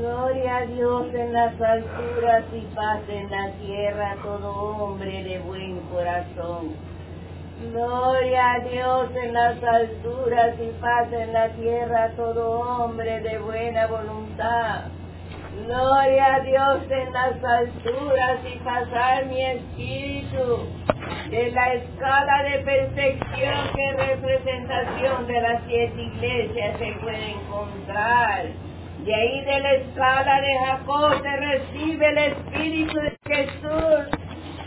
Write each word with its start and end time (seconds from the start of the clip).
Gloria 0.00 0.56
a 0.56 0.64
Dios 0.64 1.14
en 1.14 1.30
las 1.34 1.60
alturas 1.60 2.44
y 2.54 2.60
paz 2.74 3.02
en 3.06 3.30
la 3.30 3.50
tierra 3.60 4.16
todo 4.22 4.50
hombre 4.50 5.22
de 5.24 5.40
buen 5.40 5.78
corazón. 5.92 6.74
Gloria 7.70 8.52
a 8.52 8.60
Dios 8.60 9.10
en 9.14 9.34
las 9.34 9.62
alturas 9.62 10.54
y 10.58 10.70
paz 10.80 11.12
en 11.12 11.34
la 11.34 11.50
tierra 11.50 12.12
todo 12.16 12.60
hombre 12.60 13.20
de 13.20 13.38
buena 13.40 13.88
voluntad. 13.88 14.84
Gloria 15.66 16.34
a 16.36 16.40
Dios 16.40 16.90
en 16.90 17.12
las 17.12 17.44
alturas 17.44 18.38
y 18.50 18.58
pasar 18.60 19.26
mi 19.26 19.44
espíritu 19.44 20.60
de 21.28 21.50
la 21.52 21.74
escala 21.74 22.42
de 22.44 22.58
perfección 22.60 23.68
que 23.74 23.92
representación 23.92 25.26
de 25.26 25.40
las 25.42 25.62
siete 25.68 26.02
iglesias 26.02 26.78
se 26.78 26.92
puede 27.02 27.32
encontrar. 27.32 28.69
De 29.04 29.14
ahí 29.14 29.44
de 29.44 29.60
la 29.60 29.72
escala 29.72 30.40
de 30.42 30.58
Jacob 30.58 31.22
se 31.22 31.36
recibe 31.36 32.08
el 32.08 32.18
Espíritu 32.18 33.00
de 33.00 33.18
Jesús, 33.26 34.20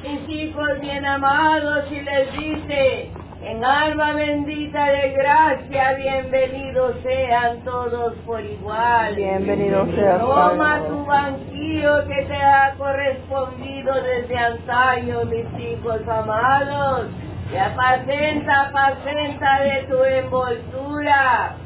mis 0.03 0.30
hijos 0.30 0.80
bien 0.81 1.05
amados, 1.05 1.85
y 1.91 2.02
les 2.02 2.34
dice, 2.34 3.11
en 3.44 3.63
alma 3.63 4.13
bendita 4.13 4.85
de 4.85 5.11
gracia, 5.11 5.94
bienvenidos 5.94 6.95
sean 7.03 7.59
todos 7.63 8.16
por 8.25 8.44
igual. 8.44 9.16
Bienvenidos 9.16 9.89
sean. 9.94 10.20
Toma 10.20 10.81
tu 10.88 11.05
banquillo 11.05 12.08
que 12.08 12.25
te 12.25 12.36
ha 12.36 12.73
correspondido 12.75 13.94
desde 14.02 14.36
antaño, 14.36 15.25
mis 15.25 15.45
hijos 15.59 16.02
amados. 16.08 17.08
Y 17.53 17.58
apacenta, 17.58 18.61
apacenta 18.61 19.59
de 19.61 19.84
tu 19.84 20.03
envoltura. 20.03 21.58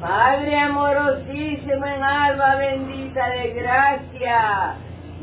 Padre 0.00 0.58
amorosísimo 0.58 1.86
en 1.86 2.02
alma 2.02 2.56
bendita 2.56 3.28
de 3.30 3.50
gracia, 3.52 4.74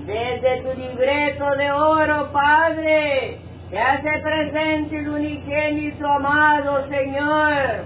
desde 0.05 0.61
tu 0.61 0.79
libreto 0.79 1.55
de 1.55 1.71
oro, 1.71 2.31
Padre, 2.31 3.37
te 3.69 3.79
hace 3.79 4.19
presente 4.19 4.97
el 4.97 5.09
unigénito 5.09 6.07
amado 6.07 6.87
Señor, 6.89 7.85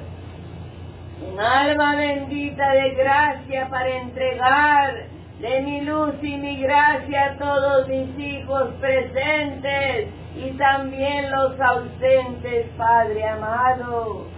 en 1.21 1.39
alma 1.39 1.95
bendita 1.95 2.71
de 2.71 2.89
gracia 2.91 3.67
para 3.69 3.89
entregar 3.89 4.93
de 5.39 5.61
mi 5.61 5.81
luz 5.81 6.15
y 6.21 6.37
mi 6.37 6.61
gracia 6.61 7.25
a 7.25 7.37
todos 7.37 7.87
mis 7.87 8.17
hijos 8.17 8.69
presentes 8.79 10.07
y 10.35 10.51
también 10.57 11.31
los 11.31 11.59
ausentes, 11.59 12.67
Padre 12.77 13.27
amado. 13.27 14.34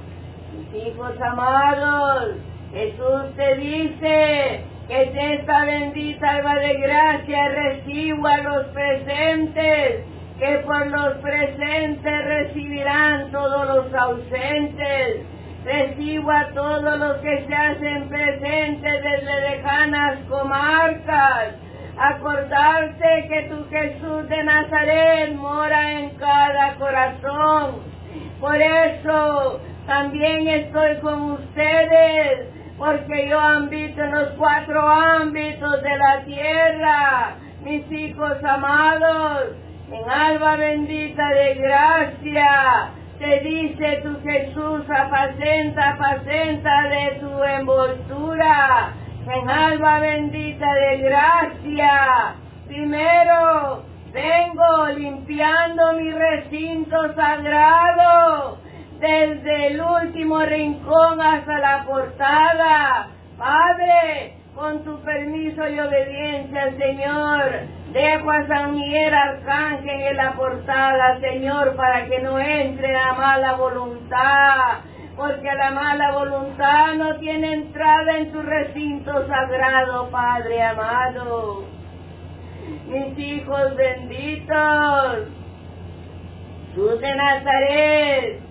Hijos 0.74 1.22
amados, 1.22 2.36
Jesús 2.74 3.36
te 3.38 3.56
dice 3.56 4.66
que 4.90 5.06
de 5.14 5.34
esta 5.36 5.64
bendita 5.64 6.30
alma 6.30 6.56
de 6.56 6.74
gracia 6.74 7.48
recibo 7.50 8.28
a 8.28 8.38
los 8.40 8.66
presentes, 8.68 10.04
que 10.38 10.58
por 10.66 10.88
los 10.88 11.18
presentes 11.20 12.26
recibirán 12.26 13.32
todos 13.32 13.68
los 13.68 13.94
ausentes. 13.94 15.26
Recibo 15.64 16.32
a 16.32 16.50
todos 16.50 17.00
los 17.00 17.18
que 17.18 17.46
se 17.48 17.56
hacen 17.56 18.10
presentes 18.10 19.04
desde 19.04 19.50
lejanas 19.50 20.20
comarcas. 20.30 21.56
Acordarte 21.98 23.28
que 23.30 23.42
tu 23.44 23.70
Jesús 23.70 24.28
de 24.28 24.44
Nazaret 24.44 25.34
mora 25.34 25.94
en 25.94 26.10
cada 26.12 26.76
corazón. 26.76 27.76
Por 28.40 28.62
eso 28.62 29.62
también 29.88 30.46
estoy 30.50 30.98
con 30.98 31.32
ustedes, 31.32 32.50
porque 32.78 33.30
yo 33.30 33.40
habito 33.40 34.04
en 34.04 34.12
los 34.12 34.30
cuatro 34.38 34.86
ámbitos 34.86 35.82
de 35.82 35.98
la 35.98 36.26
tierra, 36.26 37.36
mis 37.64 37.90
hijos 37.90 38.44
amados, 38.44 39.56
en 39.90 40.10
alma 40.10 40.58
bendita 40.58 41.30
de 41.30 41.54
gracia. 41.56 42.90
Te 43.18 43.40
dice 43.40 44.02
tu 44.04 44.22
Jesús, 44.22 44.84
apacenta, 44.90 45.92
apacenta 45.92 46.90
de 46.90 47.20
tu 47.22 47.44
envoltura, 47.44 48.94
en 49.26 49.50
alma 49.50 50.00
bendita 50.00 50.74
de 50.74 50.98
gracia. 50.98 52.36
Primero, 52.68 53.84
vengo 54.12 54.88
limpiando 54.98 55.94
mi 55.94 56.12
recinto 56.12 57.14
sagrado 57.16 58.57
desde 59.00 59.68
el 59.68 59.82
último 59.82 60.40
rincón 60.40 61.22
hasta 61.22 61.60
la 61.60 61.86
portada. 61.86 63.08
Padre, 63.38 64.34
con 64.56 64.84
tu 64.84 65.00
permiso 65.02 65.68
y 65.68 65.80
obediencia, 65.80 66.74
Señor, 66.78 67.44
dejo 67.94 68.32
a 68.32 68.48
San 68.48 68.74
Miguel 68.74 69.14
Arcángel 69.14 70.02
en 70.02 70.18
la 70.18 70.34
portada, 70.34 71.20
Señor, 71.20 71.76
para 71.76 72.08
que 72.08 72.20
no 72.20 72.40
entre 72.40 72.92
la 72.92 73.14
mala 73.14 73.54
voluntad, 73.54 74.80
porque 75.16 75.54
la 75.54 75.72
mala 75.72 76.12
voluntad 76.12 76.96
no 76.96 77.16
tiene 77.18 77.54
entrada 77.54 78.18
en 78.18 78.32
tu 78.32 78.42
recinto 78.42 79.28
sagrado, 79.28 80.10
Padre 80.10 80.64
amado. 80.64 81.66
Mis 82.88 83.20
hijos 83.20 83.76
benditos, 83.76 85.28
tú 86.74 86.88
de 86.98 87.16
Nazaret, 87.16 88.47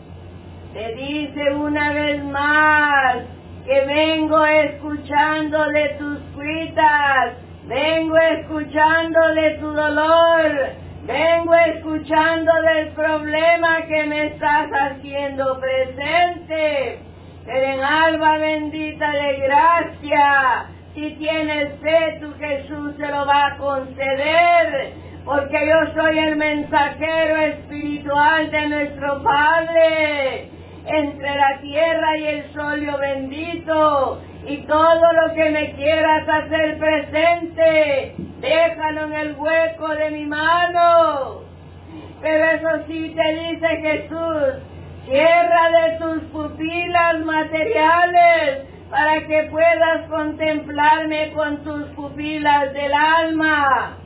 te 0.76 0.94
dice 0.94 1.54
una 1.54 1.90
vez 1.94 2.22
más 2.24 3.16
que 3.64 3.80
vengo 3.86 4.44
escuchando 4.44 5.68
de 5.68 5.88
tus 5.98 6.18
cuitas, 6.34 7.32
vengo 7.66 8.18
escuchando 8.18 9.34
de 9.36 9.50
tu 9.52 9.72
dolor, 9.72 10.72
vengo 11.06 11.54
escuchando 11.54 12.52
del 12.60 12.88
problema 12.88 13.86
que 13.86 14.04
me 14.04 14.26
estás 14.26 14.68
haciendo 14.70 15.58
presente. 15.58 16.98
Pero 17.46 17.66
en 17.72 17.80
alma 17.80 18.36
bendita 18.36 19.10
de 19.12 19.36
gracia, 19.38 20.66
si 20.94 21.10
tienes 21.12 21.80
fe, 21.80 22.18
tu 22.20 22.34
Jesús 22.34 22.96
se 22.98 23.06
lo 23.06 23.24
va 23.24 23.46
a 23.46 23.56
conceder, 23.56 24.92
porque 25.24 25.56
yo 25.66 25.94
soy 25.94 26.18
el 26.18 26.36
mensajero 26.36 27.36
espiritual 27.38 28.50
de 28.50 28.68
nuestro 28.68 29.22
Padre 29.22 30.50
entre 30.86 31.34
la 31.34 31.58
tierra 31.60 32.16
y 32.16 32.26
el 32.26 32.52
solio 32.52 32.96
bendito, 32.98 34.20
y 34.46 34.58
todo 34.58 35.12
lo 35.12 35.34
que 35.34 35.50
me 35.50 35.72
quieras 35.74 36.28
hacer 36.28 36.78
presente, 36.78 38.14
déjalo 38.40 39.06
en 39.06 39.12
el 39.12 39.36
hueco 39.36 39.88
de 39.88 40.10
mi 40.10 40.26
mano. 40.26 41.40
Pero 42.22 42.44
eso 42.44 42.86
sí 42.86 43.14
te 43.14 43.34
dice 43.34 43.66
Jesús, 43.82 44.62
cierra 45.06 45.70
de 45.70 45.98
tus 45.98 46.22
pupilas 46.30 47.18
materiales 47.24 48.66
para 48.90 49.26
que 49.26 49.48
puedas 49.50 50.08
contemplarme 50.08 51.32
con 51.32 51.64
tus 51.64 51.82
pupilas 51.96 52.72
del 52.72 52.92
alma. 52.94 53.96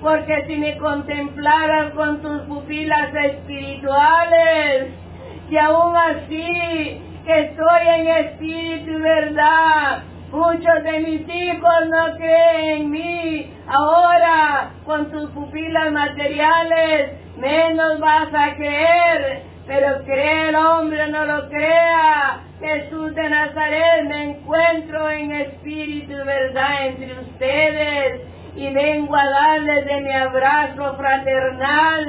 Porque 0.00 0.44
si 0.46 0.56
me 0.56 0.76
contemplaras 0.78 1.92
con 1.92 2.22
tus 2.22 2.42
pupilas 2.42 3.12
espirituales, 3.14 5.05
y 5.48 5.56
aún 5.58 5.96
así 5.96 7.02
que 7.24 7.40
estoy 7.40 7.88
en 7.88 8.08
espíritu 8.08 8.90
y 8.90 9.00
verdad. 9.00 10.02
Muchos 10.32 10.82
de 10.82 11.00
mis 11.00 11.28
hijos 11.28 11.88
no 11.88 12.16
creen 12.16 12.82
en 12.82 12.90
mí. 12.90 13.54
Ahora, 13.68 14.70
con 14.84 15.10
tus 15.10 15.30
pupilas 15.30 15.92
materiales, 15.92 17.12
menos 17.38 18.00
vas 18.00 18.28
a 18.34 18.54
creer. 18.56 19.42
Pero 19.66 20.04
cree 20.04 20.48
el 20.48 20.56
hombre, 20.56 21.08
no 21.08 21.24
lo 21.24 21.48
crea. 21.48 22.40
Jesús 22.60 23.14
de 23.14 23.28
Nazaret, 23.28 24.04
me 24.08 24.22
encuentro 24.30 25.10
en 25.10 25.32
espíritu 25.32 26.12
y 26.12 26.24
verdad 26.24 26.86
entre 26.86 27.20
ustedes. 27.20 28.20
Y 28.56 28.72
vengo 28.72 29.14
a 29.14 29.28
darles 29.28 29.84
de 29.86 30.00
mi 30.00 30.12
abrazo 30.12 30.96
fraternal, 30.96 32.06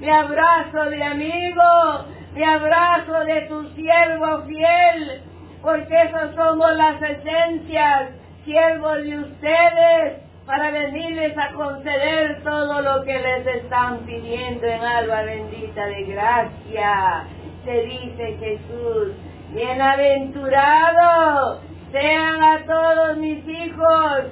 mi 0.00 0.10
abrazo 0.10 0.90
de 0.90 1.04
amigo, 1.04 2.04
mi 2.34 2.42
abrazo 2.42 3.20
de 3.24 3.42
tu 3.42 3.68
siervo 3.74 4.42
fiel, 4.46 5.22
porque 5.62 6.02
esas 6.02 6.34
somos 6.34 6.76
las 6.76 7.00
esencias, 7.00 8.10
siervos 8.44 9.04
de 9.04 9.18
ustedes, 9.18 10.14
para 10.44 10.72
venirles 10.72 11.38
a 11.38 11.52
conceder 11.52 12.42
todo 12.42 12.82
lo 12.82 13.04
que 13.04 13.16
les 13.18 13.46
están 13.46 14.00
pidiendo 14.00 14.66
en 14.66 14.82
alma 14.82 15.22
bendita 15.22 15.86
de 15.86 16.02
gracia. 16.04 17.24
Se 17.64 17.82
dice 17.82 18.36
Jesús, 18.38 19.12
bienaventurado 19.54 21.60
sean 21.92 22.42
a 22.42 22.64
todos 22.66 23.16
mis 23.18 23.46
hijos 23.48 24.24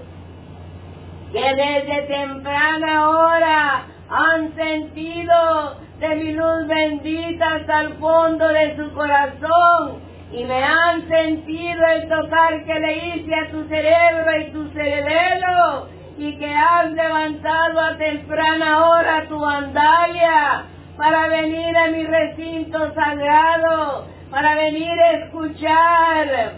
que 1.30 1.54
desde 1.54 2.02
temprana 2.08 3.08
hora 3.08 3.86
han 4.10 4.52
sentido 4.54 5.81
de 6.02 6.16
mi 6.16 6.32
luz 6.32 6.66
bendita 6.66 7.54
hasta 7.54 7.82
el 7.82 7.94
fondo 7.94 8.48
de 8.48 8.74
su 8.76 8.92
corazón 8.92 10.00
y 10.32 10.42
me 10.42 10.64
han 10.64 11.06
sentido 11.08 11.86
el 11.94 12.08
tocar 12.08 12.64
que 12.64 12.74
le 12.80 13.06
hice 13.06 13.32
a 13.32 13.50
tu 13.52 13.68
cerebro 13.68 14.40
y 14.40 14.50
tu 14.50 14.68
cerebelo 14.70 15.86
y 16.18 16.36
que 16.38 16.52
has 16.52 16.90
levantado 16.90 17.80
a 17.80 17.96
temprana 17.98 18.88
hora 18.88 19.28
tu 19.28 19.44
andalla 19.44 20.64
para 20.96 21.28
venir 21.28 21.76
a 21.76 21.86
mi 21.86 22.02
recinto 22.04 22.92
sagrado, 22.94 24.06
para 24.28 24.56
venir 24.56 24.90
a 24.90 25.10
escuchar 25.12 26.52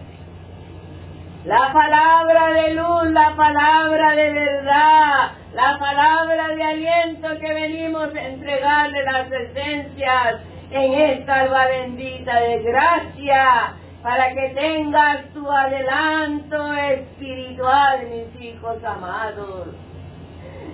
la 1.44 1.70
palabra 1.70 2.46
de 2.62 2.74
luz, 2.76 3.10
la 3.10 3.36
palabra 3.36 4.12
de 4.12 4.32
verdad, 4.32 5.32
la 5.54 5.78
palabra 5.78 6.48
de 6.48 6.62
aliento 6.64 7.28
que 7.38 7.54
venimos 7.54 8.12
a 8.12 8.26
entregarle 8.26 9.04
las 9.04 9.30
esencias 9.30 10.40
en 10.72 10.94
esta 10.94 11.42
alba 11.42 11.66
bendita 11.66 12.40
de 12.40 12.62
gracia, 12.64 13.74
para 14.02 14.34
que 14.34 14.48
tengas 14.48 15.32
tu 15.32 15.48
adelanto 15.48 16.74
espiritual, 16.74 18.00
mis 18.08 18.42
hijos 18.42 18.82
amados. 18.84 19.68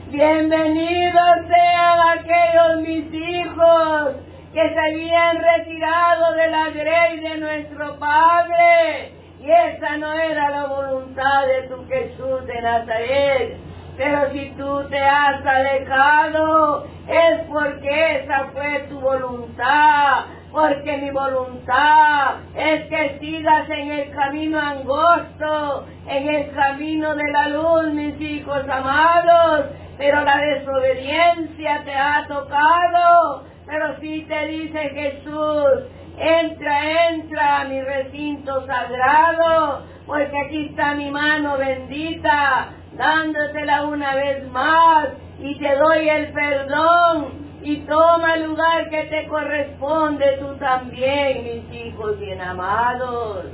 Bienvenidos 0.09 1.47
sean 1.47 2.19
aquellos 2.19 2.81
mis 2.81 3.13
hijos 3.13 4.15
que 4.55 4.69
se 4.69 4.81
habían 4.81 5.37
retirado 5.37 6.33
de 6.33 6.51
la 6.51 6.71
grey 6.71 7.21
de 7.21 7.39
nuestro 7.39 7.99
Padre. 7.99 9.13
Y 9.41 9.51
esa 9.51 9.99
no 9.99 10.13
era 10.15 10.51
la 10.51 10.67
voluntad 10.67 11.47
de 11.47 11.69
tu 11.69 11.87
Jesús 11.87 12.47
de 12.47 12.61
Nazaret. 12.63 13.70
Pero 14.01 14.33
si 14.33 14.47
tú 14.57 14.83
te 14.89 14.99
has 14.99 15.45
alejado, 15.45 16.87
es 17.07 17.41
porque 17.51 18.17
esa 18.17 18.47
fue 18.55 18.87
tu 18.89 18.99
voluntad. 18.99 20.25
Porque 20.51 20.97
mi 20.97 21.11
voluntad 21.11 22.37
es 22.57 22.87
que 22.87 23.19
sigas 23.21 23.69
en 23.69 23.91
el 23.91 24.11
camino 24.13 24.59
angosto, 24.59 25.87
en 26.09 26.35
el 26.35 26.51
camino 26.53 27.15
de 27.15 27.31
la 27.31 27.49
luz, 27.49 27.93
mis 27.93 28.19
hijos 28.23 28.67
amados. 28.71 29.67
Pero 29.99 30.25
la 30.25 30.39
desobediencia 30.39 31.83
te 31.85 31.95
ha 31.95 32.25
tocado. 32.27 33.45
Pero 33.67 34.01
si 34.01 34.23
te 34.23 34.47
dice 34.47 34.79
Jesús, 34.79 35.91
entra, 36.17 37.09
entra 37.11 37.61
a 37.61 37.65
mi 37.67 37.83
recinto 37.83 38.67
sagrado, 38.67 39.85
porque 40.07 40.33
aquí 40.47 40.67
está 40.69 40.95
mi 40.95 41.11
mano 41.11 41.59
bendita 41.59 42.77
dándotela 43.01 43.85
una 43.85 44.15
vez 44.15 44.47
más 44.51 45.09
y 45.39 45.59
te 45.59 45.75
doy 45.75 46.07
el 46.07 46.33
perdón 46.35 47.29
y 47.63 47.77
toma 47.79 48.35
el 48.35 48.45
lugar 48.45 48.91
que 48.91 49.05
te 49.05 49.27
corresponde 49.27 50.37
tú 50.39 50.55
también, 50.57 51.45
mis 51.45 51.81
hijos 51.81 52.19
bien 52.21 52.43
amados. 52.43 53.47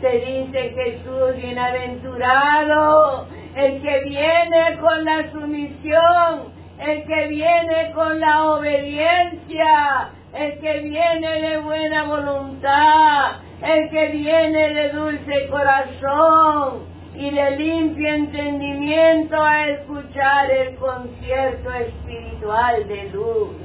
Te 0.00 0.12
dice 0.12 0.70
Jesús 0.74 1.36
bienaventurado, 1.36 3.26
el 3.54 3.82
que 3.82 4.00
viene 4.00 4.78
con 4.80 5.04
la 5.04 5.30
sumisión, 5.30 6.54
el 6.78 7.04
que 7.04 7.26
viene 7.28 7.92
con 7.94 8.18
la 8.18 8.50
obediencia, 8.52 10.10
el 10.32 10.58
que 10.58 10.80
viene 10.80 11.40
de 11.42 11.58
buena 11.58 12.04
voluntad, 12.04 13.32
el 13.62 13.90
que 13.90 14.06
viene 14.06 14.70
de 14.70 14.88
dulce 14.88 15.48
corazón, 15.50 16.89
y 17.14 17.30
de 17.30 17.50
limpio 17.56 18.08
entendimiento 18.08 19.42
a 19.42 19.66
escuchar 19.68 20.50
el 20.50 20.76
concierto 20.76 21.72
espiritual 21.72 22.86
de 22.86 23.10
luz. 23.10 23.56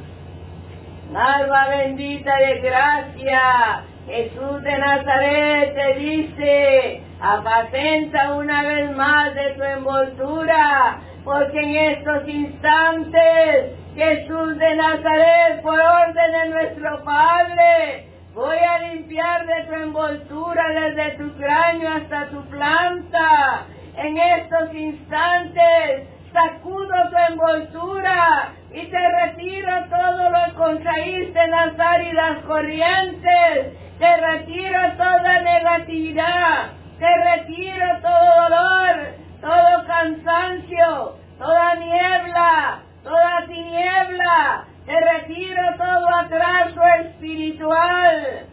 Alma 1.13 1.67
bendita 1.69 2.35
de 2.37 2.59
gracia, 2.59 3.83
Jesús 4.07 4.61
de 4.63 4.77
Nazaret 4.77 5.75
te 5.75 5.99
dice, 5.99 7.03
apacenta 7.21 8.33
una 8.33 8.63
vez 8.63 8.95
más 8.95 9.33
de 9.35 9.51
tu 9.51 9.63
envoltura, 9.63 10.99
porque 11.23 11.59
en 11.59 11.75
estos 11.75 12.27
instantes 12.27 13.71
Jesús 13.95 14.57
de 14.57 14.75
Nazaret, 14.75 15.61
por 15.61 15.79
orden 15.79 16.31
de 16.31 16.49
nuestro 16.49 17.03
Padre, 17.03 18.04
Voy 18.35 18.57
a 18.57 18.79
limpiar 18.79 19.47
de 19.47 19.63
tu 19.63 19.73
envoltura 19.75 20.67
desde 20.67 21.11
tu 21.11 21.33
cráneo 21.37 21.89
hasta 21.89 22.27
tu 22.27 22.43
planta. 22.49 23.65
En 23.95 24.17
estos 24.17 24.73
instantes 24.73 26.09
sacudo 26.33 26.95
tu 27.11 27.31
envoltura 27.31 28.51
y 28.73 28.87
te 28.87 29.09
retiro 29.09 29.71
todo 29.89 30.29
lo 30.31 30.45
que 30.47 30.53
contraíste 30.55 31.41
en 31.41 31.51
las 31.51 31.79
áridas 31.79 32.39
corrientes. 32.45 33.73
Te 33.99 34.17
retiro 34.17 34.81
toda 34.97 35.41
negatividad. 35.41 36.71
Te 36.99 37.15
retiro 37.23 37.85
todo 38.01 38.49
dolor, 38.49 39.13
todo 39.39 39.87
cansancio, 39.87 41.15
toda 41.39 41.75
niebla, 41.75 42.81
toda 43.01 43.45
tiniebla 43.47 44.65
te 44.85 44.99
retiro 44.99 45.61
todo 45.77 46.07
atraso 46.15 46.81
espiritual. 47.01 48.45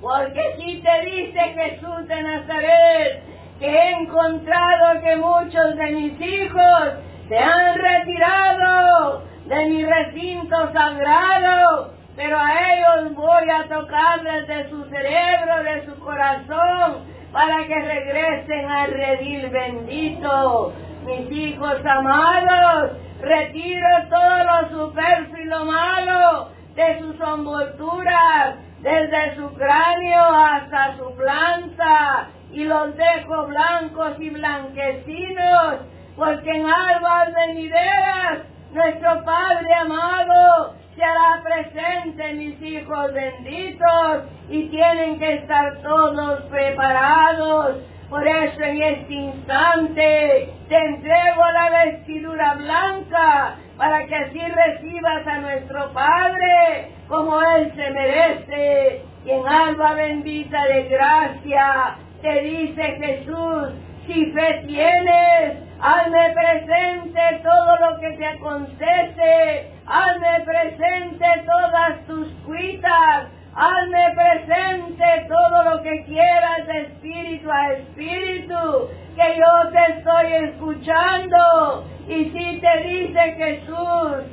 Porque 0.00 0.40
si 0.58 0.82
te 0.82 1.00
dice 1.02 1.40
Jesús 1.40 2.08
de 2.08 2.22
Nazaret 2.22 3.22
que 3.58 3.68
he 3.68 3.90
encontrado 3.92 5.00
que 5.02 5.16
muchos 5.16 5.76
de 5.76 5.90
mis 5.92 6.20
hijos 6.20 6.94
se 7.28 7.38
han 7.38 7.78
retirado 7.78 9.22
de 9.46 9.66
mi 9.66 9.84
recinto 9.84 10.72
sagrado, 10.72 11.92
pero 12.16 12.38
a 12.38 12.72
ellos 12.72 13.14
voy 13.14 13.50
a 13.50 13.68
tocar 13.68 14.22
desde 14.22 14.68
su 14.70 14.84
cerebro, 14.86 15.62
de 15.62 15.86
su 15.86 15.98
corazón, 16.00 17.04
para 17.32 17.66
que 17.66 17.74
regresen 17.74 18.70
al 18.70 18.90
redil 18.90 19.48
bendito. 19.48 20.72
Mis 21.04 21.30
hijos 21.30 21.84
amados, 21.84 22.92
retiro 23.22 23.88
todo 24.10 24.44
lo 24.44 24.86
superfluo 24.86 25.64
malo 25.64 26.48
de 26.74 26.98
sus 27.00 27.20
envolturas, 27.20 28.56
desde 28.80 29.36
su 29.36 29.54
cráneo 29.54 30.22
hasta 30.22 30.96
su 30.96 31.14
planta, 31.14 32.28
y 32.50 32.64
los 32.64 32.96
dejo 32.96 33.46
blancos 33.46 34.16
y 34.18 34.30
blanquecinos, 34.30 35.76
porque 36.16 36.50
en 36.50 36.66
albas 36.68 37.32
venideras 37.34 38.38
nuestro 38.72 39.24
Padre 39.24 39.74
amado 39.74 40.74
se 40.94 41.02
hará 41.02 41.42
presente, 41.42 42.34
mis 42.34 42.60
hijos 42.60 43.12
benditos, 43.12 44.24
y 44.50 44.68
tienen 44.68 45.18
que 45.18 45.34
estar 45.36 45.78
todos 45.82 46.42
preparados 46.50 47.76
por 48.12 48.28
eso 48.28 48.62
en 48.62 48.82
este 48.82 49.14
instante 49.14 50.52
te 50.68 50.76
entrego 50.76 51.50
la 51.50 51.84
vestidura 51.84 52.54
blanca 52.56 53.56
para 53.78 54.04
que 54.04 54.14
así 54.14 54.38
recibas 54.38 55.26
a 55.26 55.38
nuestro 55.38 55.90
Padre 55.94 56.90
como 57.08 57.40
Él 57.40 57.72
se 57.74 57.90
merece. 57.90 59.02
Y 59.24 59.30
en 59.30 59.48
alba 59.48 59.94
bendita 59.94 60.62
de 60.66 60.82
gracia 60.88 61.96
te 62.20 62.40
dice 62.42 62.82
Jesús, 62.82 63.68
si 64.06 64.26
fe 64.32 64.62
tienes, 64.66 65.56
hazme 65.80 66.34
presente 66.34 67.40
todo 67.42 67.76
lo 67.78 67.98
que 67.98 68.10
te 68.18 68.26
acontece, 68.26 69.70
hazme 69.86 70.44
presente 70.44 71.26
todas 71.46 72.06
tus 72.06 72.28
cuitas, 72.44 73.28
Hazme 73.54 74.14
presente 74.14 75.26
todo 75.28 75.62
lo 75.64 75.82
que 75.82 76.04
quieras 76.04 76.66
de 76.66 76.80
espíritu 76.80 77.50
a 77.50 77.72
espíritu, 77.74 78.88
que 79.14 79.36
yo 79.36 79.70
te 79.70 79.92
estoy 79.98 80.32
escuchando. 80.48 81.84
Y 82.08 82.30
si 82.30 82.60
te 82.60 82.82
dice 82.88 83.20
Jesús, 83.36 84.24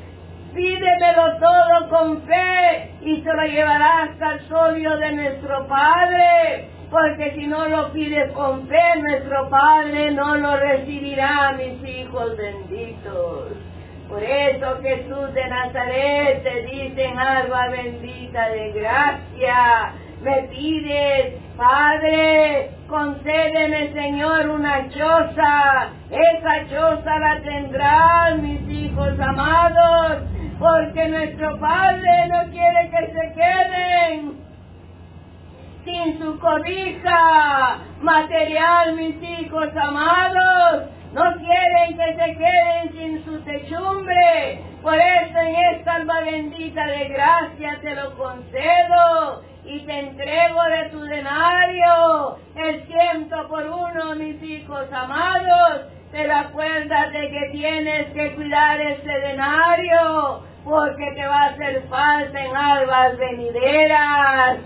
pídemelo 0.55 1.37
todo 1.37 1.89
con 1.89 2.21
fe 2.21 2.91
y 3.01 3.21
se 3.21 3.33
lo 3.33 3.43
llevarás 3.43 4.21
al 4.21 4.47
solio 4.47 4.97
de 4.97 5.11
nuestro 5.11 5.67
Padre. 5.67 6.69
Porque 6.89 7.33
si 7.35 7.45
no 7.45 7.67
lo 7.67 7.91
pides 7.91 8.31
con 8.31 8.67
fe, 8.69 9.01
nuestro 9.01 9.49
Padre 9.49 10.11
no 10.11 10.37
lo 10.37 10.55
recibirá, 10.55 11.51
mis 11.57 11.83
hijos 11.87 12.37
benditos. 12.37 13.51
Por 14.09 14.23
eso 14.23 14.81
Jesús 14.81 15.33
de 15.35 15.47
Nazaret 15.47 16.41
te 16.41 16.61
dice 16.63 17.05
en 17.05 17.19
alba 17.19 17.67
bendita 17.69 18.49
de 18.49 18.71
gracia, 18.71 19.93
me 20.23 20.47
pides, 20.49 21.35
Padre, 21.55 22.71
concédeme 22.87 23.93
Señor 23.93 24.49
una 24.49 24.89
choza, 24.89 25.89
esa 26.09 26.67
choza 26.69 27.19
la 27.19 27.39
tendrán 27.41 28.41
mis 28.41 28.67
hijos 28.67 29.19
amados, 29.19 30.23
porque 30.57 31.07
nuestro 31.07 31.59
Padre 31.59 32.27
no 32.29 32.51
quiere 32.51 32.89
que 32.89 33.13
se 33.13 33.33
queden 33.35 34.39
sin 35.85 36.19
su 36.19 36.39
cobija 36.39 37.79
material, 38.01 38.95
mis 38.95 39.21
hijos 39.21 39.69
amados, 39.75 40.89
no 41.13 41.23
quieren 41.37 41.97
que 41.97 42.15
se 42.15 42.37
queden 42.37 42.91
sin 42.91 43.25
su 43.25 43.39
techumbre, 43.41 44.61
Por 44.83 44.95
eso 44.95 45.39
en 45.39 45.55
esta 45.75 45.95
alma 45.95 46.21
bendita 46.21 46.85
de 46.85 47.09
gracia 47.09 47.79
te 47.81 47.95
lo 47.95 48.15
concedo 48.15 49.41
y 49.65 49.79
te 49.81 49.99
entrego 49.99 50.63
de 50.63 50.89
tu 50.89 51.01
denario 51.01 52.37
el 52.55 52.85
ciento 52.85 53.47
por 53.47 53.65
uno, 53.65 54.15
mis 54.15 54.41
hijos 54.43 54.91
amados. 54.91 55.87
Pero 56.11 56.35
acuérdate 56.35 57.29
que 57.29 57.49
tienes 57.51 58.07
que 58.13 58.35
cuidar 58.35 58.79
ese 58.79 59.11
denario 59.11 60.43
porque 60.63 61.11
te 61.15 61.25
va 61.25 61.43
a 61.43 61.45
hacer 61.47 61.83
falta 61.89 62.39
en 62.39 62.55
albas 62.55 63.17
venideras. 63.17 64.57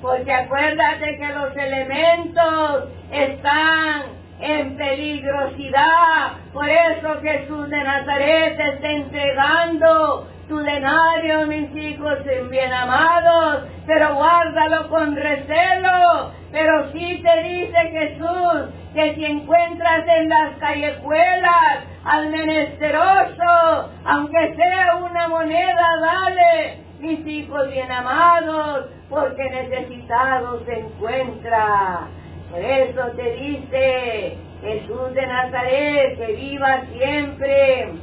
Porque 0.00 0.32
acuérdate 0.32 1.16
que 1.18 1.28
los 1.28 1.56
elementos 1.56 2.88
están 3.10 4.21
en 4.42 4.76
peligrosidad. 4.76 6.32
Por 6.52 6.68
eso 6.68 7.20
Jesús 7.22 7.70
de 7.70 7.84
Nazaret 7.84 8.58
está 8.58 8.88
entregando 8.88 10.26
tu 10.48 10.58
denario, 10.58 11.46
mis 11.46 11.74
hijos 11.76 12.18
bien 12.50 12.72
amados, 12.72 13.64
pero 13.86 14.14
guárdalo 14.14 14.88
con 14.88 15.16
recelo. 15.16 16.32
Pero 16.50 16.92
sí 16.92 17.22
te 17.22 17.42
dice 17.44 17.78
Jesús 17.90 18.70
que 18.94 19.14
si 19.14 19.24
encuentras 19.24 20.06
en 20.06 20.28
las 20.28 20.58
callejuelas 20.58 21.78
al 22.04 22.28
menesteroso, 22.30 23.90
aunque 24.04 24.54
sea 24.56 24.96
una 24.96 25.28
moneda, 25.28 25.88
dale, 26.00 26.78
mis 26.98 27.26
hijos 27.26 27.70
bien 27.70 27.90
amados, 27.90 28.86
porque 29.08 29.42
necesitado 29.50 30.62
se 30.66 30.80
encuentra. 30.80 32.08
Por 32.52 32.62
eso 32.62 33.00
te 33.16 33.32
dice 33.32 34.36
Jesús 34.60 35.14
de 35.14 35.26
Nazaret 35.26 36.18
que 36.18 36.32
viva 36.34 36.82
siempre, 36.92 37.94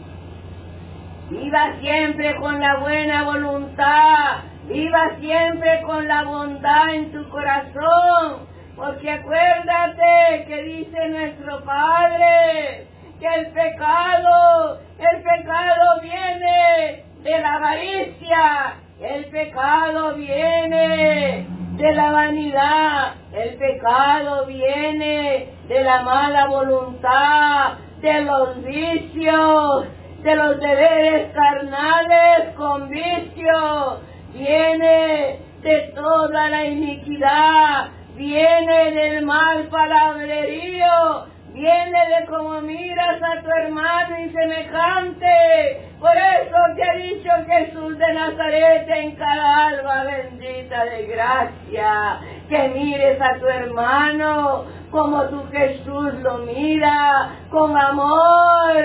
viva 1.29 1.75
siempre 1.79 2.35
con 2.37 2.59
la 2.59 2.77
buena 2.77 3.25
voluntad, 3.25 4.37
viva 4.67 5.11
siempre 5.19 5.83
con 5.83 6.07
la 6.07 6.23
bondad 6.23 6.95
en 6.95 7.11
tu 7.11 7.29
corazón, 7.29 8.47
porque 8.75 9.11
acuérdate 9.11 10.45
que 10.47 10.63
dice 10.63 11.09
nuestro 11.09 11.63
Padre 11.63 12.87
que 13.19 13.27
el 13.27 13.51
pecado, 13.51 14.79
el 14.97 15.21
pecado 15.21 16.01
viene 16.01 17.03
de 17.21 17.39
la 17.39 17.53
avaricia, 17.53 18.77
el 19.01 19.25
pecado 19.25 20.15
viene 20.15 21.45
de 21.77 21.93
la 21.93 22.11
vanidad, 22.11 23.13
el 23.31 23.55
pecado 23.55 24.45
viene 24.45 25.53
de 25.69 25.83
la 25.83 26.01
mala 26.01 26.47
voluntad, 26.47 27.77
de 28.01 28.21
los 28.21 28.61
vicios, 28.63 29.85
de 30.21 30.35
los 30.35 30.59
deberes 30.59 31.33
carnales 31.33 32.55
con 32.57 32.89
vicio, 32.89 34.01
viene 34.33 35.39
de 35.61 35.91
toda 35.95 36.49
la 36.49 36.65
iniquidad, 36.65 37.91
viene 38.15 38.91
del 38.91 39.25
mal 39.25 39.67
palabrerío, 39.69 41.25
viene 41.53 41.99
de 42.19 42.25
cómo 42.27 42.59
miras 42.61 43.21
a 43.21 43.41
tu 43.41 43.49
hermano 43.49 44.19
y 44.25 44.29
semejante. 44.29 45.88
Por 45.99 46.15
eso 46.15 46.57
te 46.77 46.89
ha 46.89 46.93
dicho 46.95 47.29
Jesús 47.45 47.97
de 47.97 48.13
Nazaret 48.13 48.87
en 48.87 49.15
cada 49.17 49.67
alma 49.67 50.03
bendita 50.05 50.85
de 50.85 51.07
gracia, 51.07 52.19
que 52.47 52.67
mires 52.69 53.21
a 53.21 53.37
tu 53.37 53.47
hermano 53.47 54.65
como 54.91 55.23
tu 55.25 55.43
Jesús 55.51 56.13
lo 56.21 56.39
mira, 56.39 57.31
con 57.51 57.77
amor 57.77 58.75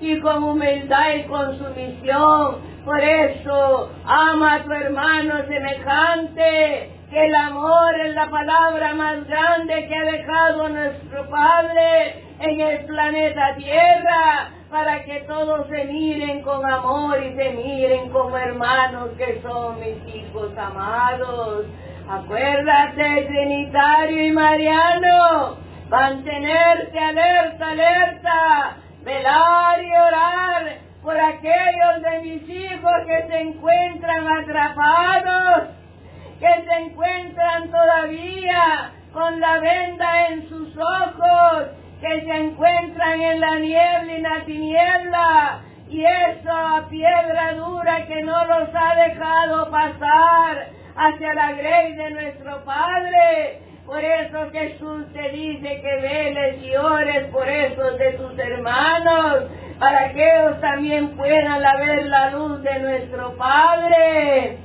y 0.00 0.20
con 0.20 0.44
humildad 0.44 1.14
y 1.16 1.22
con 1.24 1.58
sumisión. 1.58 2.58
Por 2.84 3.00
eso 3.00 3.90
ama 4.04 4.56
a 4.56 4.62
tu 4.64 4.72
hermano 4.72 5.46
semejante, 5.46 6.90
que 7.10 7.26
el 7.26 7.34
amor 7.34 7.98
es 8.00 8.14
la 8.14 8.28
palabra 8.28 8.94
más 8.94 9.26
grande 9.26 9.86
que 9.86 9.96
ha 9.96 10.04
dejado 10.04 10.68
nuestro 10.68 11.28
Padre 11.30 12.24
en 12.40 12.60
el 12.60 12.84
planeta 12.86 13.54
Tierra, 13.56 14.50
para 14.72 15.04
que 15.04 15.20
todos 15.28 15.68
se 15.68 15.84
miren 15.84 16.40
con 16.40 16.64
amor 16.64 17.22
y 17.22 17.36
se 17.36 17.50
miren 17.50 18.08
como 18.08 18.38
hermanos 18.38 19.10
que 19.18 19.40
son 19.42 19.78
mis 19.78 20.14
hijos 20.14 20.56
amados. 20.56 21.66
Acuérdate, 22.08 23.26
Trinitario 23.28 24.26
y 24.26 24.32
Mariano, 24.32 25.56
mantenerte 25.90 26.98
alerta, 26.98 27.70
alerta, 27.70 28.76
velar 29.04 29.84
y 29.84 29.92
orar 29.92 30.78
por 31.02 31.20
aquellos 31.20 32.02
de 32.02 32.20
mis 32.22 32.48
hijos 32.48 32.92
que 33.06 33.26
se 33.28 33.40
encuentran 33.40 34.26
atrapados 34.38 35.68
que 36.42 36.64
se 36.64 36.74
encuentran 36.74 37.70
todavía 37.70 38.90
con 39.12 39.38
la 39.38 39.60
venda 39.60 40.26
en 40.28 40.48
sus 40.48 40.76
ojos, 40.76 41.68
que 42.02 42.20
se 42.22 42.36
encuentran 42.36 43.22
en 43.22 43.40
la 43.40 43.58
niebla 43.60 44.12
y 44.12 44.20
la 44.20 44.44
tiniebla, 44.44 45.60
y 45.88 46.04
esa 46.04 46.86
piedra 46.90 47.54
dura 47.54 48.06
que 48.06 48.22
no 48.22 48.44
los 48.44 48.68
ha 48.74 48.94
dejado 48.96 49.70
pasar 49.70 50.68
hacia 50.96 51.34
la 51.34 51.52
grey 51.52 51.92
de 51.94 52.10
nuestro 52.10 52.64
Padre. 52.64 53.60
Por 53.86 54.02
eso 54.02 54.50
Jesús 54.50 55.12
te 55.12 55.28
dice 55.30 55.80
que 55.80 55.96
veles 56.00 56.62
y 56.64 56.74
ores 56.76 57.26
por 57.26 57.48
esos 57.48 57.98
de 57.98 58.12
tus 58.12 58.36
hermanos, 58.38 59.44
para 59.78 60.12
que 60.12 60.24
ellos 60.24 60.60
también 60.60 61.16
puedan 61.16 61.62
ver 61.78 62.06
la 62.06 62.30
luz 62.30 62.62
de 62.62 62.78
nuestro 62.80 63.36
Padre 63.36 64.58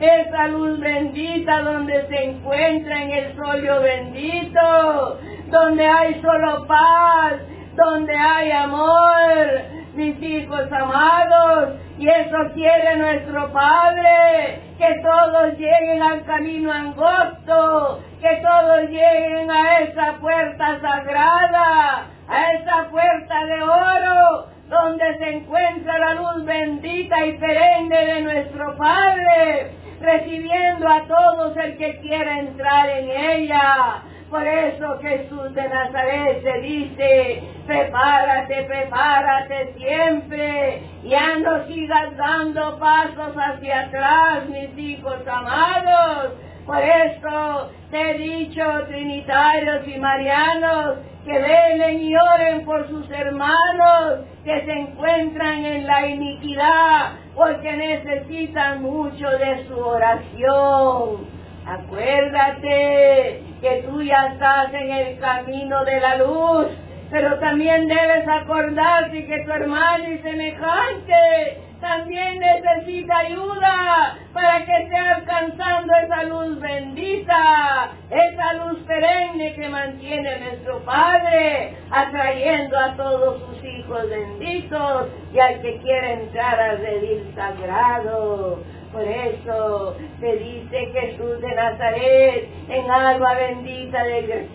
esa 0.00 0.46
luz 0.48 0.80
bendita 0.80 1.60
donde 1.62 2.06
se 2.08 2.24
encuentra 2.24 3.02
en 3.02 3.10
el 3.10 3.36
solio 3.36 3.80
bendito, 3.80 5.18
donde 5.48 5.86
hay 5.86 6.20
solo 6.22 6.66
paz, 6.66 7.34
donde 7.74 8.16
hay 8.16 8.50
amor, 8.50 9.46
mis 9.94 10.22
hijos 10.22 10.72
amados, 10.72 11.74
y 11.98 12.08
eso 12.08 12.38
quiere 12.54 12.96
nuestro 12.96 13.52
Padre, 13.52 14.60
que 14.78 15.02
todos 15.02 15.58
lleguen 15.58 16.02
al 16.02 16.24
camino 16.24 16.72
angosto, 16.72 18.00
que 18.20 18.42
todos 18.42 18.88
lleguen 18.88 19.50
a 19.50 19.80
esa 19.80 20.14
puerta 20.20 20.80
sagrada, 20.80 22.06
a 22.26 22.52
esa 22.52 22.88
puerta 22.90 23.44
de 23.44 23.62
oro, 23.62 24.46
donde 24.68 25.18
se 25.18 25.30
encuentra 25.36 25.98
la 25.98 26.14
luz 26.14 26.44
bendita 26.44 27.26
y 27.26 27.32
perenne 27.38 28.06
de 28.06 28.20
nuestro 28.22 28.76
Padre, 28.76 29.72
recibiendo 30.00 30.88
a 30.88 31.02
todos 31.06 31.56
el 31.56 31.76
que 31.76 31.98
quiera 32.00 32.38
entrar 32.40 32.88
en 32.88 33.10
ella. 33.10 34.02
Por 34.30 34.46
eso 34.46 34.98
Jesús 35.00 35.54
de 35.54 35.68
Nazaret 35.68 36.42
se 36.42 36.60
dice, 36.60 37.42
prepárate, 37.66 38.62
prepárate 38.62 39.74
siempre, 39.76 40.82
ya 41.02 41.36
no 41.38 41.66
sigas 41.66 42.16
dando 42.16 42.78
pasos 42.78 43.34
hacia 43.36 43.80
atrás, 43.80 44.48
mis 44.48 44.78
hijos 44.78 45.26
amados. 45.26 46.34
Por 46.70 46.84
eso 46.84 47.68
te 47.90 48.00
he 48.00 48.14
dicho, 48.18 48.62
trinitarios 48.86 49.88
y 49.88 49.98
marianos, 49.98 50.98
que 51.24 51.32
velen 51.32 52.00
y 52.00 52.14
oren 52.14 52.64
por 52.64 52.86
sus 52.88 53.10
hermanos 53.10 54.20
que 54.44 54.64
se 54.64 54.70
encuentran 54.70 55.64
en 55.64 55.84
la 55.84 56.06
iniquidad, 56.06 57.14
porque 57.34 57.72
necesitan 57.72 58.82
mucho 58.82 59.28
de 59.30 59.66
su 59.66 59.76
oración. 59.80 61.26
Acuérdate 61.66 63.42
que 63.60 63.84
tú 63.88 64.00
ya 64.02 64.28
estás 64.28 64.72
en 64.72 64.92
el 64.92 65.18
camino 65.18 65.84
de 65.84 66.00
la 66.00 66.16
luz, 66.18 66.68
pero 67.10 67.38
también 67.38 67.88
debes 67.88 68.26
acordarte 68.28 69.26
que 69.26 69.40
tu 69.44 69.50
hermano 69.50 70.12
y 70.12 70.18
semejante 70.18 71.60
también 71.80 72.38
necesita 72.38 73.18
ayuda 73.18 74.18
para 74.34 74.64
que 74.64 74.72
esté 74.82 74.96
alcanzando 74.96 75.92
esa 76.04 76.24
luz 76.24 76.60
bendita, 76.60 77.92
esa 78.10 78.52
luz 78.52 78.78
perenne 78.86 79.54
que 79.54 79.68
mantiene 79.68 80.40
nuestro 80.40 80.80
Padre, 80.80 81.74
atrayendo 81.90 82.78
a 82.78 82.96
todos 82.96 83.42
sus 83.42 83.64
hijos 83.64 84.10
benditos 84.10 85.08
y 85.32 85.40
al 85.40 85.62
que 85.62 85.78
quiere 85.78 86.12
entrar 86.12 86.60
al 86.60 86.78
redil 86.78 87.32
sagrado. 87.34 88.62
Por 88.92 89.04
eso 89.04 89.96
te 90.20 90.36
dice 90.36 90.86
Jesús 90.92 91.40
de 91.40 91.54
Nazaret 91.54 92.48
en 92.68 92.90
alma 92.90 93.34
bendita 93.34 94.04
de, 94.04 94.48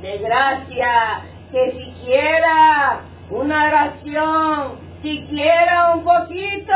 de 0.00 0.18
gracia, 0.18 1.22
que 1.50 1.72
siquiera 1.72 3.00
una 3.30 3.64
oración 3.66 4.90
siquiera 5.02 5.94
un 5.94 6.04
poquito, 6.04 6.74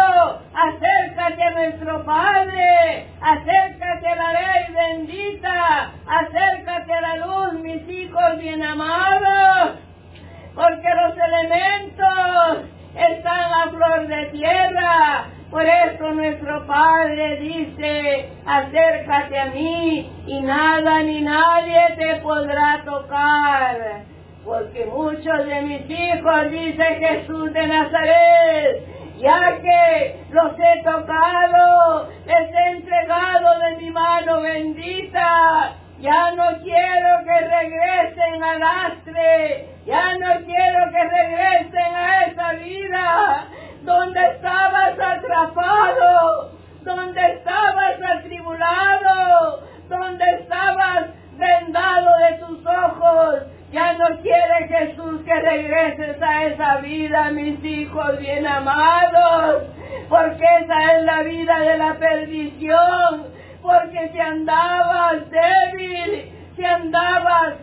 acércate 0.55 1.43
a 1.43 1.51
nuestro 1.51 2.05
Padre, 2.05 3.07
acércate 3.21 4.09
a 4.09 4.17
la 4.17 4.33
ley 4.33 4.75
bendita, 4.75 5.91
acércate 6.07 6.93
a 6.93 7.01
la 7.01 7.17
luz, 7.17 7.53
mis 7.61 7.89
hijos 7.89 8.39
bien 8.39 8.63
amados, 8.63 9.79
porque 10.55 10.89
los 10.89 11.17
elementos 11.19 12.71
están 12.95 13.53
a 13.53 13.71
flor 13.71 14.07
de 14.07 14.25
tierra, 14.27 15.27
Por 15.51 15.65
eso 15.65 16.11
nuestro 16.15 16.67
Padre 16.67 17.37
dice, 17.37 18.29
acércate 18.45 19.39
a 19.39 19.47
mí 19.47 20.11
y 20.27 20.41
nada 20.41 21.01
ni 21.03 21.21
nadie 21.21 21.95
te 21.97 22.17
podrá 22.17 22.83
tocar. 22.85 24.14
Porque 24.45 24.85
muchos 24.87 25.47
de 25.47 25.63
mis 25.63 25.89
hijos, 25.89 26.51
dice 26.51 26.85
Jesús 26.85 27.53
de 27.55 27.67
Nazaret, 27.67 28.87
ya 29.19 29.59
que 29.63 30.25
los 30.31 30.53
he 30.59 30.83
tocado, 30.83 32.09
les 32.27 32.51
he 32.53 32.71
entregado 32.73 33.59
de 33.61 33.77
mi 33.77 33.91
mano 33.91 34.43
bendita, 34.43 35.77
ya 35.99 36.33
no 36.33 36.59
quiero 36.63 37.25
que 37.25 37.41
regresen 37.41 38.43
al 38.43 38.63
astre, 38.63 39.69
ya 39.87 40.13
no 40.19 40.45
quiero 40.45 40.91
que 40.91 41.05
regresen 41.05 41.95
a 41.95 42.27
esa 42.27 42.53
vida 42.53 43.47
donde 43.83 44.27
estabas 44.27 44.99
atrapado, 45.01 46.51
donde 46.83 47.33
estabas 47.33 47.97
atribulado, 48.19 49.63
donde 49.89 50.25
estabas 50.41 51.07
vendado 51.37 52.11
de 52.19 52.39
tus 52.39 52.67
ojos. 52.67 53.43
Ya 53.73 53.95
no 53.95 54.21
quiere 54.21 54.69
Jesús 54.69 55.23
que 55.25 55.35
regreses 55.35 56.23
a 56.23 56.45
esa 56.45 56.77
vida, 56.77 57.31
mis 57.31 57.65
hijos 57.65 58.19
bien 58.19 58.47
amados, 58.47 59.65
porque 60.09 60.45
esa 60.63 60.93
es 60.93 61.03
la 61.05 61.23
vida 61.23 61.59
de 61.59 61.79
la 61.79 61.95
perdición, 61.95 63.27
porque 63.63 64.11
si 64.13 64.21
andabas 64.21 65.29
débil, 65.29 66.31
si 66.55 66.65
andabas 66.65 67.55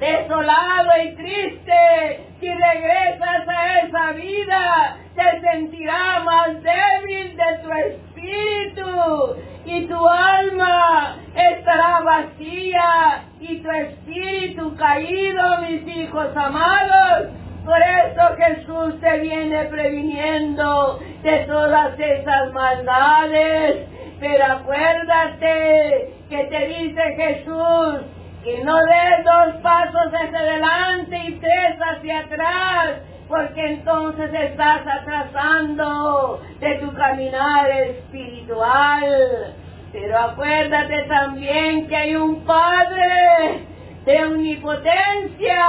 desolado 0.00 0.90
y 1.04 1.14
triste, 1.14 2.26
si 2.40 2.48
regresas 2.52 3.48
a 3.48 3.78
esa 3.80 4.12
vida, 4.12 4.96
te 5.14 5.40
sentirás 5.40 6.24
más 6.24 6.48
débil 6.62 7.36
de 7.36 7.58
tu 7.62 7.72
espíritu 7.72 9.36
y 9.68 9.86
tu 9.86 10.08
alma 10.08 11.18
estará 11.34 12.00
vacía 12.00 13.24
y 13.38 13.60
tu 13.60 13.70
espíritu 13.70 14.74
caído, 14.76 15.58
mis 15.68 15.86
hijos 15.94 16.34
amados. 16.34 17.28
Por 17.66 17.78
eso 17.78 18.22
Jesús 18.38 18.98
te 19.02 19.18
viene 19.18 19.64
previniendo 19.66 20.98
de 21.22 21.40
todas 21.40 22.00
esas 22.00 22.50
maldades. 22.54 23.86
Pero 24.18 24.44
acuérdate 24.44 26.14
que 26.30 26.44
te 26.44 26.66
dice 26.68 27.02
Jesús, 27.16 28.00
que 28.42 28.64
no 28.64 28.74
des 28.74 29.24
dos 29.24 29.54
pasos 29.62 30.14
hacia 30.14 30.38
adelante 30.38 31.18
y 31.26 31.32
tres 31.32 31.76
hacia 31.78 32.20
atrás, 32.20 32.90
porque 33.28 33.72
entonces 33.72 34.32
estás 34.32 34.86
atrasando 34.86 36.40
de 36.60 36.74
tu 36.76 36.92
caminar 36.94 37.70
espiritual. 37.70 39.54
Pero 39.92 40.18
acuérdate 40.18 41.02
también 41.02 41.88
que 41.88 41.96
hay 41.96 42.16
un 42.16 42.44
Padre 42.44 43.66
de 44.04 44.24
omnipotencia. 44.24 45.64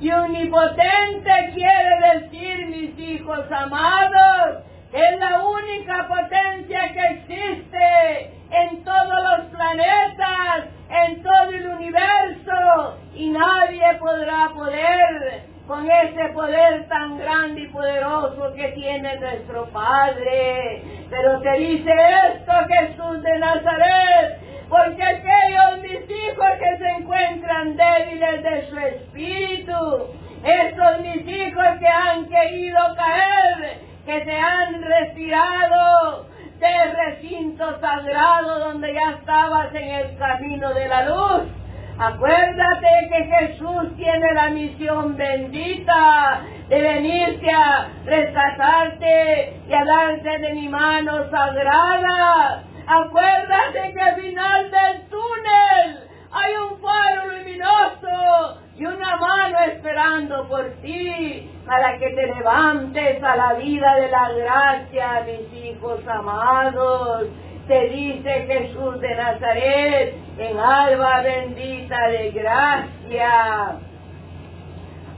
Y 0.00 0.10
omnipotente 0.12 1.52
quiere 1.54 2.20
decir, 2.20 2.66
mis 2.66 2.98
hijos 2.98 3.50
amados, 3.50 4.62
es 4.92 5.18
la 5.18 5.42
única 5.42 6.06
potencia 6.06 6.92
que 6.92 7.00
existe 7.14 8.30
en 8.50 8.84
todos 8.84 9.22
los 9.22 9.46
planetas, 9.46 10.66
en 10.90 11.22
todo 11.22 11.50
el 11.50 11.66
universo, 11.66 12.98
y 13.14 13.30
nadie 13.30 13.94
podrá 13.98 14.50
poder 14.54 15.55
con 15.66 15.90
ese 15.90 16.28
poder 16.28 16.86
tan 16.88 17.18
grande 17.18 17.62
y 17.62 17.68
poderoso 17.68 18.54
que 18.54 18.68
tiene 18.68 19.16
nuestro 19.16 19.66
Padre. 19.66 20.82
Pero 21.10 21.40
te 21.40 21.52
dice 21.58 21.92
esto 22.32 22.52
Jesús 22.68 23.22
de 23.22 23.38
Nazaret, 23.38 24.38
porque 24.68 25.02
aquellos 25.02 25.82
mis 25.82 26.10
hijos 26.10 26.50
que 26.58 26.78
se 26.78 26.88
encuentran 26.88 27.76
débiles 27.76 28.42
de 28.42 28.68
su 28.68 28.78
espíritu, 28.78 30.06
esos 30.44 31.00
mis 31.00 31.26
hijos 31.26 31.66
que 31.80 31.88
han 31.88 32.26
querido 32.26 32.78
caer, 32.96 33.80
que 34.04 34.24
se 34.24 34.38
han 34.38 34.82
retirado 34.82 36.26
del 36.60 36.96
recinto 36.96 37.80
sagrado 37.80 38.60
donde 38.60 38.94
ya 38.94 39.16
estabas 39.18 39.74
en 39.74 39.90
el 39.90 40.16
camino 40.16 40.72
de 40.74 40.88
la 40.88 41.02
luz. 41.06 41.65
Acuérdate 41.98 43.08
que 43.10 43.24
Jesús 43.24 43.96
tiene 43.96 44.34
la 44.34 44.50
misión 44.50 45.16
bendita 45.16 46.42
de 46.68 46.78
venirte 46.78 47.50
a 47.50 47.88
rescatarte 48.04 49.62
y 49.66 49.72
a 49.72 49.82
darte 49.82 50.38
de 50.38 50.52
mi 50.52 50.68
mano 50.68 51.30
sagrada. 51.30 52.64
Acuérdate 52.86 53.94
que 53.94 54.00
al 54.00 54.20
final 54.20 54.70
del 54.70 55.08
túnel 55.08 55.98
hay 56.32 56.52
un 56.70 56.78
faro 56.80 57.32
luminoso 57.32 58.60
y 58.76 58.84
una 58.84 59.16
mano 59.16 59.58
esperando 59.60 60.46
por 60.48 60.70
ti 60.82 61.50
para 61.64 61.96
que 61.96 62.10
te 62.10 62.26
levantes 62.26 63.22
a 63.22 63.36
la 63.36 63.54
vida 63.54 63.94
de 63.94 64.08
la 64.10 64.32
gracia, 64.32 65.24
mis 65.24 65.64
hijos 65.64 66.06
amados. 66.06 67.28
Te 67.66 67.88
dice 67.88 68.46
Jesús 68.46 69.00
de 69.00 69.14
Nazaret 69.16 70.14
en 70.38 70.58
alba 70.58 71.20
bendita 71.22 72.08
de 72.08 72.30
gracia. 72.30 73.76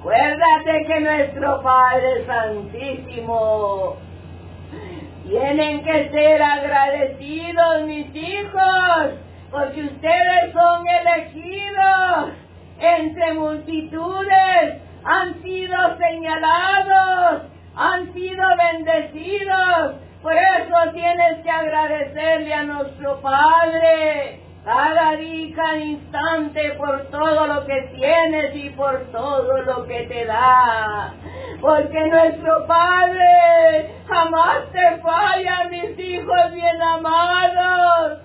Acuérdate 0.00 0.86
que 0.86 1.00
nuestro 1.00 1.62
Padre 1.62 2.24
Santísimo 2.24 3.96
tienen 5.28 5.84
que 5.84 6.08
ser 6.08 6.42
agradecidos, 6.42 7.82
mis 7.84 8.16
hijos, 8.16 9.10
porque 9.50 9.82
ustedes 9.82 10.52
son 10.54 10.86
elegidos 10.88 12.30
entre 12.80 13.34
multitudes, 13.34 14.82
han 15.04 15.42
sido 15.42 15.76
señalados, 15.98 17.42
han 17.74 18.10
sido 18.14 18.44
bendecidos. 18.56 20.07
Por 20.22 20.34
eso 20.34 20.92
tienes 20.92 21.42
que 21.44 21.50
agradecerle 21.50 22.52
a 22.52 22.64
nuestro 22.64 23.20
Padre 23.20 24.40
cada 24.64 25.12
día, 25.16 25.54
cada 25.54 25.76
instante 25.78 26.72
por 26.72 27.06
todo 27.06 27.46
lo 27.46 27.64
que 27.66 27.82
tienes 27.94 28.54
y 28.56 28.70
por 28.70 28.98
todo 29.12 29.62
lo 29.62 29.86
que 29.86 30.02
te 30.02 30.24
da. 30.24 31.14
Porque 31.60 32.06
nuestro 32.06 32.66
Padre 32.66 33.94
jamás 34.08 34.70
te 34.72 34.98
falla, 34.98 35.68
mis 35.70 35.98
hijos 35.98 36.52
bien 36.52 36.82
amados. 36.82 38.18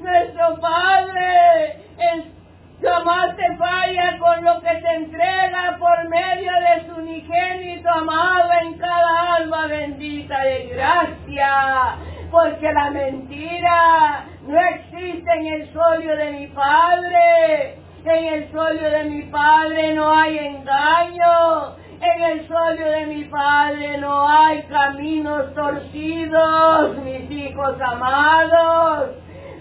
Nuestro 0.00 0.60
Padre 0.60 1.76
es 1.98 2.41
jamás 2.82 3.36
te 3.36 3.56
falla 3.56 4.18
con 4.18 4.44
lo 4.44 4.60
que 4.60 4.74
te 4.74 4.94
entrega 4.94 5.76
por 5.78 6.08
medio 6.08 6.52
de 6.52 6.86
su 6.86 7.00
unigénito 7.00 7.88
amado 7.88 8.50
en 8.62 8.78
cada 8.78 9.34
alma 9.36 9.66
bendita 9.68 10.38
de 10.42 10.66
gracia. 10.66 11.96
Porque 12.30 12.72
la 12.72 12.90
mentira 12.90 14.24
no 14.46 14.58
existe 14.58 15.32
en 15.32 15.46
el 15.46 15.72
solio 15.72 16.16
de 16.16 16.32
mi 16.32 16.46
Padre. 16.48 17.78
En 18.04 18.24
el 18.24 18.52
solio 18.52 18.90
de 18.90 19.04
mi 19.04 19.22
Padre 19.22 19.94
no 19.94 20.12
hay 20.12 20.38
engaño. 20.38 21.76
En 22.00 22.22
el 22.22 22.48
solio 22.48 22.86
de 22.86 23.06
mi 23.06 23.24
Padre 23.24 23.98
no 23.98 24.28
hay 24.28 24.62
caminos 24.62 25.54
torcidos, 25.54 26.96
mis 27.04 27.30
hijos 27.30 27.80
amados. 27.80 29.10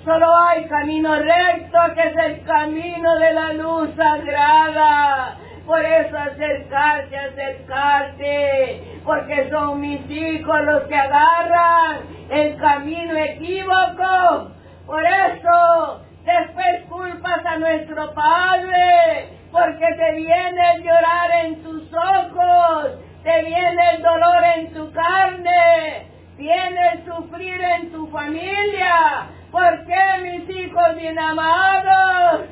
Solo 0.04 0.36
hay 0.36 0.66
camino 0.66 1.16
recto 1.16 1.78
que 1.94 2.02
es 2.02 2.16
el 2.26 2.44
camino 2.44 3.20
de 3.20 3.34
la 3.34 3.54
luz 3.54 3.90
sagrada. 3.96 5.38
Por 5.68 5.86
eso 5.86 6.18
acercarte, 6.18 7.16
acercarte, 7.16 9.00
porque 9.06 9.48
son 9.52 9.80
mis 9.80 10.02
hijos 10.10 10.62
los 10.66 10.84
que 10.84 10.96
agarran 10.96 12.00
el 12.32 12.58
camino 12.58 13.16
equívoco. 13.16 14.52
Por 14.88 15.06
eso 15.06 16.02
después 16.26 16.82
culpas 16.90 17.46
a 17.46 17.58
nuestro 17.60 18.12
Padre, 18.16 19.30
porque 19.52 19.86
te 19.86 20.16
viene 20.16 20.72
el 20.76 20.84
llorar 20.84 21.32
en 21.46 21.64
tus 21.64 21.94
ojos, 21.94 22.92
te 23.22 23.44
viene 23.44 23.92
el 23.94 24.02
dolor 24.02 24.44
en 24.56 24.74
tu 24.74 24.92
carne, 24.94 26.08
viene 26.38 26.90
el 26.94 27.06
sufrir 27.06 27.62
en 27.62 27.92
tu 27.92 28.08
familia. 28.08 29.30
¿Por 29.52 29.86
qué 29.86 30.04
mis 30.22 30.50
hijos 30.50 30.96
bien 30.96 31.20
amados? 31.20 32.46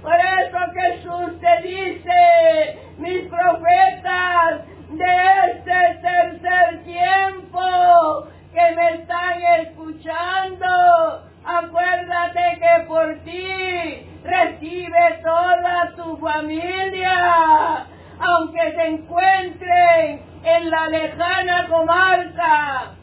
Por 0.00 0.14
eso 0.14 0.58
Jesús 0.72 1.40
te 1.40 1.68
dice, 1.68 2.78
mis 2.98 3.22
profetas 3.22 4.60
de 4.90 5.50
este 5.50 5.98
tercer 6.00 6.84
tiempo 6.84 8.28
que 8.54 8.76
me 8.76 8.94
están 8.94 9.42
escuchando, 9.60 11.24
acuérdate 11.44 12.60
que 12.60 12.84
por 12.86 13.14
ti 13.24 14.06
recibe 14.22 15.20
toda 15.24 15.92
tu 15.96 16.16
familia, 16.18 17.86
aunque 18.20 18.72
se 18.72 18.86
encuentren 18.86 20.22
en 20.44 20.70
la 20.70 20.86
lejana 20.86 21.66
comarca 21.68 22.99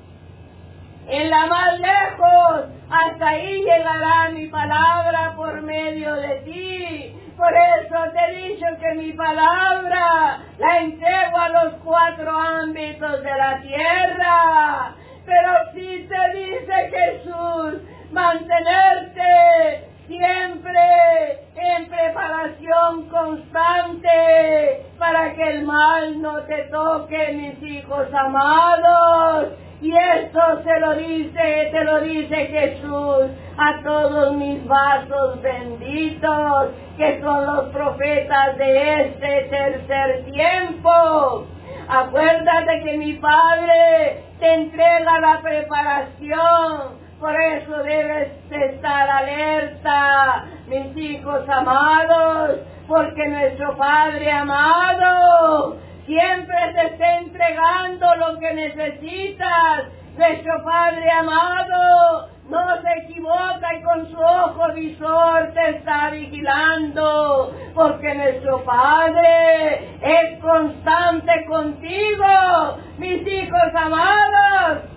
en 1.07 1.29
la 1.29 1.45
más 1.45 1.79
lejos, 1.79 2.65
hasta 2.89 3.29
ahí 3.29 3.63
llegará 3.63 4.29
mi 4.31 4.47
palabra 4.47 5.33
por 5.35 5.61
medio 5.61 6.15
de 6.15 6.35
ti. 6.45 7.15
Por 7.37 7.53
eso 7.53 8.11
te 8.13 8.19
he 8.25 8.47
dicho 8.49 8.65
que 8.81 8.95
mi 8.95 9.13
palabra 9.13 10.39
la 10.57 10.77
entrego 10.79 11.37
a 11.37 11.49
los 11.49 11.73
cuatro 11.83 12.31
ámbitos 12.31 13.23
de 13.23 13.37
la 13.37 13.61
tierra. 13.61 14.95
Pero 15.25 15.51
si 15.73 16.07
te 16.07 16.37
dice 16.37 16.89
Jesús, 16.89 17.81
mantenerte 18.11 19.87
siempre 20.07 21.41
en 21.55 21.89
preparación 21.89 23.09
constante 23.09 24.85
para 24.97 25.33
que 25.33 25.43
el 25.43 25.63
mal 25.63 26.21
no 26.21 26.41
te 26.43 26.63
toque, 26.71 27.33
mis 27.33 27.71
hijos 27.71 28.07
amados. 28.13 29.49
Y 29.81 29.95
esto 29.95 30.41
se 30.63 30.79
lo 30.79 30.95
dice, 30.95 31.69
te 31.71 31.83
lo 31.83 32.01
dice 32.01 32.35
Jesús 32.35 33.27
a 33.57 33.81
todos 33.83 34.35
mis 34.35 34.65
vasos 34.65 35.39
benditos, 35.41 36.69
que 36.97 37.21
son 37.21 37.45
los 37.45 37.69
profetas 37.69 38.57
de 38.57 39.01
este 39.03 39.41
tercer 39.49 40.25
tiempo. 40.31 41.45
Acuérdate 41.87 42.81
que 42.83 42.97
mi 42.97 43.13
Padre 43.13 44.23
te 44.39 44.53
entrega 44.53 45.19
la 45.19 45.41
preparación 45.41 47.06
por 47.19 47.35
eso 47.35 47.83
debes 47.83 48.31
estar 48.51 49.09
alerta, 49.09 50.45
mis 50.67 50.95
hijos 50.97 51.49
amados, 51.49 52.59
porque 52.87 53.27
nuestro 53.27 53.75
Padre 53.75 54.31
amado 54.31 55.77
siempre 56.05 56.55
te 56.73 56.85
está 56.87 57.17
entregando 57.17 58.15
lo 58.15 58.39
que 58.39 58.53
necesitas. 58.53 59.85
Nuestro 60.15 60.63
Padre 60.63 61.09
amado 61.11 62.29
no 62.49 62.81
se 62.81 63.03
equivoca 63.03 63.73
y 63.77 63.83
con 63.83 64.11
su 64.11 64.19
ojo 64.19 64.73
visor 64.73 65.51
te 65.53 65.69
está 65.77 66.11
vigilando, 66.11 67.53
porque 67.73 68.13
nuestro 68.13 68.63
Padre 68.63 69.97
es 70.01 70.39
constante 70.39 71.45
contigo, 71.45 72.77
mis 72.97 73.27
hijos 73.27 73.75
amados 73.75 74.96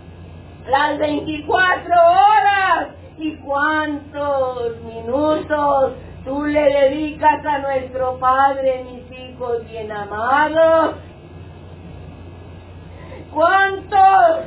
las 0.67 0.99
24 0.99 1.95
horas 1.95 2.89
y 3.19 3.37
cuántos 3.37 4.81
minutos 4.83 5.93
tú 6.25 6.45
le 6.45 6.61
dedicas 6.61 7.45
a 7.45 7.59
nuestro 7.59 8.19
Padre, 8.19 8.85
mis 8.85 9.19
hijos 9.19 9.69
bien 9.69 9.91
amados. 9.91 10.97
¿Cuántos, 13.33 14.47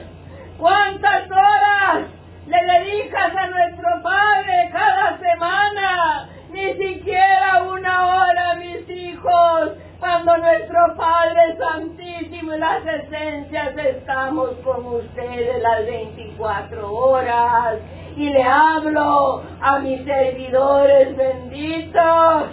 cuántas 0.58 1.32
horas 1.32 2.08
le 2.48 2.58
dedicas 2.74 3.36
a 3.36 3.48
nuestro 3.48 3.90
Padre 4.04 4.70
cada 4.72 5.18
semana? 5.20 6.30
Ni 6.52 6.74
siquiera 6.74 7.64
una 7.64 8.08
hora, 8.08 8.56
mis 8.56 8.90
hijos 8.90 9.72
cuando 10.04 10.36
nuestro 10.36 10.98
Padre 10.98 11.58
Santísimo 11.58 12.54
y 12.54 12.60
las 12.60 12.86
esencias 12.86 13.74
estamos 13.78 14.50
con 14.62 14.86
ustedes 14.86 15.64
las 15.64 15.86
24 15.86 16.94
horas. 16.94 17.80
Y 18.18 18.30
le 18.30 18.44
hablo 18.44 19.42
a 19.62 19.80
mis 19.80 20.04
servidores 20.04 21.16
benditos 21.16 22.50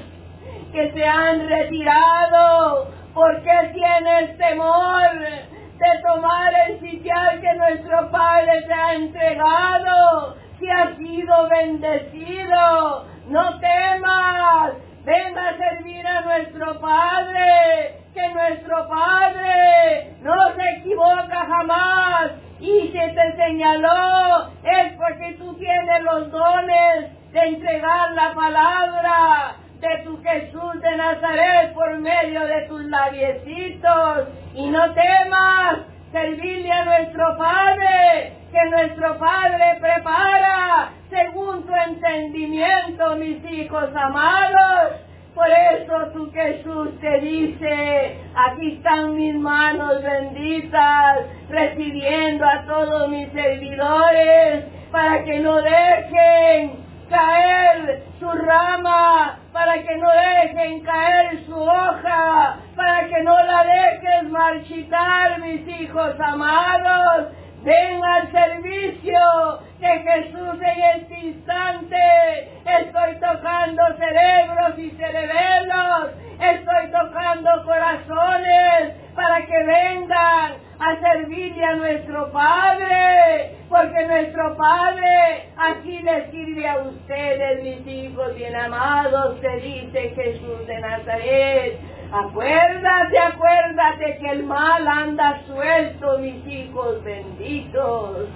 que 0.73 0.93
se 0.93 1.05
han 1.05 1.49
retirado 1.49 2.87
porque 3.15 3.51
tienes 3.75 4.39
temor 4.39 5.11
de 5.19 6.03
tomar 6.07 6.53
el 6.69 6.79
sitial 6.79 7.41
que 7.41 7.53
nuestro 7.55 8.13
Padre 8.13 8.63
te 8.69 8.73
ha 8.73 8.95
entregado, 8.95 10.37
si 10.61 10.71
ha 10.71 10.97
sido 10.97 11.49
bendecido. 11.49 13.07
No 13.27 13.59
temas, 13.59 14.75
venga 15.05 15.49
a 15.49 15.57
servir 15.57 16.07
a 16.07 16.21
nuestro 16.23 16.81
Padre, 16.81 18.01
que 18.15 18.29
nuestro 18.29 18.89
Padre 18.89 20.15
no 20.23 20.35
se 20.55 20.79
equivoca 20.79 21.47
jamás. 21.47 22.33
Y 22.61 22.93
se 22.93 23.09
te 23.09 23.37
señaló 23.37 24.49
es 24.63 24.93
porque 24.93 25.35
tú 25.39 25.55
tienes 25.55 26.03
los 26.03 26.31
dones 26.31 27.33
de 27.33 27.41
entregar 27.41 28.11
la 28.13 28.35
palabra 28.35 29.57
de 29.81 30.05
tu 30.05 30.23
Jesús 30.23 30.83
de 30.83 30.97
Nazaret 30.97 31.73
por 31.73 31.99
medio 31.99 32.47
de 32.47 32.63
tus 32.69 32.85
labiecitos. 32.85 34.29
Y 34.55 34.69
no 34.69 34.93
temas 34.93 35.79
servirle 36.13 36.71
a 36.71 36.85
nuestro 36.85 37.39
Padre, 37.39 38.33
que 38.51 38.71
nuestro 38.71 39.19
Padre 39.19 39.79
prepara 39.81 40.91
según 41.09 41.67
tu 41.67 41.75
entendimiento, 41.75 43.17
mis 43.17 43.45
hijos 43.51 43.89
amados. 43.95 45.01
Por 45.35 45.47
eso 45.49 46.13
tu 46.13 46.31
Jesús 46.33 47.01
te 47.01 47.21
dice, 47.21 48.19
aquí 48.35 48.75
están 48.75 49.15
mis 49.15 49.37
manos 49.37 50.03
benditas, 50.03 51.19
recibiendo 51.49 52.45
a 52.45 52.65
todos 52.67 53.09
mis 53.09 53.31
servidores, 53.33 54.65
para 54.91 55.25
que 55.25 55.39
no 55.39 55.57
dejen 55.63 56.85
caer 57.09 58.03
su 58.19 58.31
rama, 58.31 59.39
para 59.53 59.83
que 59.83 59.97
no 59.97 60.09
dejen 60.11 60.81
caer 60.81 61.45
su 61.47 61.57
hoja, 61.57 62.57
para 62.75 63.09
que 63.09 63.23
no 63.23 63.39
la 63.45 63.65
dejes 63.65 64.31
marchitar, 64.31 65.39
mis 65.41 65.67
hijos 65.81 66.15
amados. 66.19 67.29
Ven 67.63 68.03
al 68.03 68.33
servicio 68.33 69.61
de 69.81 69.89
Jesús 69.89 70.59
en 70.63 71.03
este 71.03 71.19
instante. 71.27 72.49
Estoy 72.65 73.15
tocando 73.21 73.83
cerebros 73.99 74.79
y 74.79 74.91
cerebelos. 74.93 76.11
Estoy 76.41 76.91
tocando 76.91 77.51
corazones 77.65 78.95
para 79.15 79.45
que 79.45 79.63
vengan 79.63 80.53
a 80.79 81.01
servirle 81.01 81.65
a 81.67 81.75
nuestro 81.77 82.33
Padre. 82.33 83.57
Porque 83.69 84.07
nuestro 84.07 84.57
Padre 84.57 85.51
aquí 85.59 85.99
le 85.99 86.31
sirve 86.31 86.67
a 86.67 86.79
ustedes, 86.79 87.63
mis 87.63 87.87
hijos 87.87 88.35
bien 88.37 88.57
amados, 88.57 89.39
se 89.43 89.57
dice 89.57 90.15
Jesús 90.17 90.67
de 90.67 90.81
Nazaret. 90.81 91.79
Acuérdate, 92.13 93.19
acuérdate 93.19 94.19
que 94.19 94.31
el 94.33 94.43
mal 94.43 94.87
anda 94.89 95.43
suelto, 95.47 96.19
mis 96.19 96.45
hijos 96.45 97.05
benditos. 97.05 98.29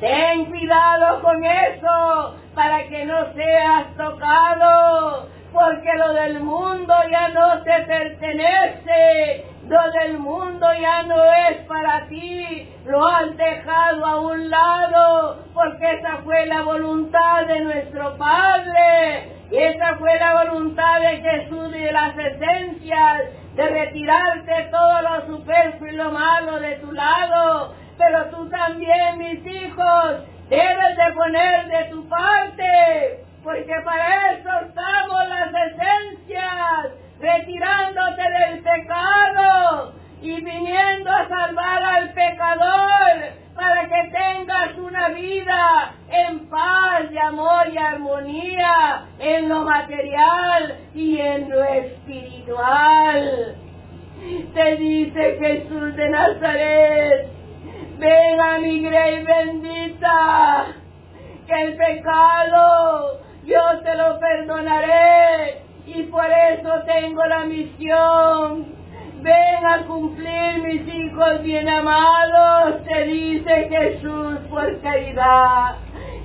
Ten 0.00 0.46
cuidado 0.46 1.22
con 1.22 1.44
eso 1.44 2.34
para 2.56 2.88
que 2.88 3.04
no 3.04 3.32
seas 3.34 3.94
tocado, 3.96 5.28
porque 5.52 5.94
lo 5.96 6.14
del 6.14 6.40
mundo 6.40 6.92
ya 7.12 7.28
no 7.28 7.62
te 7.62 7.84
pertenece, 7.84 9.46
lo 9.68 9.92
del 9.92 10.18
mundo 10.18 10.66
ya 10.80 11.04
no 11.04 11.22
es 11.48 11.58
para 11.68 12.08
ti, 12.08 12.68
lo 12.86 13.06
has 13.06 13.36
dejado 13.36 14.04
a 14.04 14.20
un 14.20 14.50
lado, 14.50 15.44
porque 15.54 15.92
esa 15.92 16.16
fue 16.24 16.46
la 16.46 16.62
voluntad 16.62 17.46
de 17.46 17.60
nuestro 17.60 18.16
Padre, 18.16 19.28
esa 19.58 19.96
fue 19.96 20.18
la 20.18 20.44
voluntad 20.44 21.00
de 21.00 21.16
Jesús 21.18 21.74
y 21.74 21.78
de 21.78 21.92
las 21.92 22.16
esencias, 22.16 23.22
de 23.54 23.68
retirarte 23.68 24.68
todo 24.70 25.02
lo 25.02 25.26
superfluo 25.26 25.88
y 25.88 25.96
lo 25.96 26.10
malo 26.10 26.58
de 26.60 26.76
tu 26.76 26.92
lado, 26.92 27.74
pero 27.98 28.24
tú 28.30 28.48
también, 28.48 29.18
mis 29.18 29.46
hijos, 29.46 30.20
debes 30.48 30.96
de 30.96 31.12
poner 31.14 31.68
de 31.68 31.84
tu 31.90 32.08
parte, 32.08 33.24
porque 33.44 33.74
para 33.84 34.32
eso 34.32 34.48
estamos 34.68 35.28
las 35.28 35.50
esencias, 35.66 36.92
retirándote 37.20 38.22
del 38.22 38.62
pecado 38.62 39.92
y 40.22 40.40
viniendo 40.40 41.10
a 41.10 41.28
salvar 41.28 41.82
al 41.82 42.12
pecador 42.14 43.41
para 43.54 43.88
que 43.88 44.10
tengas 44.10 44.76
una 44.78 45.08
vida 45.10 45.94
en 46.08 46.48
paz 46.48 47.10
y 47.10 47.18
amor 47.18 47.68
y 47.72 47.78
armonía 47.78 49.06
en 49.18 49.48
lo 49.48 49.64
material 49.64 50.78
y 50.94 51.18
en 51.18 51.50
lo 51.50 51.64
espiritual. 51.64 53.56
Te 54.54 54.76
dice 54.76 55.36
Jesús 55.40 55.96
de 55.96 56.08
Nazaret, 56.08 57.28
ven 57.98 58.40
a 58.40 58.58
mi 58.58 58.80
grey 58.80 59.22
bendita, 59.24 60.66
que 61.46 61.62
el 61.62 61.76
pecado 61.76 63.20
yo 63.44 63.80
te 63.82 63.94
lo 63.96 64.20
perdonaré 64.20 65.62
y 65.86 66.04
por 66.04 66.26
eso 66.30 66.82
tengo 66.86 67.24
la 67.26 67.44
misión 67.46 68.81
ven 69.22 69.66
a 69.66 69.84
cumplir 69.86 70.62
mis 70.62 70.94
hijos 70.94 71.42
bien 71.42 71.68
amados, 71.68 72.84
te 72.84 73.04
dice 73.04 73.68
Jesús 73.68 74.38
por 74.50 74.80
caridad, 74.80 75.76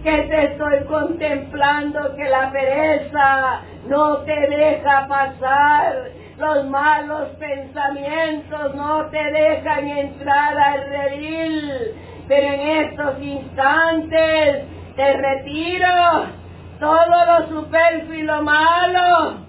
que 0.04 0.18
te 0.24 0.44
estoy 0.46 0.84
contemplando 0.86 2.16
que 2.16 2.26
la 2.26 2.52
pereza 2.52 3.62
no 3.88 4.18
te 4.18 4.40
deja 4.48 5.08
pasar, 5.08 6.12
los 6.38 6.66
malos 6.70 7.30
pensamientos 7.40 8.76
no 8.76 9.06
te 9.08 9.24
dejan 9.32 9.88
entrar 9.88 10.58
al 10.58 10.90
redil, 10.90 11.96
Pero 12.28 12.48
en 12.48 12.60
estos 12.60 13.22
instantes 13.22 14.66
te 14.96 15.14
retiro 15.14 15.88
todo 16.80 17.26
lo 17.26 17.48
superfluo 17.48 18.14
y 18.14 18.24
lo 18.24 18.42
malo. 18.44 19.47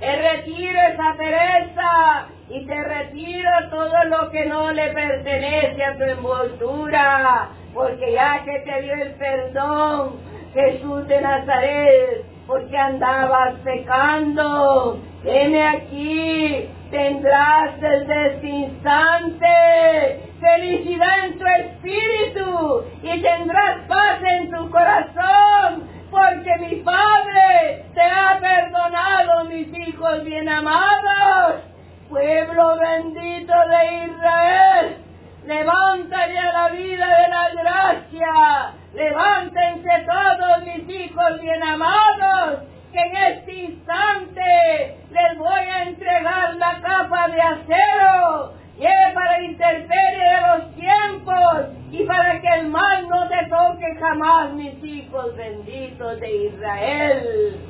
Te 0.00 0.16
retiro 0.16 0.78
esa 0.92 1.14
pereza 1.16 2.26
y 2.50 2.66
te 2.66 2.82
retiro 2.84 3.50
todo 3.70 4.04
lo 4.04 4.30
que 4.30 4.46
no 4.46 4.70
le 4.72 4.88
pertenece 4.88 5.84
a 5.84 5.96
tu 5.96 6.02
envoltura, 6.02 7.48
porque 7.74 8.12
ya 8.12 8.44
que 8.44 8.58
te 8.60 8.82
dio 8.82 8.94
el 8.94 9.14
perdón, 9.14 10.16
Jesús 10.52 11.08
de 11.08 11.20
Nazaret, 11.20 12.24
porque 12.46 12.76
andabas 12.76 13.54
pecando, 13.64 14.98
Heme 15.24 15.66
aquí, 15.66 16.68
tendrás 16.90 17.80
desde 17.80 18.34
este 18.34 18.48
instante. 18.48 20.22
Felicidad 20.40 21.24
en 21.24 21.38
tu 21.38 21.46
espíritu 21.46 22.84
y 23.02 23.22
tendrás 23.22 23.80
paz 23.88 24.20
en 24.22 24.50
tu 24.50 24.70
corazón, 24.70 25.88
porque 26.10 26.50
mi 26.60 26.76
Padre 26.76 27.84
te 27.94 28.02
ha 28.02 28.38
perdonado, 28.40 29.44
mis 29.46 29.68
hijos 29.76 30.24
bien 30.24 30.48
amados. 30.48 31.62
Pueblo 32.08 32.78
bendito 32.78 33.52
de 33.52 34.06
Israel, 34.06 34.96
levántate 35.44 36.38
a 36.38 36.52
la 36.52 36.68
vida 36.68 37.06
de 37.06 37.28
la 37.28 37.50
gracia, 37.62 38.72
levántense 38.94 39.90
todos 40.06 40.62
mis 40.62 40.88
hijos 40.88 41.40
bien 41.40 41.62
amados 41.62 42.60
que 42.92 43.00
en 43.00 43.16
este 43.16 43.52
instante 43.52 44.96
les 45.10 45.38
voy 45.38 45.48
a 45.50 45.82
entregar 45.82 46.54
la 46.54 46.80
capa 46.80 47.28
de 47.28 47.40
acero 47.42 48.54
es 48.84 49.14
para 49.14 49.42
interferir 49.42 50.18
de 50.18 50.40
los 50.48 50.74
tiempos 50.74 51.76
y 51.90 52.04
para 52.04 52.40
que 52.40 52.48
el 52.60 52.68
mal 52.68 53.08
no 53.08 53.28
te 53.28 53.46
toque 53.46 53.96
jamás, 53.98 54.52
mis 54.52 54.84
hijos 54.84 55.34
benditos 55.36 56.20
de 56.20 56.46
Israel. 56.46 57.60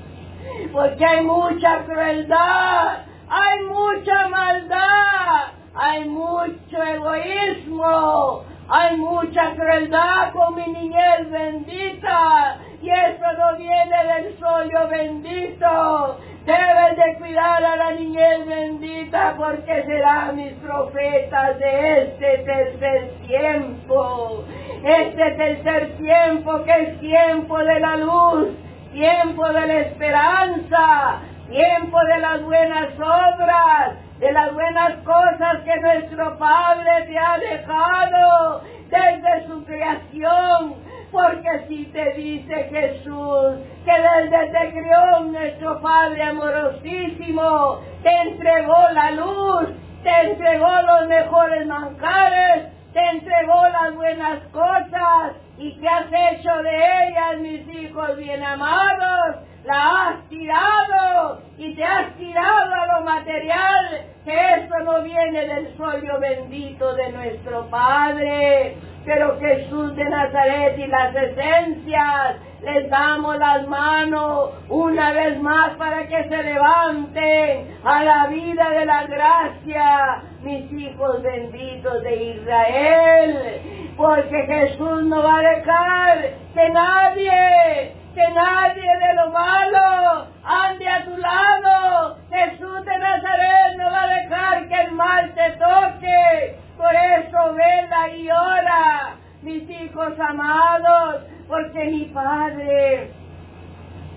Porque 0.72 1.04
hay 1.04 1.24
mucha 1.24 1.84
crueldad, 1.84 2.98
hay 3.28 3.62
mucha 3.64 4.28
maldad, 4.28 5.52
hay 5.74 6.04
mucho 6.08 6.82
egoísmo, 6.82 8.44
hay 8.68 8.96
mucha 8.96 9.54
crueldad 9.54 10.32
con 10.32 10.54
mi 10.56 10.66
niñez 10.66 11.30
bendita 11.30 12.58
y 12.82 12.90
eso 12.90 13.32
no 13.38 13.56
viene 13.56 14.04
del 14.04 14.38
solio 14.38 14.88
bendito. 14.88 16.18
Debes 16.46 16.96
de 16.96 17.18
cuidar 17.18 17.64
a 17.64 17.74
la 17.74 17.90
niñez 17.90 18.46
bendita 18.46 19.34
porque 19.36 19.82
serán 19.82 20.36
mis 20.36 20.52
profetas 20.52 21.58
de 21.58 22.02
este 22.02 22.38
tercer 22.38 23.10
tiempo. 23.26 24.44
Este 24.84 25.30
tercer 25.32 25.96
tiempo 25.96 26.62
que 26.62 26.82
es 26.82 27.00
tiempo 27.00 27.58
de 27.58 27.80
la 27.80 27.96
luz, 27.96 28.50
tiempo 28.92 29.44
de 29.48 29.66
la 29.66 29.80
esperanza, 29.80 31.18
tiempo 31.50 31.98
de 32.04 32.18
las 32.20 32.40
buenas 32.42 32.92
obras, 32.94 33.96
de 34.20 34.30
las 34.30 34.54
buenas 34.54 34.98
cosas 35.02 35.62
que 35.64 35.80
nuestro 35.80 36.38
Padre 36.38 37.06
te 37.08 37.18
ha 37.18 37.38
dejado 37.38 38.62
desde 38.88 39.48
su 39.48 39.64
creación 39.64 40.85
porque 41.16 41.66
si 41.68 41.84
te 41.86 42.12
dice 42.12 42.54
Jesús 42.64 43.56
que 43.86 43.92
desde 43.92 44.52
te 44.52 44.70
crió 44.70 45.20
nuestro 45.20 45.80
Padre 45.80 46.22
amorosísimo, 46.24 47.80
te 48.02 48.10
entregó 48.10 48.76
la 48.92 49.10
luz, 49.12 49.68
te 50.02 50.10
entregó 50.10 50.68
los 50.82 51.08
mejores 51.08 51.66
manjares, 51.66 52.66
te 52.92 53.00
entregó 53.00 53.66
las 53.68 53.94
buenas 53.94 54.42
cosas 54.52 55.36
y 55.56 55.74
que 55.80 55.88
has 55.88 56.06
hecho 56.06 56.54
de 56.62 56.76
ellas, 56.76 57.38
mis 57.40 57.66
hijos 57.80 58.14
bien 58.18 58.42
amados, 58.42 59.36
la 59.64 60.08
has 60.08 60.28
tirado 60.28 61.40
y 61.56 61.74
te 61.74 61.82
has 61.82 62.14
tirado 62.16 62.74
a 62.74 62.98
lo 62.98 63.04
material, 63.06 64.04
que 64.22 64.54
eso 64.54 64.78
no 64.84 65.02
viene 65.02 65.46
del 65.46 65.76
solio 65.78 66.20
bendito 66.20 66.94
de 66.94 67.12
nuestro 67.12 67.66
Padre 67.70 68.76
pero 69.06 69.38
Jesús 69.38 69.94
de 69.94 70.04
Nazaret 70.04 70.76
y 70.78 70.86
las 70.88 71.14
esencias, 71.14 72.36
les 72.62 72.90
damos 72.90 73.38
las 73.38 73.66
manos 73.68 74.50
una 74.68 75.12
vez 75.12 75.40
más 75.40 75.70
para 75.76 76.08
que 76.08 76.24
se 76.28 76.42
levanten 76.42 77.78
a 77.84 78.02
la 78.02 78.26
vida 78.26 78.68
de 78.70 78.84
la 78.84 79.06
gracia, 79.06 80.22
mis 80.42 80.72
hijos 80.72 81.22
benditos 81.22 82.02
de 82.02 82.16
Israel, 82.16 83.94
porque 83.96 84.42
Jesús 84.46 85.04
no 85.04 85.22
va 85.22 85.36
a 85.36 85.54
dejar 85.54 86.18
que 86.52 86.68
nadie, 86.70 87.94
que 88.12 88.28
nadie 88.34 88.90
de 89.06 89.14
lo 89.14 89.30
malo 89.30 90.26
ande 90.42 90.88
a 90.88 91.04
tu 91.04 91.16
lado. 91.16 92.16
Jesús 92.28 92.84
de 92.84 92.98
Nazaret 92.98 93.76
no 93.76 93.84
va 93.88 94.02
a 94.02 94.08
dejar 94.08 94.68
que 94.68 94.80
el 94.80 94.92
mal 94.92 95.32
te 95.34 95.50
toque 95.52 96.65
por 96.76 96.94
eso 96.94 97.54
vela 97.54 98.08
y 98.16 98.30
ora, 98.30 99.16
mis 99.42 99.68
hijos 99.70 100.12
amados, 100.18 101.22
porque 101.48 101.84
mi 101.86 102.04
Padre, 102.06 103.12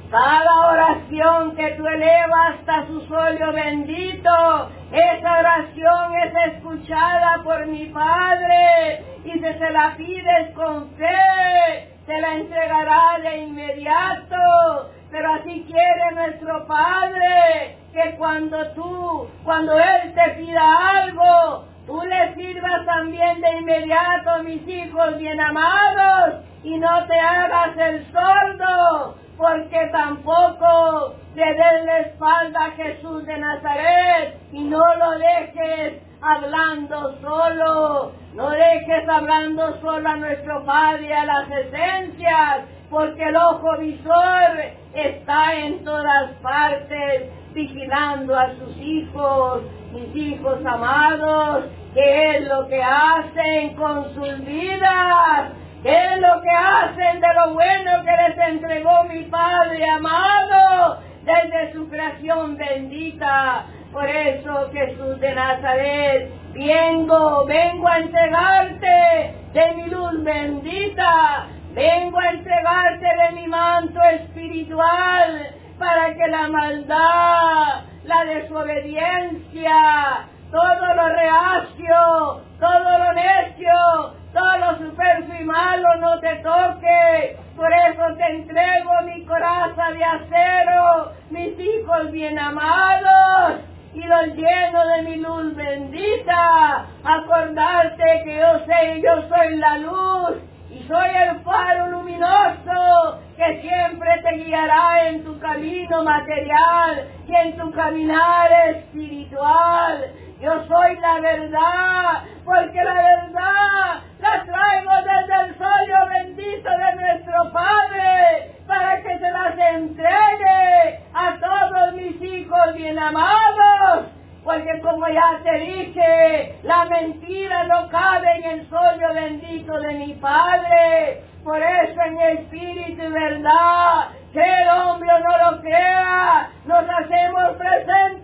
cada 0.09 0.71
oración 0.71 1.55
que 1.55 1.71
tú 1.71 1.87
elevas 1.87 2.55
hasta 2.59 2.87
su 2.87 3.01
suelo 3.01 3.53
bendito, 3.53 4.69
esa 4.91 5.39
oración 5.39 6.15
es 6.23 6.53
escuchada 6.53 7.41
por 7.43 7.67
mi 7.67 7.85
Padre 7.87 9.03
y 9.23 9.31
si 9.31 9.39
se 9.39 9.69
la 9.69 9.95
pides 9.95 10.51
con 10.55 10.89
fe, 10.91 11.89
te 12.07 12.21
la 12.21 12.35
entregará 12.35 13.19
de 13.21 13.37
inmediato. 13.43 14.89
Pero 15.11 15.33
así 15.33 15.65
quiere 15.67 16.11
nuestro 16.13 16.67
Padre 16.67 17.77
que 17.93 18.15
cuando 18.17 18.71
tú, 18.71 19.27
cuando 19.43 19.77
Él 19.77 20.13
te 20.13 20.31
pida 20.31 20.99
algo, 21.01 21.65
tú 21.89 21.99
le 22.03 22.35
sirvas 22.35 22.85
también 22.85 23.41
de 23.41 23.51
inmediato, 23.57 24.43
mis 24.43 24.61
hijos 24.67 25.17
bien 25.17 25.41
amados, 25.41 26.45
y 26.63 26.77
no 26.77 27.07
te 27.07 27.19
hagas 27.19 27.75
el 27.77 28.05
sordo, 28.11 29.15
porque 29.35 29.89
tampoco 29.91 31.15
le 31.33 31.45
des 31.45 31.85
la 31.85 31.99
espalda 32.01 32.65
a 32.65 32.71
Jesús 32.71 33.25
de 33.25 33.37
Nazaret 33.39 34.37
y 34.51 34.65
no 34.65 34.83
lo 34.97 35.11
dejes 35.17 36.03
hablando 36.21 37.19
solo, 37.21 38.11
no 38.35 38.49
dejes 38.51 39.09
hablando 39.09 39.81
solo 39.81 40.09
a 40.09 40.17
nuestro 40.17 40.63
Padre, 40.65 41.11
a 41.11 41.25
las 41.25 41.49
esencias, 41.49 42.65
porque 42.91 43.23
el 43.23 43.35
ojo 43.35 43.77
visor 43.79 44.59
está 44.93 45.55
en 45.55 45.83
todas 45.83 46.33
partes, 46.41 47.31
vigilando 47.53 48.37
a 48.37 48.53
sus 48.55 48.77
hijos, 48.77 49.63
mis 49.91 50.15
hijos 50.15 50.63
amados, 50.65 51.65
qué 51.93 52.37
es 52.37 52.47
lo 52.47 52.67
que 52.67 52.81
hacen 52.81 53.75
con 53.75 54.13
sus 54.13 54.45
vidas, 54.45 55.51
qué 55.83 55.91
es 55.91 56.19
lo 56.19 56.41
que 56.41 56.49
hacen 56.49 57.19
de 57.19 57.27
lo 57.33 57.53
bueno 57.53 58.03
que 58.03 58.11
les 58.11 58.49
entregó 58.49 59.03
mi 59.05 59.23
Padre 59.23 59.89
amado 59.89 60.99
desde 61.23 61.73
su 61.73 61.89
creación 61.89 62.57
bendita. 62.57 63.65
Por 63.91 64.07
eso 64.07 64.69
Jesús 64.71 65.19
de 65.19 65.33
Nazaret, 65.33 66.31
vengo, 66.53 67.45
vengo 67.45 67.87
a 67.87 67.97
entregarte 67.97 69.35
de 69.53 69.73
mi 69.75 69.89
luz 69.89 70.23
bendita, 70.23 71.47
vengo 71.73 72.19
a 72.19 72.29
entregarte 72.29 73.05
de 73.05 73.35
mi 73.35 73.47
manto 73.47 73.99
espiritual 74.03 75.55
para 75.79 76.13
que 76.13 76.27
la 76.27 76.47
maldad, 76.49 77.83
la 78.03 78.25
desobediencia, 78.25 80.27
todo 80.51 80.93
lo 80.95 81.09
reacio, 81.09 82.41
todo 82.59 82.97
lo 82.97 83.13
necio, 83.13 84.13
todo 84.33 84.57
lo 84.57 84.77
superfluo 84.77 85.29
malo 85.45 85.95
no 85.99 86.19
te 86.19 86.35
toque. 86.37 87.37
Por 87.55 87.71
eso 87.73 88.15
te 88.17 88.25
entrego 88.35 88.91
mi 89.05 89.25
coraza 89.25 89.91
de 89.91 90.03
acero, 90.03 91.11
mis 91.29 91.59
hijos 91.59 92.11
bien 92.11 92.37
amados, 92.39 93.61
y 93.93 94.03
los 94.03 94.27
lleno 94.35 94.87
de 94.87 95.01
mi 95.03 95.15
luz 95.17 95.55
bendita. 95.55 96.85
Acordarte 97.03 98.21
que 98.23 98.37
yo 98.37 98.59
sé, 98.65 99.01
yo 99.01 99.27
soy 99.27 99.57
la 99.57 99.77
luz, 99.79 100.37
y 100.71 100.83
soy 100.87 101.09
el 101.09 101.39
faro 101.41 101.87
luminoso 101.87 103.19
que 103.35 103.61
siempre 103.61 104.21
te 104.21 104.43
guiará 104.43 105.07
en 105.07 105.23
tu 105.23 105.39
camino 105.39 106.03
material 106.03 107.07
y 107.27 107.35
en 107.35 107.57
tu 107.57 107.71
caminar 107.71 108.51
espiritual. 108.75 110.11
Yo 110.39 110.51
soy 110.67 110.95
la 111.01 111.19
verdad, 111.19 112.23
porque 112.45 112.81
la 112.81 112.93
verdad 112.93 114.01
la 114.19 114.43
traigo 114.45 114.91
desde 115.03 115.43
el 115.43 115.57
solio 115.57 115.97
bendito 116.09 116.69
de 116.69 116.95
nuestro 116.95 117.51
Padre, 117.51 118.55
para 118.65 119.01
que 119.01 119.19
se 119.19 119.31
las 119.31 119.57
entregue 119.57 120.99
a 121.13 121.35
todos 121.41 121.93
mis 121.95 122.21
hijos 122.21 122.73
bien 122.73 122.97
amados, 122.97 124.05
porque 124.45 124.79
como 124.79 125.09
ya 125.09 125.41
te 125.43 125.59
dije, 125.59 126.55
la 126.63 126.85
mentira 126.85 127.63
no 127.65 127.89
cabe 127.89 128.37
en 128.37 128.43
el 128.45 128.69
sueño 128.69 129.13
bendito 129.13 129.77
de 129.81 129.93
mi 129.93 130.13
Padre. 130.13 131.21
Por 131.43 131.61
eso 131.61 132.01
en 132.01 132.21
espíritu 132.21 133.03
y 133.03 133.11
verdad, 133.11 134.09
que 134.31 134.41
el 134.41 134.69
hombre 134.69 135.09
no 135.23 135.51
lo 135.51 135.61
crea, 135.61 136.49
nos 136.65 136.83
hacemos 136.89 137.57
presentes 137.57 138.18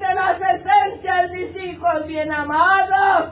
hijos 1.65 2.05
bien 2.07 2.31
amados. 2.31 3.31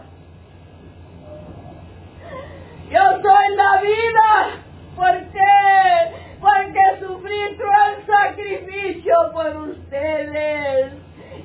Yo 2.89 3.01
soy 3.21 3.55
la 3.55 3.81
vida. 3.81 4.63
¿Por 4.95 5.31
qué? 5.31 6.39
Porque 6.39 7.05
sufrí 7.05 7.57
cruel 7.57 8.05
sacrificio 8.05 9.15
por 9.33 9.55
ustedes 9.57 10.93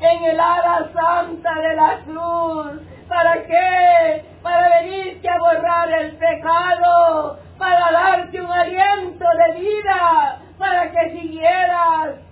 en 0.00 0.24
el 0.24 0.40
ala 0.40 0.90
santa 0.92 1.54
de 1.54 1.76
la 1.76 2.00
cruz. 2.04 2.82
¿Para 3.08 3.44
qué? 3.46 4.24
Para 4.42 4.80
venirte 4.80 5.28
a 5.28 5.38
borrar 5.38 5.90
el 5.92 6.16
pecado, 6.16 7.38
para 7.58 7.92
darte 7.92 8.40
un 8.40 8.50
aliento 8.50 9.24
de 9.24 9.60
vida, 9.60 10.42
para 10.58 10.90
que 10.90 11.10
siguieras 11.12 12.27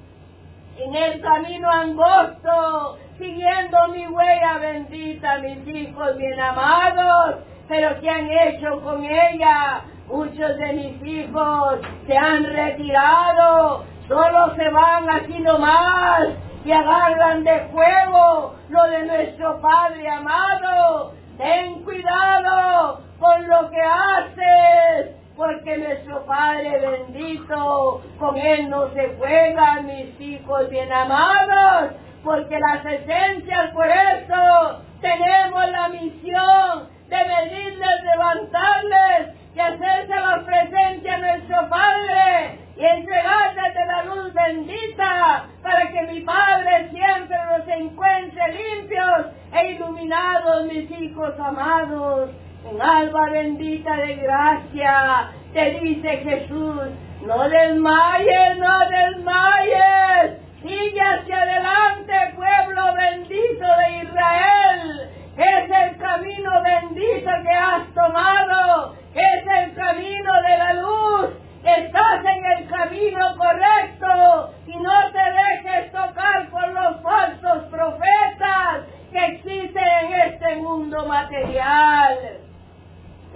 en 0.78 0.94
el 0.94 1.20
camino 1.20 1.70
angosto, 1.70 2.98
siguiendo 3.18 3.88
mi 3.88 4.06
huella 4.06 4.58
bendita, 4.58 5.38
mis 5.38 5.66
hijos 5.68 6.16
bien 6.16 6.40
amados. 6.40 7.36
Pero 7.68 8.00
¿qué 8.00 8.10
han 8.10 8.30
hecho 8.30 8.80
con 8.82 9.04
ella? 9.04 9.82
Muchos 10.08 10.56
de 10.56 10.72
mis 10.72 11.02
hijos 11.02 11.80
se 12.06 12.16
han 12.16 12.44
retirado, 12.44 13.84
solo 14.06 14.54
se 14.54 14.68
van 14.68 15.10
así 15.10 15.38
nomás 15.40 16.28
y 16.64 16.70
agarran 16.70 17.42
de 17.42 17.60
fuego 17.72 18.54
lo 18.68 18.84
de 18.84 19.04
nuestro 19.04 19.60
Padre 19.60 20.08
amado. 20.08 21.12
Ten 21.38 21.82
cuidado 21.82 23.00
con 23.18 23.48
lo 23.48 23.70
que 23.70 23.80
haces, 23.82 25.15
porque 25.36 25.76
nuestro 25.76 26.24
Padre 26.24 26.78
bendito, 26.80 28.02
con 28.18 28.36
Él 28.38 28.70
no 28.70 28.88
se 28.94 29.08
juegan 29.18 29.86
mis 29.86 30.18
hijos 30.20 30.70
bien 30.70 30.90
amados, 30.90 31.92
porque 32.24 32.58
las 32.58 32.84
esencias 32.84 33.70
por 33.72 33.86
eso 33.86 34.80
tenemos 35.00 35.70
la 35.70 35.88
misión 35.90 36.88
de 37.08 37.16
venirles, 37.16 38.02
levantarles 38.02 39.34
y 39.54 39.60
hacerse 39.60 40.14
la 40.14 40.44
presencia 40.44 41.14
a 41.14 41.18
nuestro 41.18 41.68
Padre 41.68 42.58
y 42.76 42.84
entregarles 42.84 43.74
de 43.74 43.86
la 43.86 44.04
luz 44.04 44.32
bendita 44.32 45.46
para 45.62 45.92
que 45.92 46.02
mi 46.02 46.20
Padre 46.20 46.90
siempre 46.90 47.36
los 47.50 47.68
encuentre 47.68 48.52
limpios 48.52 49.26
e 49.52 49.72
iluminados, 49.72 50.64
mis 50.64 50.90
hijos 50.90 51.38
amados. 51.38 52.30
En 52.68 52.82
alba 52.82 53.30
bendita 53.30 53.96
de 53.96 54.16
gracia 54.16 55.30
te 55.52 55.70
dice 55.80 56.16
Jesús, 56.16 56.82
no 57.24 57.48
desmayes, 57.48 58.58
no 58.58 58.80
desmayes, 58.90 60.40
sigue 60.62 61.00
hacia 61.00 61.42
adelante, 61.42 62.34
pueblo 62.34 62.82
bendito 62.96 63.64
de 63.64 64.02
Israel. 64.02 65.10
Es 65.36 65.70
el 65.70 65.96
camino 65.96 66.50
bendito 66.62 67.30
que 67.44 67.52
has 67.52 67.94
tomado, 67.94 68.96
es 69.14 69.46
el 69.58 69.74
camino 69.74 70.32
de 70.42 70.58
la 70.58 70.72
luz. 70.74 71.30
Estás 71.62 72.24
en 72.24 72.44
el 72.46 72.68
camino 72.68 73.36
correcto 73.36 74.50
y 74.66 74.76
no 74.76 75.12
te 75.12 75.18
dejes 75.18 75.92
tocar 75.92 76.50
por 76.50 76.68
los 76.72 77.00
falsos 77.00 77.64
profetas 77.70 78.86
que 79.12 79.26
existen 79.26 79.84
en 79.84 80.20
este 80.20 80.56
mundo 80.56 81.06
material. 81.06 82.45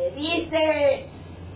Dice 0.09 1.07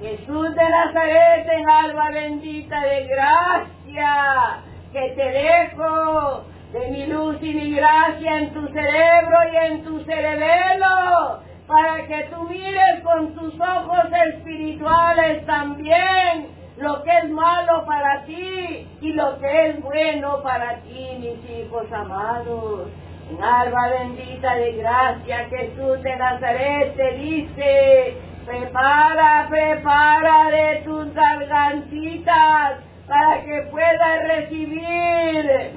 Jesús 0.00 0.54
de 0.54 0.68
Nazaret 0.68 1.48
en 1.50 1.68
alba 1.68 2.10
bendita 2.10 2.78
de 2.82 3.06
gracia, 3.06 4.60
que 4.92 5.08
te 5.16 5.24
dejo 5.24 6.44
de 6.72 6.88
mi 6.90 7.06
luz 7.06 7.36
y 7.40 7.54
mi 7.54 7.74
gracia 7.74 8.38
en 8.38 8.52
tu 8.52 8.68
cerebro 8.68 9.36
y 9.50 9.56
en 9.56 9.84
tu 9.84 10.04
cerebelo, 10.04 11.40
para 11.66 12.06
que 12.06 12.24
tú 12.24 12.42
mires 12.48 13.00
con 13.02 13.34
tus 13.34 13.54
ojos 13.58 14.04
espirituales 14.28 15.46
también 15.46 16.48
lo 16.76 17.02
que 17.02 17.10
es 17.16 17.30
malo 17.30 17.86
para 17.86 18.24
ti 18.26 18.86
y 19.00 19.12
lo 19.14 19.38
que 19.40 19.68
es 19.68 19.80
bueno 19.80 20.42
para 20.42 20.80
ti, 20.80 21.06
mis 21.18 21.50
hijos 21.50 21.90
amados. 21.92 22.88
En 23.30 23.42
alba 23.42 23.88
bendita 23.88 24.54
de 24.56 24.72
gracia, 24.72 25.48
Jesús 25.48 26.02
de 26.02 26.16
Nazaret 26.16 26.94
te 26.94 27.12
dice, 27.12 28.16
prepara, 28.44 29.46
prepara 29.48 30.50
de 30.50 30.82
tus 30.84 31.14
gargantitas 31.14 32.80
para 33.06 33.42
que 33.44 33.62
puedas 33.70 34.22
recibir 34.24 35.72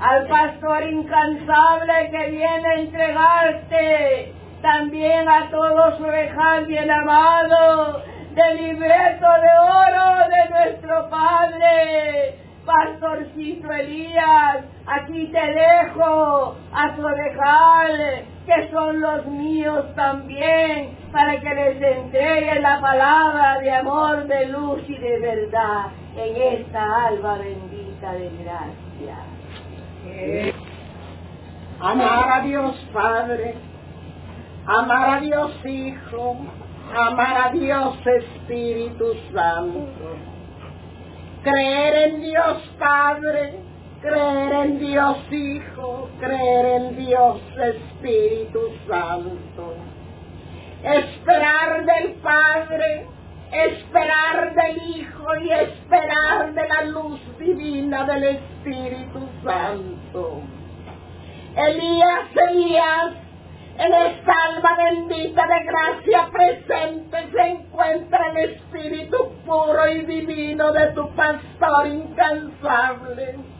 al 0.00 0.26
pastor 0.28 0.82
incansable 0.88 2.10
que 2.10 2.30
viene 2.30 2.68
a 2.68 2.80
entregarte, 2.80 4.34
también 4.62 5.28
a 5.28 5.50
todos 5.50 5.96
su 5.96 6.04
orejal 6.04 6.66
bien 6.66 6.90
amado, 6.90 8.02
del 8.34 8.56
libreto 8.56 9.26
de 9.26 9.58
oro 9.58 10.28
de 10.28 10.50
nuestro 10.50 11.08
Padre. 11.08 12.38
Pastorcito 12.66 13.72
Elías, 13.72 14.64
aquí 14.86 15.28
te 15.28 15.52
dejo 15.52 16.56
a 16.74 16.94
tu 16.96 17.06
orejal, 17.06 18.24
que 18.46 18.70
son 18.70 19.00
los 19.00 19.26
míos 19.26 19.84
también, 19.96 20.96
para 21.10 21.40
que 21.40 21.54
les 21.54 21.82
entregue 21.82 22.60
la 22.60 22.80
palabra 22.80 23.58
de 23.60 23.70
amor, 23.72 24.26
de 24.26 24.46
luz 24.46 24.82
y 24.88 24.96
de 24.96 25.18
verdad 25.18 25.86
en 26.16 26.60
esta 26.60 27.06
alba 27.06 27.38
bendita 27.38 28.12
de 28.12 28.30
gracia. 28.42 29.16
Amar 31.80 32.32
a 32.32 32.40
Dios 32.42 32.74
Padre, 32.92 33.54
amar 34.64 35.18
a 35.18 35.20
Dios 35.20 35.52
Hijo, 35.64 36.36
amar 36.94 37.48
a 37.48 37.50
Dios 37.50 37.98
Espíritu 38.06 39.12
Santo. 39.34 39.88
Creer 41.42 42.10
en 42.10 42.22
Dios 42.22 42.70
Padre, 42.78 43.65
creer 44.06 44.52
en 44.52 44.78
Dios 44.78 45.16
Hijo, 45.32 46.08
creer 46.20 46.66
en 46.66 46.96
Dios 46.96 47.40
Espíritu 47.58 48.60
Santo. 48.88 49.74
Esperar 50.82 51.84
del 51.84 52.12
Padre, 52.22 53.06
esperar 53.52 54.54
del 54.54 54.96
Hijo 54.96 55.36
y 55.42 55.50
esperar 55.50 56.54
de 56.54 56.68
la 56.68 56.82
luz 56.82 57.20
divina 57.38 58.04
del 58.04 58.24
Espíritu 58.24 59.28
Santo. 59.44 60.40
Elías, 61.56 62.28
Elías, 62.50 63.14
en 63.78 63.92
esta 63.92 64.32
alma 64.50 64.76
bendita 64.76 65.46
de 65.46 65.64
gracia 65.64 66.30
presente 66.32 67.30
se 67.32 67.42
encuentra 67.42 68.20
el 68.30 68.50
Espíritu 68.50 69.32
puro 69.44 69.88
y 69.88 70.02
divino 70.02 70.72
de 70.72 70.86
tu 70.92 71.08
pastor 71.14 71.86
incansable. 71.88 73.55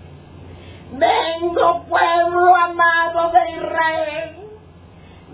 Vengo, 0.93 1.85
pueblo 1.85 2.55
amado 2.55 3.33
de 3.33 3.51
Israel. 3.53 4.37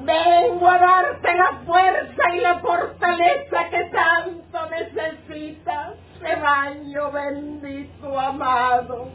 Vengo 0.03 0.69
a 0.69 0.79
darte 0.79 1.35
la 1.35 1.53
fuerza 1.65 2.35
y 2.35 2.41
la 2.41 2.59
fortaleza 2.59 3.69
que 3.71 3.85
tanto 3.85 4.71
necesitas, 4.71 5.95
rebaño 6.21 7.11
bendito 7.13 8.19
amado. 8.19 9.11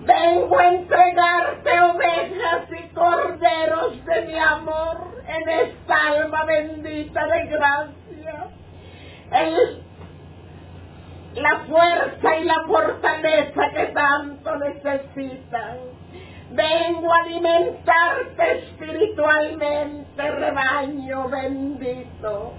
Vengo 0.00 0.58
a 0.58 0.66
entregarte 0.66 1.80
ovejas 1.80 2.62
y 2.70 2.94
corderos 2.94 4.04
de 4.06 4.22
mi 4.22 4.38
amor 4.38 5.22
en 5.28 5.48
esta 5.48 6.06
alma 6.08 6.44
bendita 6.44 7.26
de 7.26 7.46
gracia. 7.46 8.46
El, 9.30 9.84
la 11.34 11.60
fuerza 11.60 12.36
y 12.38 12.44
la 12.44 12.62
fortaleza 12.66 13.70
que 13.70 13.86
tanto 13.86 14.56
necesitan. 14.56 15.78
Vengo 16.50 17.12
a 17.12 17.18
alimentarte 17.18 18.58
espiritualmente, 18.58 20.30
rebaño 20.30 21.28
bendito. 21.28 22.52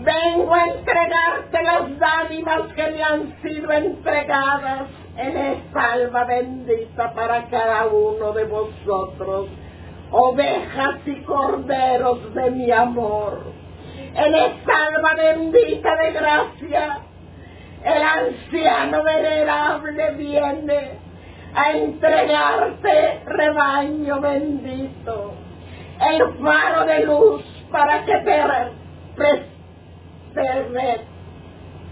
Vengo 0.00 0.54
a 0.54 0.66
entregarte 0.66 1.62
las 1.62 1.98
dádivas 1.98 2.72
que 2.74 2.90
me 2.90 3.02
han 3.02 3.42
sido 3.42 3.72
entregadas 3.72 4.88
en 5.16 5.36
esta 5.36 5.92
alma 5.92 6.24
bendita 6.24 7.12
para 7.14 7.46
cada 7.46 7.86
uno 7.86 8.32
de 8.32 8.44
vosotros, 8.44 9.48
ovejas 10.10 11.00
y 11.06 11.16
corderos 11.22 12.34
de 12.34 12.50
mi 12.50 12.70
amor. 12.70 13.52
En 14.14 14.34
esta 14.34 14.86
alma 14.86 15.14
bendita 15.14 15.96
de 15.96 16.12
gracia, 16.12 17.05
el 17.86 18.02
anciano 18.02 19.02
venerable 19.04 20.10
viene 20.16 20.98
a 21.54 21.70
entregarte 21.70 23.20
rebaño 23.26 24.20
bendito. 24.20 25.34
el 26.00 26.34
faro 26.42 26.84
de 26.84 27.04
luz 27.06 27.42
para 27.70 28.04
que 28.04 28.16
te, 28.18 28.42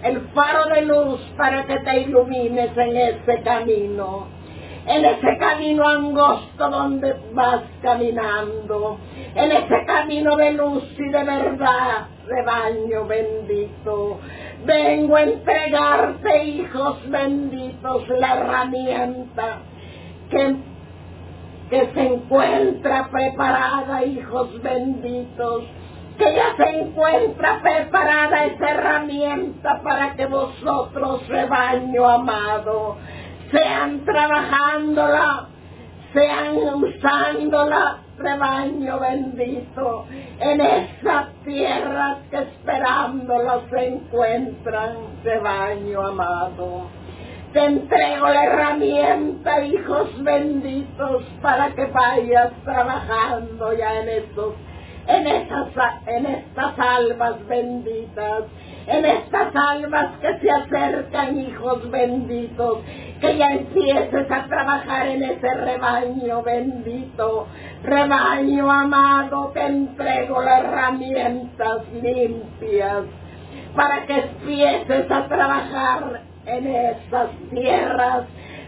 el 0.02 0.20
faro 0.34 0.66
de 0.66 0.82
luz 0.82 1.20
para 1.36 1.64
que 1.64 1.78
te 1.78 2.00
ilumines 2.00 2.76
en 2.76 2.96
ese 2.96 3.42
camino, 3.42 4.26
en 4.86 5.04
ese 5.04 5.38
camino 5.38 5.88
angosto 5.88 6.68
donde 6.68 7.14
vas 7.32 7.62
caminando, 7.82 8.98
en 9.34 9.52
ese 9.52 9.84
camino 9.86 10.36
de 10.36 10.52
luz 10.52 10.84
y 10.98 11.08
de 11.10 11.24
verdad, 11.24 12.06
rebaño 12.26 13.06
bendito. 13.06 14.20
Vengo 14.64 15.16
a 15.16 15.22
entregarte, 15.22 16.44
hijos 16.44 17.10
benditos, 17.10 18.08
la 18.08 18.34
herramienta 18.34 19.58
que, 20.30 20.56
que 21.70 21.90
se 21.94 22.06
encuentra 22.14 23.08
preparada, 23.10 24.04
hijos 24.04 24.62
benditos 24.62 25.64
que 26.18 26.32
ya 26.32 26.54
se 26.56 26.78
encuentra 26.78 27.60
preparada 27.60 28.44
esa 28.44 28.70
herramienta 28.70 29.80
para 29.82 30.14
que 30.14 30.26
vosotros, 30.26 31.26
rebaño 31.26 32.08
amado, 32.08 32.96
sean 33.54 34.04
trabajándola, 34.04 35.46
sean 36.12 36.56
usándola, 36.82 37.98
rebaño 38.18 38.98
bendito, 38.98 40.06
en 40.40 40.60
esas 40.60 41.32
tierras 41.44 42.18
que 42.30 42.38
esperándola 42.38 43.60
se 43.70 43.88
encuentran, 43.88 44.96
rebaño 45.22 46.02
amado. 46.02 46.88
Te 47.52 47.64
entrego 47.64 48.26
la 48.26 48.44
herramienta, 48.44 49.64
hijos 49.64 50.24
benditos, 50.24 51.22
para 51.40 51.70
que 51.70 51.84
vayas 51.86 52.52
trabajando 52.64 53.72
ya 53.72 54.00
en 54.00 54.08
esos 54.08 54.54
en 55.06 55.26
estas, 55.26 55.68
en 56.06 56.26
estas 56.26 56.78
almas 56.78 57.46
benditas, 57.46 58.44
en 58.86 59.04
estas 59.04 59.54
almas 59.54 60.18
que 60.20 60.38
se 60.40 60.50
acercan, 60.50 61.38
hijos 61.38 61.90
benditos, 61.90 62.78
que 63.20 63.36
ya 63.36 63.52
empieces 63.52 64.30
a 64.30 64.44
trabajar 64.46 65.06
en 65.06 65.22
ese 65.22 65.54
rebaño 65.54 66.42
bendito, 66.42 67.46
rebaño 67.82 68.70
amado, 68.70 69.50
te 69.54 69.64
entrego 69.66 70.42
las 70.42 70.64
herramientas 70.64 71.82
limpias 72.02 73.04
para 73.74 74.06
que 74.06 74.18
empieces 74.18 75.10
a 75.10 75.26
trabajar 75.28 76.20
en 76.46 76.66
esas 76.66 77.30
tierras 77.50 78.24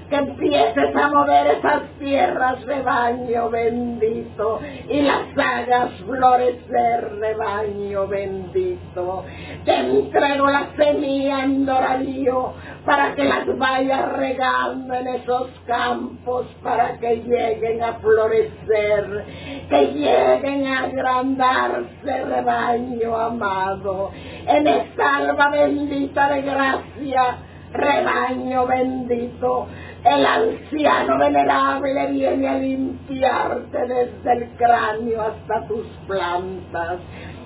que 0.08 0.16
empieces 0.16 0.94
a 0.94 1.08
mover 1.08 1.58
esas 1.58 1.82
tierras, 1.98 2.64
rebaño 2.64 3.50
bendito, 3.50 4.60
y 4.88 5.00
las 5.02 5.36
hagas 5.36 5.92
florecer, 6.06 7.18
rebaño 7.18 8.06
bendito. 8.06 9.24
Te 9.64 9.76
entrego 9.76 10.48
la 10.48 10.68
semilla 10.76 11.44
en 11.44 11.66
Doralío 11.66 12.52
para 12.84 13.14
que 13.14 13.24
las 13.24 13.58
vayas 13.58 14.12
regando 14.12 14.94
en 14.94 15.08
esos 15.08 15.48
campos, 15.66 16.46
para 16.62 16.98
que 16.98 17.16
lleguen 17.16 17.82
a 17.82 17.94
florecer, 17.94 19.24
que 19.68 19.86
lleguen 19.86 20.66
a 20.66 20.84
agrandarse, 20.84 22.24
rebaño 22.24 23.16
amado, 23.16 24.10
en 24.46 24.66
esta 24.68 25.16
alma 25.16 25.50
bendita 25.50 26.28
de 26.28 26.42
gracia 26.42 27.38
rebaño 27.72 28.66
bendito, 28.66 29.66
el 30.06 30.24
anciano 30.24 31.18
venerable 31.18 32.06
viene 32.12 32.48
a 32.48 32.58
limpiarte 32.58 33.78
desde 33.88 34.32
el 34.32 34.48
cráneo 34.56 35.20
hasta 35.22 35.66
tus 35.66 35.86
plantas. 36.06 37.00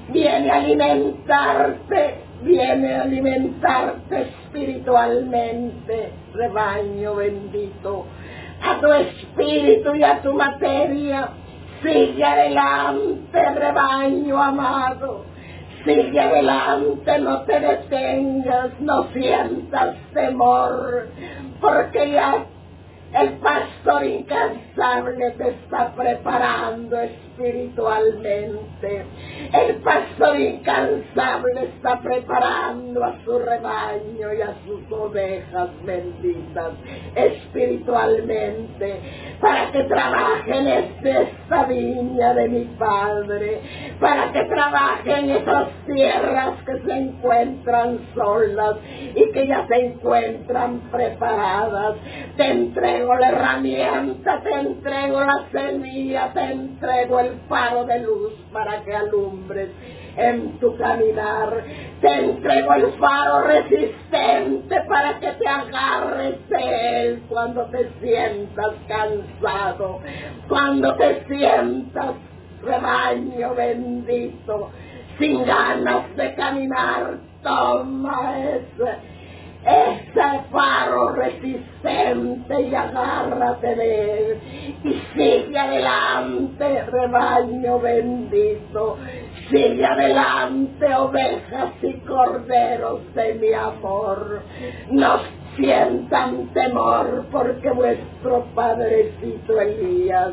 Viene 0.09 0.51
a 0.51 0.57
alimentarte, 0.57 2.17
viene 2.43 2.97
a 2.97 3.03
alimentarte 3.03 4.23
espiritualmente, 4.23 6.13
rebaño 6.35 7.15
bendito. 7.15 8.05
A 8.63 8.79
tu 8.79 8.93
espíritu 8.93 9.95
y 9.95 10.03
a 10.03 10.21
tu 10.21 10.35
materia, 10.35 11.31
sigue 11.83 12.23
adelante, 12.23 13.55
rebaño 13.55 14.43
amado. 14.43 15.30
Sigue 15.85 16.21
adelante, 16.21 17.19
no 17.21 17.43
te 17.43 17.59
detengas, 17.59 18.79
no 18.81 19.05
sientas 19.13 19.97
temor, 20.13 21.09
porque 21.61 22.13
ya 22.13 22.45
el 23.15 23.31
pastor 23.39 24.05
incansable 24.05 25.31
te 25.33 25.49
está 25.49 25.93
preparando 25.95 26.99
espiritualmente. 27.41 29.05
El 29.53 29.77
pastor 29.77 30.39
incansable 30.39 31.65
está 31.65 32.01
preparando 32.01 33.05
a 33.05 33.15
su 33.25 33.39
rebaño 33.39 34.33
y 34.37 34.43
a 34.43 34.55
sus 34.67 34.81
ovejas 34.93 35.71
benditas 35.85 36.73
espiritualmente 37.15 39.01
para 39.41 39.73
que 39.73 39.85
trabajen 39.85 40.69
esta 40.69 41.65
viña 41.65 42.35
de 42.35 42.49
mi 42.49 42.65
Padre, 42.79 43.61
para 43.99 44.33
que 44.33 44.45
trabajen 44.45 45.31
esas 45.31 45.69
tierras 45.87 46.63
que 46.65 46.79
se 46.79 46.93
encuentran 46.93 48.01
solas 48.15 48.77
y 49.15 49.33
que 49.33 49.47
ya 49.47 49.67
se 49.67 49.77
encuentran 49.77 50.81
preparadas. 50.91 51.97
Te 52.37 52.51
entrego 52.51 53.15
la 53.17 53.31
herramienta, 53.31 54.41
te 54.43 54.53
entrego 54.53 55.21
la 55.21 55.47
semilla, 55.51 56.33
te 56.33 56.43
entrego 56.43 57.21
el 57.21 57.30
faro 57.49 57.85
de 57.85 57.99
luz 58.01 58.33
para 58.53 58.83
que 58.83 58.95
alumbres 58.95 59.71
en 60.17 60.59
tu 60.59 60.77
caminar. 60.77 61.65
Te 62.01 62.25
entrego 62.25 62.75
el 62.75 62.93
faro 62.95 63.43
resistente 63.43 64.81
para 64.89 65.19
que 65.19 65.33
te 65.33 65.49
agarres 65.49 66.49
de 66.49 67.03
él 67.05 67.23
cuando 67.29 67.65
te 67.67 67.91
sientas 68.01 68.73
cansado, 68.89 70.01
cuando 70.49 70.95
te 70.97 71.25
sientas 71.27 72.15
rebaño 72.63 73.55
bendito, 73.55 74.71
sin 75.19 75.45
ganas 75.45 76.15
de 76.17 76.35
caminar. 76.35 77.19
Toma 77.43 78.39
ese 78.39 79.10
ese 79.65 80.41
faro 80.51 81.13
resistente 81.13 82.63
y 82.63 82.75
agárrate 82.75 83.75
de 83.75 84.19
él 84.19 84.41
y 84.85 84.93
sigue 85.15 85.59
adelante, 85.59 86.85
rebaño 86.85 87.79
bendito, 87.79 88.97
sigue 89.51 89.85
adelante, 89.85 90.95
ovejas 90.95 91.73
y 91.83 91.93
corderos 92.01 93.15
de 93.15 93.35
mi 93.35 93.53
amor. 93.53 94.43
No 94.91 95.40
sientan 95.61 96.49
temor 96.55 97.27
porque 97.31 97.71
vuestro 97.71 98.47
padrecito 98.55 99.61
Elías, 99.61 100.33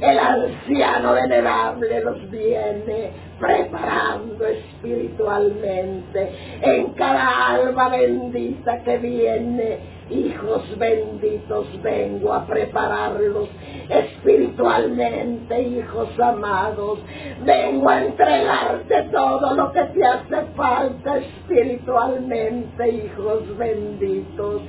el 0.00 0.18
anciano 0.18 1.14
venerable, 1.14 2.00
los 2.00 2.30
viene 2.30 3.12
preparando 3.38 4.46
espiritualmente 4.46 6.30
en 6.60 6.92
cada 6.94 7.54
alma 7.54 7.88
bendita 7.88 8.82
que 8.82 8.98
viene. 8.98 9.93
Hijos 10.10 10.78
benditos, 10.78 11.66
vengo 11.82 12.34
a 12.34 12.46
prepararlos 12.46 13.48
espiritualmente, 13.88 15.62
hijos 15.62 16.08
amados. 16.20 16.98
Vengo 17.42 17.88
a 17.88 18.04
entregarte 18.04 19.02
todo 19.04 19.54
lo 19.54 19.72
que 19.72 19.82
te 19.82 20.04
hace 20.04 20.42
falta 20.54 21.18
espiritualmente, 21.18 22.88
hijos 22.88 23.56
benditos. 23.56 24.62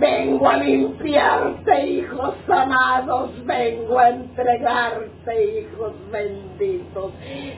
Vengo 0.00 0.48
a 0.48 0.56
limpiarte, 0.56 1.86
hijos 1.86 2.34
amados. 2.48 3.32
Vengo 3.44 3.98
a 3.98 4.08
entregarte, 4.08 5.60
hijos 5.60 5.92
benditos. 6.10 7.12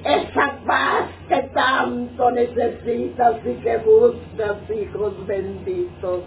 Esa 0.05 0.59
paz 0.67 1.05
que 1.29 1.41
tanto 1.55 2.33
necesitas 2.33 3.37
y 3.47 3.55
que 3.63 3.77
buscas, 3.79 4.57
hijos 4.71 5.25
benditos. 5.25 6.23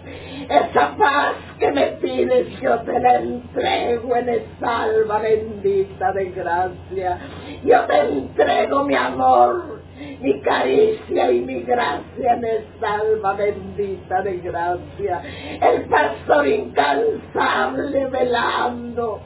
Esa 0.48 0.96
paz 0.96 1.34
que 1.58 1.70
me 1.70 1.86
pides, 2.00 2.60
yo 2.62 2.80
te 2.80 2.98
la 2.98 3.16
entrego 3.16 4.16
en 4.16 4.28
esa 4.30 4.84
alma 4.84 5.18
bendita 5.18 6.12
de 6.12 6.30
gracia. 6.30 7.18
Yo 7.62 7.82
te 7.82 8.00
entrego 8.00 8.84
mi 8.84 8.94
amor 8.94 9.75
mi 10.20 10.40
caricia 10.40 11.30
y 11.30 11.40
mi 11.40 11.62
gracia 11.62 12.34
en 12.34 12.44
esta 12.44 12.94
alma 12.94 13.34
bendita 13.34 14.22
de 14.22 14.36
gracia. 14.38 15.22
El 15.60 15.82
pastor 15.84 16.46
incansable 16.46 18.06
velando 18.06 19.20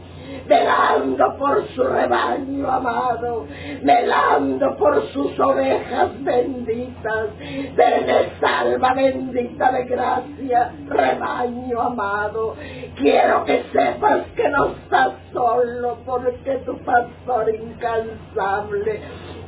velando 0.47 1.37
por 1.39 1.67
su 1.69 1.83
rebaño 1.83 2.71
amado, 2.71 3.47
velando 3.83 4.77
por 4.77 5.03
sus 5.09 5.39
ovejas 5.39 6.11
benditas. 6.23 7.29
Ven, 7.39 8.07
salva 8.41 8.95
bendita 8.95 9.73
de 9.73 9.85
gracia, 9.85 10.73
rebaño 10.89 11.81
amado. 11.81 12.57
Quiero 12.97 13.45
que 13.45 13.65
sepas 13.73 14.27
que 14.37 14.49
no 14.49 14.67
estás 14.67 15.13
solo 15.33 15.99
porque 16.05 16.59
tu 16.67 16.77
pastor 16.79 17.55
incansable 17.55 19.01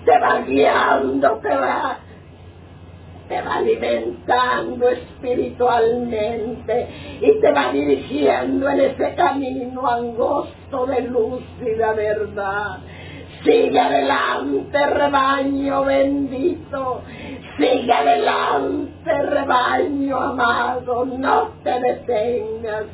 te 0.05 0.19
va 0.19 0.41
guiando, 0.41 1.39
te 1.39 1.49
va 1.49 1.99
te 3.29 3.41
va 3.41 3.55
alimentando 3.57 4.89
espiritualmente 4.91 6.89
y 7.21 7.41
te 7.41 7.53
va 7.53 7.73
dirigiendo 7.73 8.69
en 8.69 8.81
ese 8.81 9.15
camino 9.15 9.89
angosto 9.89 10.87
de 10.87 11.01
luz 11.03 11.43
y 11.61 11.71
de 11.71 11.95
verdad. 11.95 12.81
Sigue 13.43 13.81
adelante, 13.81 14.87
rebaño 14.87 15.85
bendito. 15.85 17.03
Sigue 17.59 17.93
adelante, 17.93 19.13
rebaño 19.13 20.17
amado. 20.17 21.05
No 21.05 21.49
te 21.63 21.81
detengas. 21.81 22.85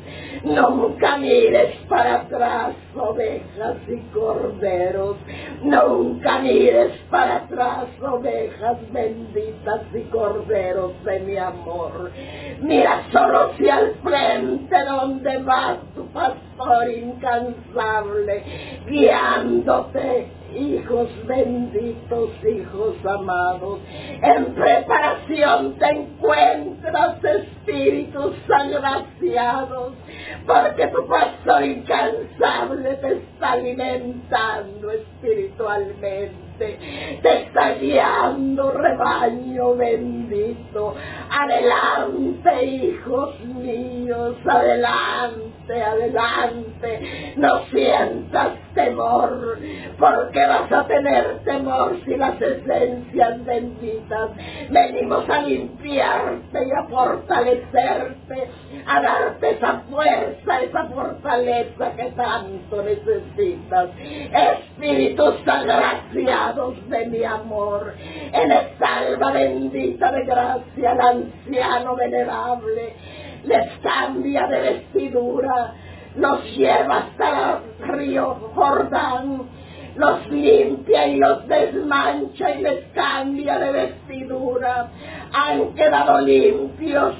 Nunca 0.43 1.17
mires 1.17 1.75
para 1.87 2.15
atrás, 2.15 2.75
ovejas 2.93 3.77
y 3.87 3.97
corderos. 4.13 5.15
Nunca 5.63 6.39
mires 6.39 6.91
para 7.09 7.37
atrás, 7.37 7.85
ovejas 8.01 8.77
benditas 8.91 9.81
y 9.93 10.01
corderos 10.09 10.91
de 11.05 11.19
mi 11.21 11.37
amor. 11.37 12.11
Mira 12.59 13.05
solo 13.13 13.51
hacia 13.51 13.79
el 13.79 13.95
frente 14.03 14.83
donde 14.85 15.37
va 15.37 15.77
tu 15.95 16.05
pastor 16.07 16.89
incansable, 16.89 18.43
guiándote 18.87 20.38
hijos 20.55 21.09
benditos, 21.25 22.29
hijos 22.43 22.95
amados. 23.05 23.79
En 24.21 24.53
preparación 24.55 25.75
te 25.77 25.85
encuentras, 25.87 27.23
espíritus 27.23 28.35
agraciados, 28.49 29.93
porque 30.45 30.87
tu 30.87 31.07
pastor 31.07 31.63
incansable 31.63 32.95
te 32.95 33.13
está 33.13 33.51
alimentando 33.53 34.91
espiritualmente 34.91 36.49
te 36.59 37.43
está 37.43 37.71
guiando, 37.75 38.71
rebaño 38.71 39.75
bendito. 39.75 40.93
Adelante, 41.29 42.65
hijos 42.65 43.39
míos, 43.45 44.35
adelante, 44.45 45.83
adelante. 45.83 47.33
No 47.37 47.65
sientas 47.71 48.53
temor, 48.83 49.57
porque 49.97 50.39
vas 50.47 50.71
a 50.71 50.87
tener 50.87 51.39
temor 51.43 51.97
si 52.05 52.15
las 52.15 52.41
esencias 52.41 53.45
benditas 53.45 54.29
venimos 54.69 55.29
a 55.29 55.41
limpiarte 55.41 56.65
y 56.65 56.71
a 56.71 56.83
fortalecerte, 56.83 58.49
a 58.85 59.01
darte 59.01 59.49
esa 59.51 59.81
fuerza, 59.89 60.61
esa 60.61 60.85
fortaleza 60.85 61.91
que 61.95 62.05
tanto 62.11 62.83
necesitas. 62.83 63.89
Espíritus 63.99 65.35
agraciados 65.45 66.89
de 66.89 67.05
mi 67.07 67.23
amor, 67.23 67.93
en 68.31 68.51
esta 68.51 68.97
alma 68.99 69.31
bendita 69.31 70.11
de 70.11 70.23
gracia, 70.23 70.91
el 70.91 71.01
anciano 71.01 71.95
venerable 71.95 72.95
les 73.43 73.71
cambia 73.79 74.47
de 74.47 74.59
vestidura 74.59 75.73
los 76.15 76.43
lleva 76.55 76.97
hasta 76.97 77.61
el 77.81 77.87
río 77.87 78.51
Jordán, 78.55 79.43
los 79.95 80.29
limpia 80.29 81.07
y 81.07 81.17
los 81.17 81.47
desmancha 81.47 82.51
y 82.55 82.61
les 82.61 82.85
cambia 82.93 83.59
de 83.59 83.71
vestidura. 83.71 84.89
Han 85.33 85.73
quedado 85.75 86.21
limpios 86.21 87.15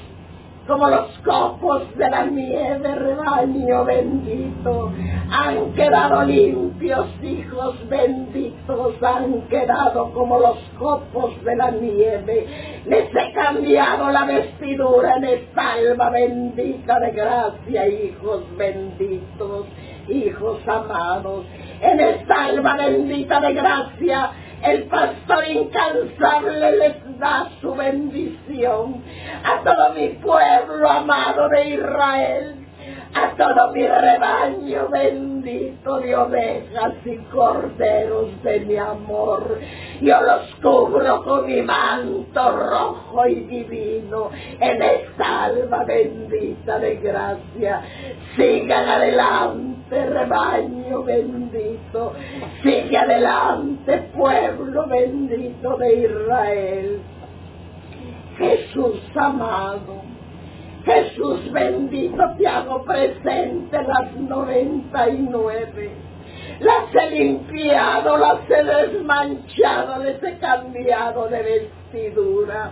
como 0.70 0.88
los 0.88 1.08
copos 1.24 1.82
de 1.96 2.08
la 2.08 2.26
nieve, 2.26 2.94
rebaño 2.94 3.84
bendito. 3.84 4.92
Han 5.28 5.72
quedado 5.72 6.22
limpios, 6.22 7.06
hijos 7.24 7.88
benditos, 7.88 8.94
han 9.02 9.42
quedado 9.48 10.12
como 10.12 10.38
los 10.38 10.58
copos 10.78 11.42
de 11.44 11.56
la 11.56 11.72
nieve. 11.72 12.46
Les 12.86 13.10
he 13.12 13.32
cambiado 13.32 14.12
la 14.12 14.24
vestidura 14.26 15.16
en 15.16 15.24
esta 15.24 15.72
alma 15.72 16.10
bendita 16.10 17.00
de 17.00 17.10
gracia, 17.10 17.88
hijos 17.88 18.44
benditos, 18.56 19.66
hijos 20.06 20.68
amados. 20.68 21.46
En 21.80 21.98
esta 21.98 22.44
alma 22.44 22.76
bendita 22.76 23.40
de 23.40 23.54
gracia, 23.54 24.30
el 24.62 24.84
pastor 24.84 25.44
incansable 25.48 26.72
les 26.72 27.18
da 27.18 27.50
su 27.60 27.74
bendición. 27.74 29.02
A 29.44 29.62
todo 29.62 29.94
mi 29.94 30.08
pueblo 30.08 30.88
amado 30.88 31.48
de 31.48 31.68
Israel, 31.70 32.59
a 33.14 33.30
todo 33.36 33.72
mi 33.72 33.86
rebaño 33.86 34.88
bendito 34.88 35.98
de 35.98 36.14
ovejas 36.14 36.94
y 37.04 37.16
corderos 37.32 38.42
de 38.42 38.60
mi 38.60 38.76
amor. 38.76 39.58
Yo 40.00 40.20
los 40.20 40.54
cubro 40.62 41.24
con 41.24 41.46
mi 41.46 41.60
manto 41.62 42.50
rojo 42.50 43.26
y 43.26 43.40
divino 43.40 44.30
en 44.60 44.82
esta 44.82 45.44
alma 45.44 45.84
bendita 45.84 46.78
de 46.78 46.96
gracia. 46.96 47.82
Sigan 48.36 48.88
adelante, 48.88 50.06
rebaño 50.06 51.02
bendito. 51.02 52.12
Sigue 52.62 52.96
adelante, 52.96 54.10
pueblo 54.14 54.86
bendito 54.86 55.76
de 55.76 55.94
Israel. 55.94 57.00
Jesús 58.38 59.00
amado, 59.16 60.09
Jesús 60.84 61.52
bendito, 61.52 62.22
te 62.38 62.46
hago 62.46 62.82
presente 62.84 63.82
las 63.82 64.12
noventa 64.16 65.08
y 65.08 65.18
nueve. 65.30 65.90
Las 66.60 66.94
he 66.94 67.10
limpiado, 67.10 68.16
las 68.18 68.40
he 68.50 68.62
desmanchado, 68.62 70.02
les 70.02 70.22
he 70.22 70.38
cambiado 70.38 71.28
de 71.28 71.42
vestidura. 71.42 72.70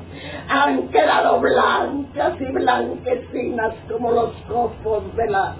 Han 0.49 0.89
quedado 0.89 1.41
blancas 1.41 2.35
y 2.41 2.53
blanquecinas 2.53 3.75
como 3.91 4.13
los 4.13 4.33
copos 4.49 5.17
de 5.17 5.31
la 5.31 5.57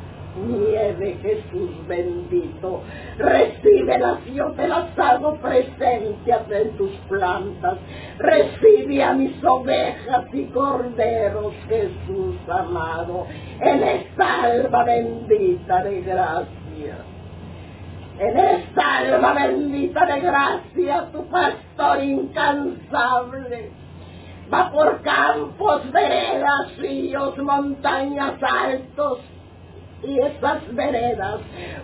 nieve, 0.47 1.19
Jesús 1.23 1.71
bendito. 1.87 2.83
Recíbelas, 3.19 4.25
yo 4.35 4.53
te 4.53 4.69
las 4.69 4.99
hago 4.99 5.37
presentes 5.37 6.41
en 6.51 6.77
tus 6.77 6.93
plantas. 7.09 7.79
Recibe 8.19 9.03
a 9.03 9.13
mis 9.13 9.43
ovejas 9.45 10.25
y 10.33 10.45
corderos, 10.47 11.55
Jesús 11.69 12.37
amado, 12.49 13.27
en 13.61 13.83
esta 13.83 14.43
alma 14.43 14.85
bendita 14.85 15.83
de 15.85 16.01
gracia. 16.03 16.99
En 18.19 18.37
esta 18.37 18.99
alma 18.99 19.33
bendita 19.33 20.05
de 20.07 20.21
gracia, 20.21 21.09
tu 21.13 21.25
pastor 21.29 22.03
incansable 22.03 23.71
va 24.53 24.71
por 24.71 25.03
campos, 25.03 25.93
veredas, 25.93 26.77
ríos, 26.79 27.37
montañas 27.39 28.35
altos, 28.43 29.21
y 30.03 30.21
esas 30.21 30.75
veredas, 30.75 31.41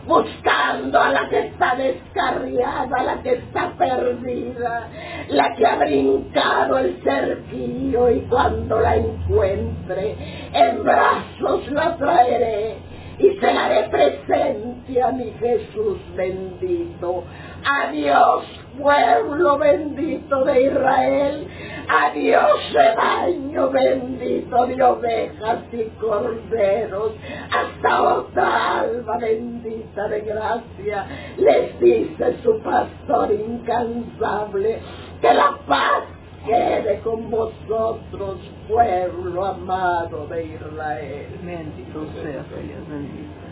buscando 0.06 1.00
a 1.00 1.10
la 1.10 1.28
que 1.28 1.38
está 1.48 1.74
descarriada, 1.74 3.02
la 3.02 3.22
que 3.22 3.32
está 3.34 3.72
perdida, 3.76 4.88
la 5.28 5.54
que 5.54 5.66
ha 5.66 5.76
brincado 5.76 6.78
el 6.78 7.02
cerquillo 7.02 8.10
y 8.10 8.20
cuando 8.22 8.80
la 8.80 8.96
encuentre, 8.96 10.16
en 10.52 10.84
brazos 10.84 11.70
la 11.72 11.96
traeré 11.96 12.76
y 13.18 13.30
se 13.38 13.52
la 13.52 13.66
haré 13.66 13.88
presente 13.88 15.02
a 15.02 15.10
mi 15.12 15.30
Jesús 15.40 15.98
bendito. 16.16 17.24
Adiós, 17.64 18.44
pueblo 18.78 19.58
bendito 19.58 20.44
de 20.44 20.62
Israel. 20.62 21.48
Adiós, 21.88 22.72
rebaño 22.72 23.70
bendito 23.70 24.66
de 24.66 24.82
ovejas 24.82 25.58
y 25.72 25.84
corderos. 26.00 27.12
Hasta 27.50 28.02
otra 28.02 28.80
alma 28.80 29.18
bendita 29.18 30.08
de 30.08 30.20
gracia. 30.20 31.06
Les 31.36 31.78
dice 31.80 32.36
su 32.42 32.58
pastor 32.60 33.32
incansable 33.32 34.78
que 35.20 35.34
la 35.34 35.58
paz 35.66 36.04
quede 36.46 37.00
con 37.00 37.30
vosotros, 37.30 38.38
pueblo 38.68 39.44
amado 39.44 40.26
de 40.26 40.44
Israel. 40.44 41.26
Bendito 41.42 42.06
sea 42.22 42.44
Dios, 42.62 42.88
bendito. 42.88 43.43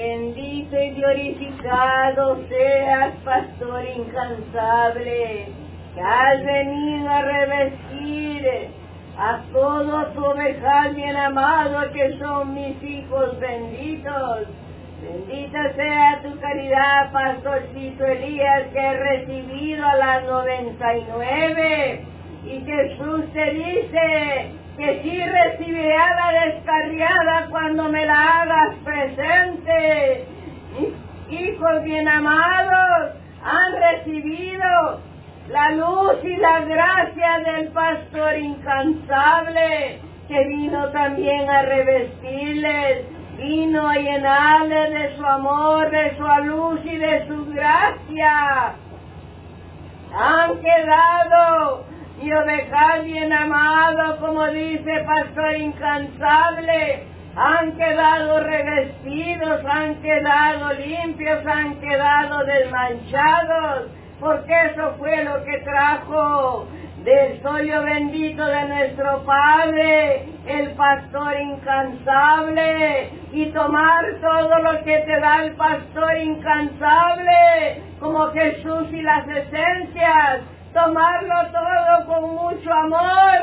Bendito 0.00 0.80
y 0.80 0.90
glorificado 0.92 2.38
seas, 2.48 3.12
pastor 3.22 3.84
incansable, 3.84 5.48
que 5.94 6.00
has 6.00 6.42
venido 6.42 7.10
a 7.10 7.20
revestir 7.20 8.48
a 9.18 9.42
todo 9.52 10.06
tu 10.14 10.24
ovejal 10.24 10.94
bien 10.94 11.14
amado 11.16 11.92
que 11.92 12.18
son 12.18 12.54
mis 12.54 12.82
hijos 12.82 13.38
benditos. 13.40 14.48
Bendita 15.02 15.74
sea 15.74 16.22
tu 16.22 16.40
caridad, 16.40 17.12
pastorcito 17.12 18.06
Elías, 18.06 18.68
que 18.72 18.78
he 18.78 18.96
recibido 18.96 19.86
a 19.86 19.96
las 19.96 20.24
99. 20.24 22.04
Y 22.46 22.60
Jesús 22.60 23.30
te 23.34 23.50
dice 23.50 24.59
que 24.80 25.02
sí 25.02 25.22
recibiré 25.22 25.94
a 25.94 26.14
la 26.14 26.46
descarriada 26.46 27.46
cuando 27.50 27.90
me 27.90 28.06
la 28.06 28.40
hagas 28.40 28.76
presente. 28.82 30.24
Hijos 31.28 31.82
bien 31.84 32.08
amados, 32.08 33.10
han 33.44 33.72
recibido 33.78 35.00
la 35.50 35.70
luz 35.72 36.24
y 36.24 36.34
la 36.36 36.60
gracia 36.60 37.40
del 37.44 37.68
pastor 37.68 38.38
incansable 38.38 40.00
que 40.28 40.44
vino 40.46 40.88
también 40.92 41.50
a 41.50 41.60
revestirles, 41.60 43.04
vino 43.36 43.86
a 43.86 43.96
llenarles 43.96 44.90
de 44.92 45.16
su 45.18 45.26
amor, 45.26 45.90
de 45.90 46.16
su 46.16 46.44
luz 46.46 46.80
y 46.84 46.96
de 46.96 47.28
su 47.28 47.44
gracia. 47.52 48.74
Han 50.14 50.58
quedado 50.60 51.84
y 52.22 52.32
ovejas 52.32 53.04
bien 53.04 53.32
amado, 53.32 54.18
como 54.20 54.46
dice 54.48 55.04
pastor 55.06 55.56
incansable, 55.56 57.04
han 57.34 57.72
quedado 57.72 58.40
revestidos, 58.40 59.64
han 59.64 59.94
quedado 60.02 60.74
limpios, 60.74 61.46
han 61.46 61.76
quedado 61.80 62.44
desmanchados, 62.44 63.86
porque 64.18 64.52
eso 64.66 64.94
fue 64.98 65.24
lo 65.24 65.42
que 65.44 65.58
trajo 65.58 66.66
del 67.04 67.40
sollo 67.42 67.82
bendito 67.84 68.44
de 68.44 68.64
nuestro 68.66 69.24
Padre, 69.24 70.26
el 70.46 70.72
pastor 70.72 71.40
incansable, 71.40 73.10
y 73.32 73.46
tomar 73.52 74.04
todo 74.20 74.58
lo 74.58 74.84
que 74.84 74.98
te 74.98 75.20
da 75.20 75.44
el 75.44 75.52
pastor 75.52 76.16
incansable, 76.18 77.82
como 77.98 78.26
Jesús 78.32 78.88
y 78.92 79.00
las 79.00 79.26
esencias, 79.26 80.40
tomarlo 80.72 81.34
todo 81.52 82.06
con 82.06 82.34
mucho 82.34 82.72
amor, 82.72 83.40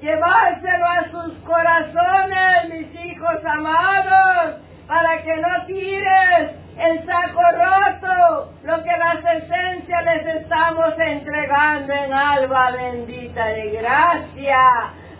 llevárselo 0.00 0.86
a 0.86 1.10
sus 1.10 1.34
corazones, 1.44 2.68
mis 2.70 3.04
hijos 3.04 3.44
amados, 3.44 4.60
para 4.86 5.22
que 5.22 5.36
no 5.36 5.66
tires 5.66 6.50
el 6.78 7.06
saco 7.06 7.42
roto, 7.52 8.52
lo 8.64 8.82
que 8.82 8.90
las 8.90 9.42
esencias 9.42 10.04
les 10.04 10.26
estamos 10.36 10.94
entregando 10.98 11.92
en 11.92 12.12
alba 12.12 12.70
bendita 12.72 13.46
de 13.46 13.70
gracia. 13.70 14.58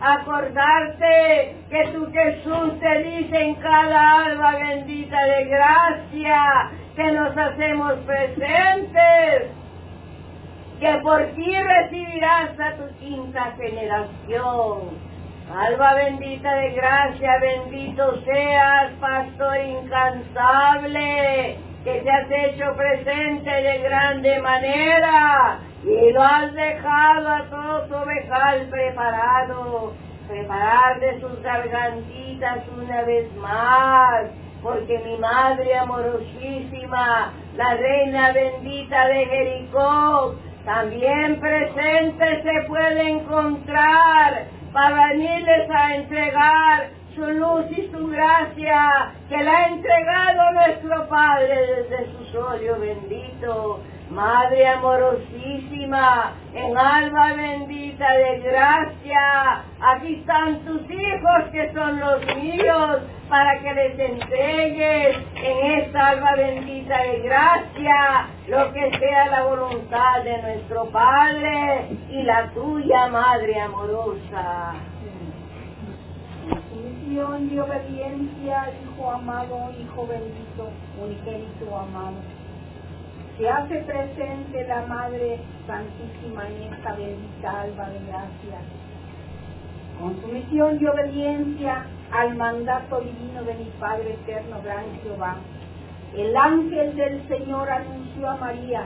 Acordarte 0.03 1.57
que 1.68 1.88
tu 1.88 2.11
Jesús 2.11 2.80
te 2.80 3.03
dice 3.03 3.38
en 3.38 3.55
cada 3.57 4.24
alba 4.24 4.53
bendita 4.53 5.22
de 5.24 5.45
gracia 5.45 6.70
que 6.97 7.12
nos 7.12 7.36
hacemos 7.36 7.93
presentes 8.07 9.59
que 10.80 10.94
por 11.02 11.22
ti 11.34 11.54
recibirás 11.54 12.58
a 12.58 12.72
tu 12.76 12.88
quinta 12.98 13.52
generación. 13.58 14.98
Alba 15.54 15.94
bendita 15.94 16.54
de 16.54 16.70
gracia, 16.70 17.38
bendito 17.40 18.22
seas, 18.24 18.92
pastor 18.98 19.58
incansable, 19.58 21.58
que 21.84 22.00
te 22.00 22.10
has 22.10 22.30
hecho 22.30 22.74
presente 22.76 23.50
de 23.50 23.78
grande 23.78 24.40
manera 24.40 25.58
y 25.84 26.12
lo 26.12 26.22
has 26.22 26.52
dejado 26.54 27.28
a 27.28 27.42
todo 27.50 27.82
tu 27.82 27.94
ovejal 27.96 28.66
preparado, 28.70 29.92
preparar 30.28 30.98
de 31.00 31.20
sus 31.20 31.42
gargantitas 31.42 32.60
una 32.78 33.02
vez 33.02 33.34
más, 33.36 34.26
porque 34.62 34.98
mi 35.00 35.18
madre 35.18 35.76
amorosísima, 35.76 37.32
la 37.56 37.74
reina 37.74 38.32
bendita 38.32 39.08
de 39.08 39.26
Jericó, 39.26 40.36
también 40.72 41.40
presente 41.40 42.42
se 42.44 42.68
puede 42.68 43.10
encontrar 43.10 44.44
para 44.72 45.08
venirles 45.08 45.68
a 45.68 45.96
entregar 45.96 46.90
su 47.12 47.22
luz 47.22 47.64
y 47.76 47.90
su 47.90 48.06
gracia 48.06 49.12
que 49.28 49.36
le 49.36 49.50
ha 49.50 49.66
entregado 49.66 50.52
nuestro 50.52 51.08
Padre 51.08 51.88
desde 51.88 52.12
su 52.12 52.24
solio 52.26 52.78
bendito. 52.78 53.80
Madre 54.11 54.66
amorosísima, 54.66 56.32
en 56.52 56.76
alma 56.76 57.32
bendita 57.32 58.11
de 58.11 58.40
gracia, 58.40 59.62
aquí 59.80 60.16
están 60.16 60.64
tus 60.64 60.82
hijos 60.90 61.44
que 61.52 61.72
son 61.72 62.00
los 62.00 62.26
míos, 62.34 63.02
para 63.28 63.61
que 63.61 63.72
les 63.72 63.96
entregues 63.96 65.16
en 65.36 65.80
esta 65.80 66.08
alma 66.08 66.34
bendita 66.34 67.00
de 67.02 67.20
gracia 67.20 68.26
lo 68.48 68.72
que 68.72 68.98
sea 68.98 69.26
la 69.26 69.44
voluntad 69.44 70.24
de 70.24 70.42
nuestro 70.42 70.86
Padre 70.86 71.96
y 72.11 72.22
la 72.24 72.50
tuya, 72.50 73.06
Madre 73.06 73.61
amorosa. 73.61 74.74
Obediencia, 77.11 78.70
Hijo 78.82 79.11
amado, 79.11 79.70
Hijo 79.78 80.06
bendito, 80.06 80.70
amado 81.76 82.39
se 83.41 83.49
hace 83.49 83.76
presente 83.84 84.68
la 84.68 84.82
Madre 84.82 85.38
Santísima 85.66 86.47
en 86.47 86.74
esta 86.74 86.93
bendita 86.93 87.62
alba 87.62 87.88
de 87.88 87.99
gracia. 88.01 88.61
Con 89.99 90.20
sumisión 90.20 90.78
y 90.78 90.86
obediencia 90.86 91.86
al 92.12 92.36
mandato 92.36 93.01
divino 93.01 93.43
de 93.45 93.55
mi 93.55 93.70
Padre 93.80 94.12
eterno, 94.12 94.61
gran 94.62 94.84
Jehová, 95.03 95.36
el 96.14 96.36
ángel 96.36 96.95
del 96.95 97.26
Señor 97.28 97.70
anunció 97.70 98.28
a 98.28 98.36
María 98.36 98.82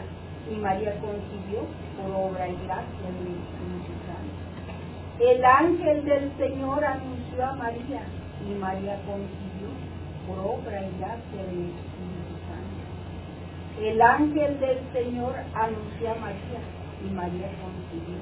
y 0.49 0.55
María 0.55 1.01
concibió 1.01 1.63
por 2.01 2.15
obra 2.15 2.47
y 2.47 2.57
gracia 2.65 3.07
del 3.11 3.35
Espíritu 3.35 3.93
Santo. 4.07 5.33
El 5.33 5.45
ángel 5.45 6.05
del 6.05 6.33
Señor 6.39 6.85
anunció 6.85 7.45
a 7.45 7.53
María 7.55 8.03
y 8.49 8.55
María 8.55 9.01
concibió 9.05 9.67
por 10.29 10.39
obra 10.39 10.81
y 10.87 10.99
gracia 11.01 11.43
del 11.43 11.71
Espíritu 11.71 11.93
el 13.81 14.01
ángel 14.01 14.61
del 14.61 14.79
Señor 14.93 15.35
anunció 15.55 16.12
a 16.12 16.14
María 16.14 16.61
y 17.05 17.11
María 17.12 17.49
concibió 17.61 18.18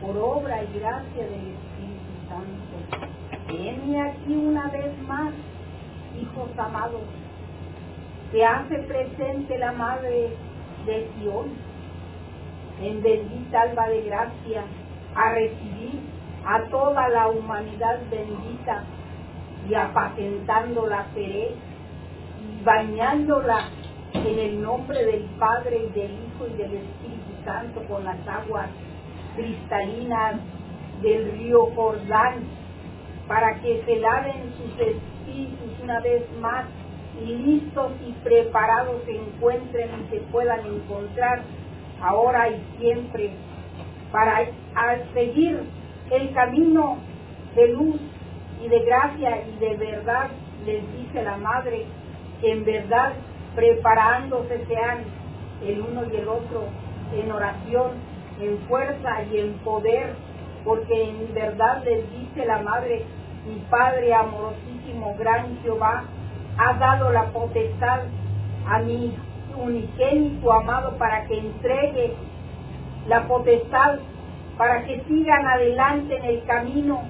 por 0.00 0.16
obra 0.16 0.62
y 0.62 0.78
gracia 0.78 1.24
del 1.24 1.54
Espíritu 1.54 2.12
Santo. 2.28 3.02
Venme 3.48 4.02
aquí 4.02 4.36
una 4.36 4.68
vez 4.68 4.96
más, 5.06 5.32
hijos 6.20 6.50
amados. 6.58 7.02
Se 8.30 8.44
hace 8.44 8.78
presente 8.80 9.58
la 9.58 9.72
Madre 9.72 10.30
de 10.86 11.08
Sion 11.18 11.50
en 12.82 13.02
bendita 13.02 13.62
alba 13.62 13.88
de 13.88 14.02
gracia 14.02 14.64
a 15.14 15.30
recibir 15.32 16.00
a 16.46 16.62
toda 16.68 17.08
la 17.08 17.28
humanidad 17.28 17.98
bendita 18.10 18.84
y 19.68 19.74
apacentando 19.74 20.86
la 20.86 21.06
seré 21.14 21.52
y 22.40 22.64
bañándola 22.64 23.68
en 24.26 24.38
el 24.38 24.62
nombre 24.62 25.04
del 25.04 25.22
Padre 25.38 25.86
y 25.86 25.98
del 25.98 26.12
Hijo 26.12 26.46
y 26.46 26.56
del 26.56 26.74
Espíritu 26.74 27.44
Santo 27.44 27.82
con 27.88 28.04
las 28.04 28.26
aguas 28.26 28.70
cristalinas 29.36 30.36
del 31.02 31.32
río 31.32 31.66
Jordán, 31.74 32.44
para 33.28 33.60
que 33.60 33.82
se 33.84 33.96
laven 33.96 34.52
sus 34.56 34.80
espíritus 34.80 35.80
una 35.82 36.00
vez 36.00 36.22
más 36.40 36.66
y 37.22 37.26
listos 37.26 37.92
y 38.06 38.12
preparados 38.24 39.02
se 39.04 39.16
encuentren 39.16 39.88
y 40.00 40.10
se 40.10 40.20
puedan 40.32 40.60
encontrar 40.66 41.42
ahora 42.02 42.48
y 42.48 42.62
siempre 42.78 43.30
para 44.10 44.46
seguir 45.12 45.60
el 46.10 46.32
camino 46.32 46.98
de 47.54 47.68
luz 47.68 48.00
y 48.64 48.68
de 48.68 48.78
gracia 48.80 49.42
y 49.46 49.58
de 49.58 49.76
verdad, 49.76 50.28
les 50.64 50.82
dice 50.96 51.22
la 51.22 51.36
Madre, 51.36 51.84
que 52.40 52.52
en 52.52 52.64
verdad 52.64 53.12
preparándose 53.54 54.64
sean 54.66 55.04
el 55.64 55.80
uno 55.80 56.04
y 56.12 56.16
el 56.16 56.28
otro 56.28 56.64
en 57.12 57.30
oración, 57.30 57.92
en 58.40 58.58
fuerza 58.66 59.22
y 59.30 59.38
en 59.38 59.54
poder, 59.58 60.14
porque 60.64 61.10
en 61.10 61.32
verdad 61.34 61.82
les 61.84 62.10
dice 62.10 62.46
la 62.46 62.58
Madre, 62.58 63.04
mi 63.46 63.56
Padre 63.70 64.12
amorosísimo, 64.14 65.14
gran 65.18 65.58
Jehová, 65.62 66.04
ha 66.56 66.72
dado 66.74 67.10
la 67.10 67.24
potestad 67.26 68.02
a 68.66 68.78
mi 68.78 69.16
unigénito 69.56 70.52
amado 70.52 70.96
para 70.96 71.24
que 71.26 71.38
entregue 71.38 72.14
la 73.06 73.26
potestad, 73.26 73.98
para 74.56 74.84
que 74.84 75.02
sigan 75.06 75.46
adelante 75.46 76.16
en 76.16 76.24
el 76.24 76.44
camino, 76.44 77.02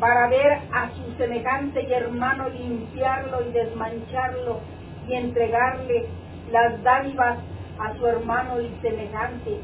para 0.00 0.28
ver 0.28 0.60
a 0.72 0.90
su 0.90 1.12
semejante 1.16 1.82
y 1.82 1.92
hermano 1.92 2.48
limpiarlo 2.48 3.42
y 3.48 3.52
desmancharlo 3.52 4.60
y 5.08 5.14
entregarle 5.14 6.06
las 6.50 6.82
dádivas 6.82 7.38
a 7.78 7.94
su 7.94 8.06
hermano 8.06 8.60
y 8.60 8.70
semejante. 8.82 9.60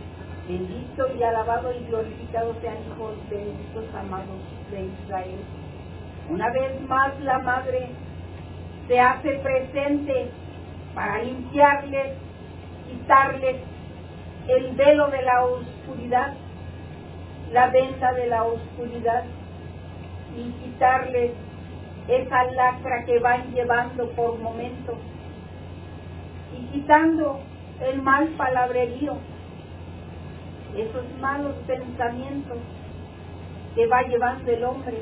Bendito 0.48 1.08
y 1.16 1.22
alabado 1.22 1.72
y 1.72 1.84
glorificado 1.86 2.54
sean 2.60 2.76
hijos 2.86 3.14
benditos 3.30 3.84
amados 3.94 4.40
de 4.70 4.86
Israel. 4.86 5.38
Una 6.28 6.50
vez 6.50 6.80
más 6.88 7.18
la 7.20 7.38
Madre 7.38 7.90
se 8.88 9.00
hace 9.00 9.30
presente 9.38 10.30
para 10.94 11.22
limpiarles, 11.22 12.16
quitarles 12.88 13.56
el 14.48 14.74
velo 14.74 15.08
de 15.08 15.22
la 15.22 15.44
oscuridad, 15.44 16.34
la 17.52 17.68
venda 17.68 18.12
de 18.12 18.26
la 18.26 18.44
oscuridad 18.44 19.24
y 20.36 20.50
quitarles 20.64 21.32
esa 22.08 22.44
lacra 22.44 23.04
que 23.04 23.18
van 23.20 23.52
llevando 23.54 24.08
por 24.10 24.38
momentos 24.38 24.96
y 26.58 26.64
quitando 26.72 27.40
el 27.80 28.02
mal 28.02 28.28
palabrerío, 28.36 29.16
esos 30.76 31.04
malos 31.20 31.54
pensamientos 31.66 32.58
que 33.74 33.86
va 33.86 34.02
llevando 34.02 34.50
el 34.50 34.64
hombre. 34.64 34.98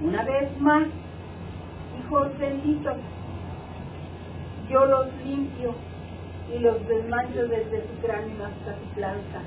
Una 0.00 0.22
vez 0.24 0.60
más, 0.60 0.88
hijos 2.00 2.38
benditos, 2.38 2.96
yo 4.68 4.86
los 4.86 5.06
limpio 5.24 5.74
y 6.54 6.58
los 6.58 6.86
desmancho 6.88 7.46
desde 7.46 7.82
su 7.82 8.06
cráneo 8.06 8.44
hasta 8.44 8.74
su 8.74 8.94
planta. 8.94 9.42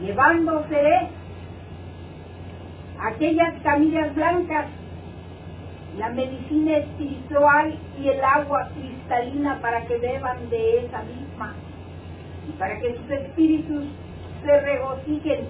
Llevándose 0.00 1.08
aquellas 3.00 3.60
camillas 3.62 4.14
blancas, 4.14 4.66
la 5.98 6.10
medicina 6.10 6.78
espiritual 6.78 7.78
y 8.00 8.08
el 8.08 8.22
agua 8.22 8.68
cristalina 9.08 9.58
para 9.60 9.86
que 9.86 9.96
beban 9.96 10.50
de 10.50 10.84
esa 10.84 11.02
misma 11.02 11.54
y 12.48 12.52
para 12.52 12.78
que 12.78 12.94
sus 12.96 13.10
espíritus 13.10 13.84
se 14.44 14.60
regocijen 14.60 15.48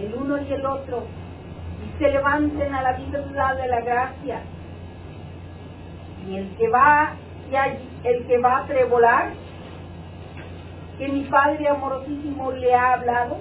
el 0.00 0.14
uno 0.14 0.40
y 0.40 0.52
el 0.52 0.64
otro 0.64 1.04
y 1.84 1.98
se 1.98 2.10
levanten 2.10 2.74
a 2.74 2.82
la 2.82 2.92
vida 2.92 3.54
de 3.54 3.66
la 3.68 3.80
gracia. 3.80 4.40
Y 6.28 6.36
el 6.36 6.56
que 6.56 6.68
va 6.68 7.14
el 8.04 8.26
que 8.26 8.38
va 8.38 8.58
a 8.58 8.66
trevolar, 8.66 9.32
que 10.98 11.08
mi 11.08 11.24
Padre 11.24 11.68
amorosísimo 11.68 12.52
le 12.52 12.74
ha 12.74 12.94
hablado, 12.94 13.38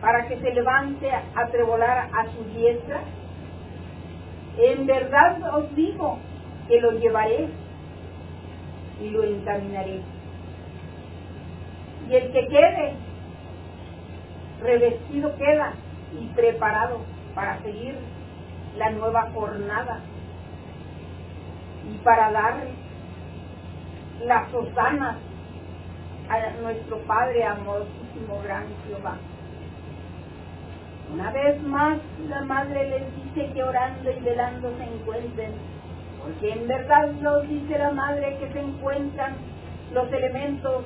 para 0.00 0.26
que 0.26 0.36
se 0.40 0.52
levante 0.52 1.10
a 1.12 1.46
trebolar 1.52 2.08
a 2.12 2.24
su 2.32 2.44
diestra? 2.58 3.00
En 4.58 4.86
verdad 4.86 5.38
os 5.54 5.74
digo 5.76 6.18
que 6.66 6.80
lo 6.80 6.92
llevaré 6.92 7.48
y 9.00 9.10
lo 9.10 9.24
encaminaré. 9.24 10.00
Y 12.08 12.14
el 12.14 12.32
que 12.32 12.46
quede, 12.48 12.92
revestido 14.62 15.36
queda 15.36 15.72
y 16.20 16.26
preparado 16.34 16.98
para 17.34 17.58
seguir 17.62 17.96
la 18.76 18.90
nueva 18.90 19.30
jornada 19.32 20.00
y 21.90 21.96
para 21.98 22.30
dar 22.30 22.54
las 24.24 24.52
hosanas 24.52 25.16
a 26.28 26.60
nuestro 26.62 26.98
Padre 27.00 27.44
amorosísimo 27.44 28.40
gran 28.42 28.66
Jehová. 28.86 29.16
Una 31.12 31.30
vez 31.30 31.62
más 31.62 31.98
la 32.28 32.42
madre 32.42 32.90
les 32.90 33.24
dice 33.24 33.52
que 33.52 33.62
orando 33.62 34.10
y 34.10 34.20
velando 34.20 34.72
se 34.76 34.84
encuentren, 34.84 35.52
porque 36.26 36.50
en 36.50 36.66
verdad 36.66 37.12
nos 37.20 37.48
dice 37.48 37.78
la 37.78 37.92
madre 37.92 38.36
que 38.40 38.52
se 38.52 38.58
encuentran 38.58 39.34
los 39.94 40.12
elementos 40.12 40.84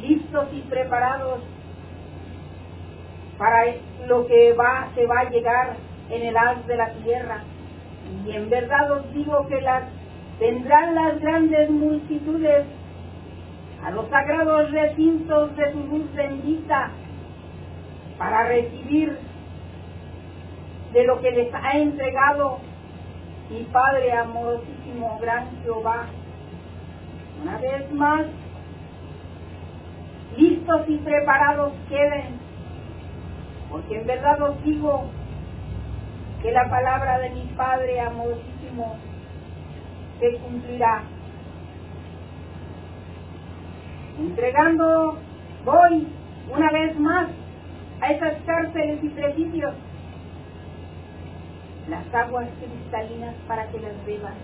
listos 0.00 0.48
y 0.52 0.62
preparados 0.62 1.40
para 3.36 3.66
lo 4.06 4.26
que 4.26 4.54
va, 4.54 4.88
se 4.94 5.06
va 5.06 5.20
a 5.20 5.30
llegar 5.30 5.76
en 6.08 6.22
el 6.22 6.36
haz 6.38 6.66
de 6.66 6.76
la 6.76 6.90
tierra. 7.04 7.42
Y 8.24 8.30
en 8.32 8.48
verdad 8.48 8.92
os 8.92 9.12
digo 9.12 9.46
que 9.46 9.60
las 9.60 9.84
vendrán 10.40 10.94
las 10.94 11.20
grandes 11.20 11.68
multitudes 11.68 12.64
a 13.84 13.90
los 13.90 14.08
sagrados 14.08 14.70
recintos 14.70 15.54
de 15.54 15.72
su 15.72 15.80
luz 15.80 16.14
bendita 16.14 16.92
para 18.16 18.48
recibir 18.48 19.18
de 20.94 21.04
lo 21.04 21.20
que 21.20 21.30
les 21.30 21.52
ha 21.52 21.72
entregado 21.76 22.58
mi 23.50 23.62
Padre 23.64 24.12
amorosísimo, 24.12 25.18
gran 25.20 25.62
Jehová. 25.62 26.06
Una 27.42 27.58
vez 27.58 27.92
más, 27.92 28.26
listos 30.36 30.82
y 30.88 30.96
preparados 30.98 31.72
queden, 31.88 32.38
porque 33.70 34.00
en 34.00 34.06
verdad 34.06 34.42
os 34.42 34.62
digo 34.64 35.04
que 36.42 36.50
la 36.50 36.68
palabra 36.68 37.18
de 37.18 37.30
mi 37.30 37.42
Padre 37.56 38.00
amorosísimo 38.00 38.96
se 40.18 40.36
cumplirá. 40.38 41.02
Entregando 44.18 45.18
voy 45.64 46.08
una 46.50 46.70
vez 46.70 46.98
más 46.98 47.28
a 48.00 48.12
esas 48.12 48.34
cárceles 48.46 49.02
y 49.02 49.08
presidios 49.10 49.74
las 51.88 52.14
aguas 52.14 52.48
cristalinas 52.58 53.34
para 53.46 53.66
que 53.68 53.78
las 53.80 54.04
beban. 54.04 54.34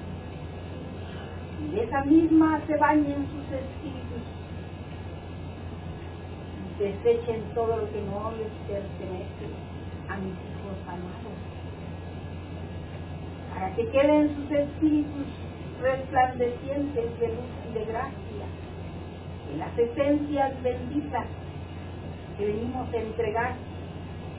Y 1.60 1.74
de 1.74 1.84
esa 1.84 2.04
misma 2.04 2.60
se 2.66 2.76
bañen 2.76 3.26
sus 3.26 3.52
espíritus 3.52 4.22
y 6.64 6.82
desechen 6.82 7.42
todo 7.54 7.76
lo 7.76 7.90
que 7.92 8.02
no 8.02 8.32
les 8.32 8.52
pertenece 8.68 9.46
a 10.08 10.16
mis 10.16 10.32
hijos 10.32 10.78
amados. 10.86 11.38
Para 13.54 13.74
que 13.74 13.88
queden 13.88 14.34
sus 14.36 14.50
espíritus 14.50 15.26
resplandecientes 15.80 17.20
de 17.20 17.28
luz 17.28 17.50
y 17.70 17.74
de 17.78 17.84
gracia, 17.84 18.46
en 19.52 19.58
las 19.58 19.78
esencias 19.78 20.62
benditas 20.62 21.26
que 22.38 22.46
venimos 22.46 22.92
a 22.92 22.96
entregar 22.96 23.54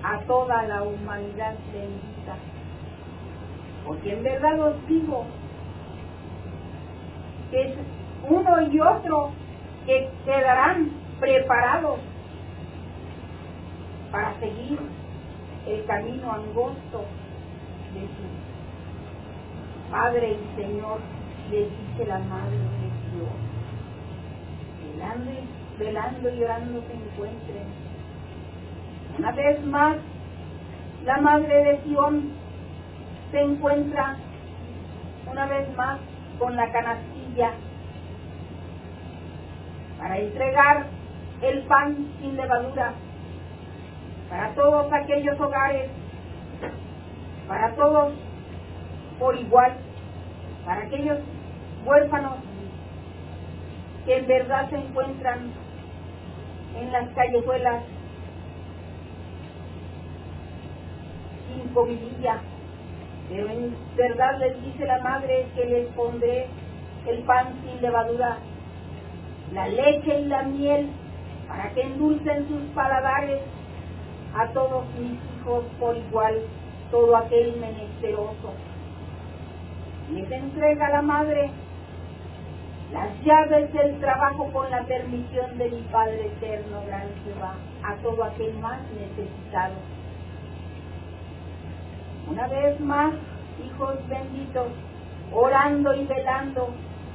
a 0.03 0.19
toda 0.21 0.63
la 0.63 0.83
humanidad 0.83 1.55
bendita. 1.71 2.35
Porque 3.85 4.13
en 4.13 4.23
verdad 4.23 4.59
os 4.59 4.87
digo 4.87 5.25
que 7.51 7.61
es 7.61 7.75
uno 8.29 8.61
y 8.61 8.79
otro 8.79 9.31
que 9.85 10.09
quedarán 10.25 10.91
preparados 11.19 11.99
para 14.11 14.39
seguir 14.39 14.79
el 15.67 15.85
camino 15.85 16.31
angosto 16.31 17.05
de 17.93 18.01
su 18.01 18.43
Padre 19.91 20.31
y 20.31 20.55
Señor, 20.55 20.99
le 21.51 21.59
dice 21.59 22.05
la 22.07 22.19
Madre 22.19 22.57
de 22.57 22.89
Dios. 23.13 23.29
Velando 24.81 25.31
y, 25.31 25.79
velando 25.79 26.29
y 26.33 26.43
orando 26.43 26.81
se 26.87 26.93
encuentren. 26.93 27.67
Una 29.19 29.31
vez 29.33 29.63
más, 29.65 29.97
la 31.05 31.21
Madre 31.21 31.63
de 31.63 31.83
Sion 31.83 32.31
se 33.33 33.41
encuentra 33.41 34.15
una 35.25 35.47
vez 35.47 35.75
más 35.75 35.99
con 36.37 36.55
la 36.55 36.71
canastilla 36.71 37.53
para 39.97 40.19
entregar 40.19 40.85
el 41.41 41.63
pan 41.63 42.09
sin 42.21 42.37
levadura 42.37 42.93
para 44.29 44.53
todos 44.53 44.93
aquellos 44.93 45.39
hogares, 45.39 45.89
para 47.47 47.73
todos 47.73 48.13
por 49.17 49.35
igual, 49.35 49.77
para 50.63 50.83
aquellos 50.83 51.17
huérfanos 51.85 52.33
que 54.05 54.15
en 54.15 54.27
verdad 54.27 54.69
se 54.69 54.75
encuentran 54.75 55.51
en 56.79 56.91
las 56.91 57.09
callejuelas 57.09 57.81
sin 61.47 61.67
comidilla, 61.73 62.41
en 63.39 63.75
verdad 63.95 64.39
les 64.39 64.61
dice 64.63 64.85
la 64.85 64.99
madre 64.99 65.47
que 65.55 65.65
les 65.65 65.87
pondré 65.89 66.47
el 67.07 67.19
pan 67.23 67.53
sin 67.63 67.81
levadura, 67.81 68.37
la 69.53 69.67
leche 69.67 70.19
y 70.21 70.25
la 70.25 70.43
miel, 70.43 70.89
para 71.47 71.69
que 71.73 71.81
endulcen 71.81 72.47
sus 72.47 72.61
paladares 72.73 73.41
a 74.35 74.47
todos 74.47 74.85
mis 74.99 75.19
hijos 75.37 75.63
por 75.79 75.97
igual, 75.97 76.41
todo 76.91 77.17
aquel 77.17 77.57
menesteroso. 77.57 78.53
Les 80.11 80.31
entrega 80.31 80.89
la 80.89 81.01
madre 81.01 81.51
las 82.93 83.09
llaves 83.23 83.73
del 83.73 83.99
trabajo 83.99 84.51
con 84.51 84.69
la 84.69 84.83
permisión 84.83 85.57
de 85.57 85.69
mi 85.69 85.81
Padre 85.91 86.27
Eterno, 86.27 86.83
gran 86.85 87.07
Jehová, 87.23 87.55
a 87.83 87.95
todo 88.03 88.23
aquel 88.23 88.53
más 88.59 88.79
necesitado. 88.91 89.73
Una 92.29 92.47
vez 92.47 92.79
más, 92.79 93.13
hijos 93.65 93.95
benditos, 94.07 94.67
orando 95.33 95.93
y 95.93 96.05
velando, 96.05 96.69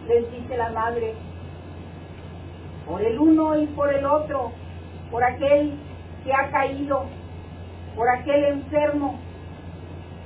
les 0.07 0.31
dice 0.33 0.57
la 0.57 0.71
Madre, 0.71 1.15
por 2.87 3.03
el 3.03 3.19
uno 3.19 3.59
y 3.59 3.67
por 3.69 3.93
el 3.93 4.05
otro, 4.05 4.53
por 5.11 5.25
aquel 5.25 5.75
que 6.25 6.33
ha 6.33 6.51
caído, 6.51 7.05
por 7.97 8.09
aquel 8.09 8.45
enfermo, 8.45 9.19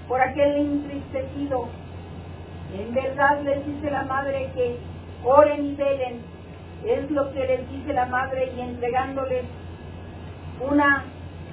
por 0.09 0.21
aquel 0.21 0.57
entristecido, 0.57 1.69
En 2.75 2.95
verdad 2.95 3.43
les 3.43 3.67
dice 3.67 3.91
la 3.91 4.05
madre 4.05 4.51
que 4.55 4.79
oren 5.25 5.67
y 5.67 5.75
velen. 5.75 6.21
Es 6.87 7.11
lo 7.11 7.31
que 7.33 7.47
les 7.47 7.71
dice 7.71 7.93
la 7.93 8.07
madre 8.07 8.53
y 8.57 8.61
entregándoles 8.61 9.45
una 10.61 11.05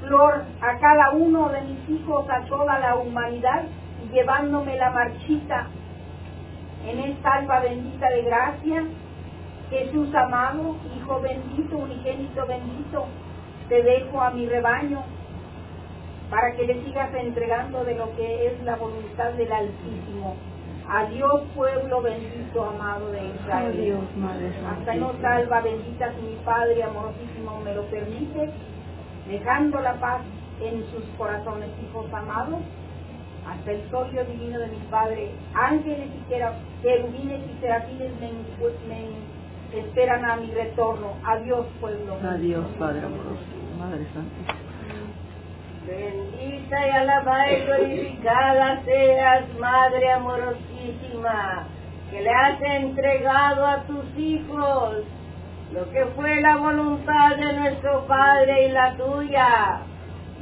flor 0.01 0.43
a 0.61 0.77
cada 0.79 1.11
uno 1.11 1.49
de 1.49 1.61
mis 1.61 1.89
hijos, 1.89 2.25
a 2.29 2.41
toda 2.45 2.79
la 2.79 2.95
humanidad, 2.95 3.63
y 4.03 4.13
llevándome 4.13 4.77
la 4.77 4.89
marchita 4.91 5.67
en 6.85 6.99
esta 6.99 7.33
alba 7.33 7.59
bendita 7.59 8.09
de 8.09 8.21
gracia. 8.23 8.83
Jesús 9.69 10.13
amado, 10.15 10.77
Hijo 10.97 11.19
bendito, 11.21 11.77
unigénito 11.77 12.45
bendito, 12.47 13.05
te 13.67 13.83
dejo 13.83 14.21
a 14.21 14.31
mi 14.31 14.47
rebaño 14.47 15.03
para 16.29 16.53
que 16.55 16.65
le 16.65 16.83
sigas 16.83 17.13
entregando 17.13 17.83
de 17.83 17.95
lo 17.95 18.15
que 18.15 18.47
es 18.47 18.63
la 18.63 18.75
voluntad 18.75 19.31
del 19.33 19.51
Altísimo. 19.51 20.35
Adiós 20.87 21.43
pueblo 21.55 22.01
bendito, 22.01 22.63
amado 22.63 23.11
de 23.11 23.27
Israel. 23.27 23.73
Adiós, 23.75 24.17
Madre 24.17 24.51
Hasta 24.71 24.95
nos 24.95 25.15
salva, 25.17 25.61
bendita 25.61 26.11
si 26.13 26.21
mi 26.21 26.35
Padre 26.43 26.83
amorosísimo 26.83 27.61
me 27.63 27.75
lo 27.75 27.83
permite, 27.85 28.49
dejando 29.29 29.79
la 29.79 29.93
paz 29.93 30.21
en 30.61 30.83
sus 30.91 31.03
corazones, 31.17 31.69
hijos 31.83 32.11
amados, 32.11 32.59
hasta 33.47 33.71
el 33.71 33.89
solio 33.89 34.25
divino 34.25 34.59
de 34.59 34.67
mi 34.67 34.77
Padre, 34.89 35.31
ángeles 35.53 36.07
y 36.07 36.83
querubines 36.83 37.41
y 37.49 37.61
serafines 37.61 38.11
me, 38.19 38.31
me 39.71 39.79
esperan 39.79 40.25
a 40.25 40.35
mi 40.37 40.51
retorno. 40.51 41.13
Adiós, 41.23 41.65
pueblo. 41.79 42.17
Adiós, 42.23 42.65
Padre 42.77 43.05
amoroso, 43.05 43.39
Madre 43.77 44.05
Santísima. 44.13 44.69
Bendita 45.87 46.87
y 46.87 46.89
alabada 46.89 47.51
y 47.51 47.65
glorificada 47.65 48.83
seas, 48.83 49.45
Madre 49.59 50.11
amorosísima, 50.11 51.67
que 52.11 52.21
le 52.21 52.29
has 52.29 52.61
entregado 52.61 53.65
a 53.65 53.83
tus 53.83 54.17
hijos 54.17 55.03
lo 55.73 55.89
que 55.91 56.05
fue 56.15 56.41
la 56.41 56.57
voluntad 56.57 57.35
de 57.35 57.53
nuestro 57.53 58.05
Padre 58.07 58.67
y 58.67 58.71
la 58.71 58.95
tuya. 58.95 59.81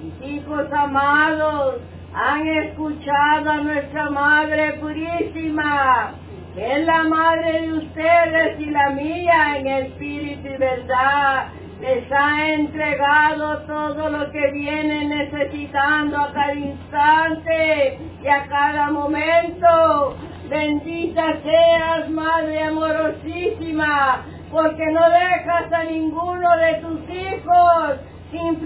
Mis 0.01 0.31
hijos 0.31 0.71
amados 0.71 1.81
han 2.13 2.47
escuchado 2.47 3.51
a 3.51 3.57
nuestra 3.57 4.09
Madre 4.09 4.73
purísima, 4.73 6.13
que 6.55 6.73
es 6.73 6.85
la 6.85 7.03
Madre 7.03 7.61
de 7.61 7.73
ustedes 7.73 8.59
y 8.59 8.65
la 8.67 8.89
mía 8.91 9.57
en 9.57 9.67
espíritu 9.67 10.47
y 10.47 10.57
verdad 10.57 11.47
les 11.81 12.11
ha 12.11 12.53
entregado 12.53 13.59
todo 13.67 14.09
lo 14.09 14.31
que 14.31 14.51
vienen 14.51 15.09
necesitando 15.09 16.17
a 16.17 16.33
cada 16.33 16.55
instante 16.55 17.99
y 18.23 18.27
a 18.27 18.47
cada 18.47 18.91
momento. 18.91 20.15
Bendita 20.49 21.37
seas, 21.43 22.09
Madre 22.09 22.63
amorosísima, 22.63 24.23
porque 24.51 24.85
no 24.91 25.09
dejas 25.09 25.71
a 25.73 25.83
ninguno 25.83 26.57
de 26.57 26.73
tus 26.75 27.09
hijos 27.09 27.97
sin 28.31 28.59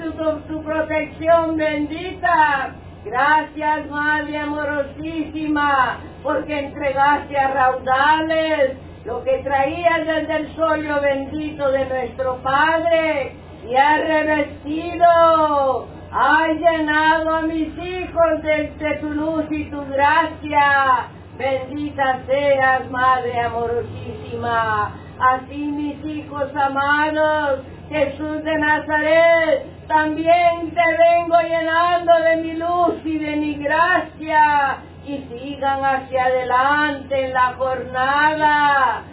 tu, 0.47 0.63
protección 0.63 1.57
bendita. 1.57 2.75
Gracias, 3.03 3.89
Madre 3.89 4.37
amorosísima, 4.37 5.99
porque 6.21 6.59
entregaste 6.59 7.37
a 7.37 7.47
raudales 7.51 8.77
lo 9.05 9.23
que 9.23 9.39
traías 9.39 10.05
desde 10.05 10.35
el 10.35 10.55
solio 10.55 11.01
bendito 11.01 11.71
de 11.71 11.85
nuestro 11.85 12.37
Padre 12.43 13.33
y 13.67 13.75
ha 13.75 13.97
revestido, 13.97 15.87
ha 16.11 16.47
llenado 16.47 17.35
a 17.37 17.41
mis 17.41 17.75
hijos 17.77 18.43
de, 18.43 18.71
de 18.77 18.95
tu 18.97 19.09
luz 19.09 19.45
y 19.49 19.65
tu 19.71 19.83
gracia. 19.87 21.07
Bendita 21.37 22.19
seas, 22.27 22.89
Madre 22.91 23.39
amorosísima. 23.39 25.00
Así 25.21 25.55
mis 25.55 26.03
hijos 26.03 26.49
amados, 26.55 27.59
Jesús 27.89 28.43
de 28.43 28.57
Nazaret, 28.57 29.67
también 29.87 30.71
te 30.73 30.81
vengo 30.97 31.39
llenando 31.41 32.11
de 32.23 32.37
mi 32.37 32.53
luz 32.53 32.95
y 33.05 33.19
de 33.19 33.35
mi 33.35 33.53
gracia 33.55 34.77
y 35.05 35.17
sigan 35.29 35.85
hacia 35.85 36.25
adelante 36.25 37.25
en 37.25 37.33
la 37.33 37.53
jornada. 37.53 39.03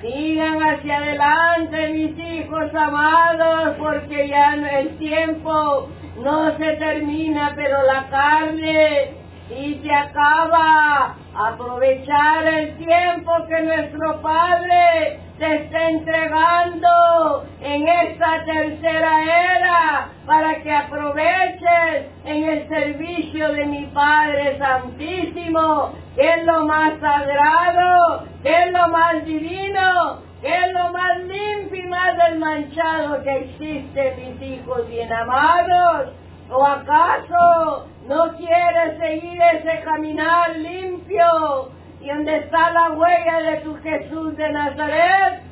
Sigan 0.00 0.62
hacia 0.62 0.96
adelante, 0.96 1.92
mis 1.92 2.18
hijos 2.18 2.74
amados, 2.74 3.74
porque 3.78 4.26
ya 4.28 4.54
el 4.54 4.96
tiempo 4.96 5.88
no 6.22 6.56
se 6.56 6.76
termina, 6.76 7.52
pero 7.54 7.82
la 7.82 8.08
carne 8.08 9.10
sí 9.48 9.80
se 9.84 9.92
acaba. 9.92 11.16
Aprovechar 11.38 12.48
el 12.48 12.76
tiempo 12.78 13.30
que 13.48 13.62
nuestro 13.62 14.20
Padre 14.20 15.20
te 15.38 15.54
está 15.54 15.88
entregando 15.88 17.44
en 17.60 17.86
esta 17.86 18.44
tercera 18.44 19.22
era 19.22 20.08
para 20.26 20.60
que 20.60 20.74
aproveches 20.74 22.06
en 22.24 22.42
el 22.42 22.68
servicio 22.68 23.52
de 23.52 23.66
mi 23.66 23.86
Padre 23.86 24.58
Santísimo, 24.58 25.92
que 26.16 26.28
es 26.28 26.44
lo 26.44 26.64
más 26.64 26.98
sagrado, 26.98 28.24
que 28.42 28.50
es 28.50 28.72
lo 28.72 28.88
más 28.88 29.24
divino, 29.24 30.18
que 30.40 30.48
es 30.48 30.72
lo 30.72 30.90
más 30.90 31.18
limpio 31.18 31.84
y 31.84 31.88
más 31.88 32.16
desmanchado 32.16 33.22
que 33.22 33.36
existe, 33.36 34.16
mis 34.16 34.42
hijos 34.42 34.88
bien 34.88 35.12
amados. 35.12 36.08
¿O 36.50 36.64
acaso 36.64 37.86
no 38.08 38.34
quieres 38.36 38.98
seguir 38.98 39.40
ese 39.40 39.80
caminar 39.84 40.56
limpio 40.56 41.70
y 42.00 42.08
donde 42.08 42.38
está 42.38 42.70
la 42.70 42.92
huella 42.92 43.40
de 43.50 43.56
tu 43.58 43.74
Jesús 43.82 44.36
de 44.36 44.50
Nazaret? 44.50 45.42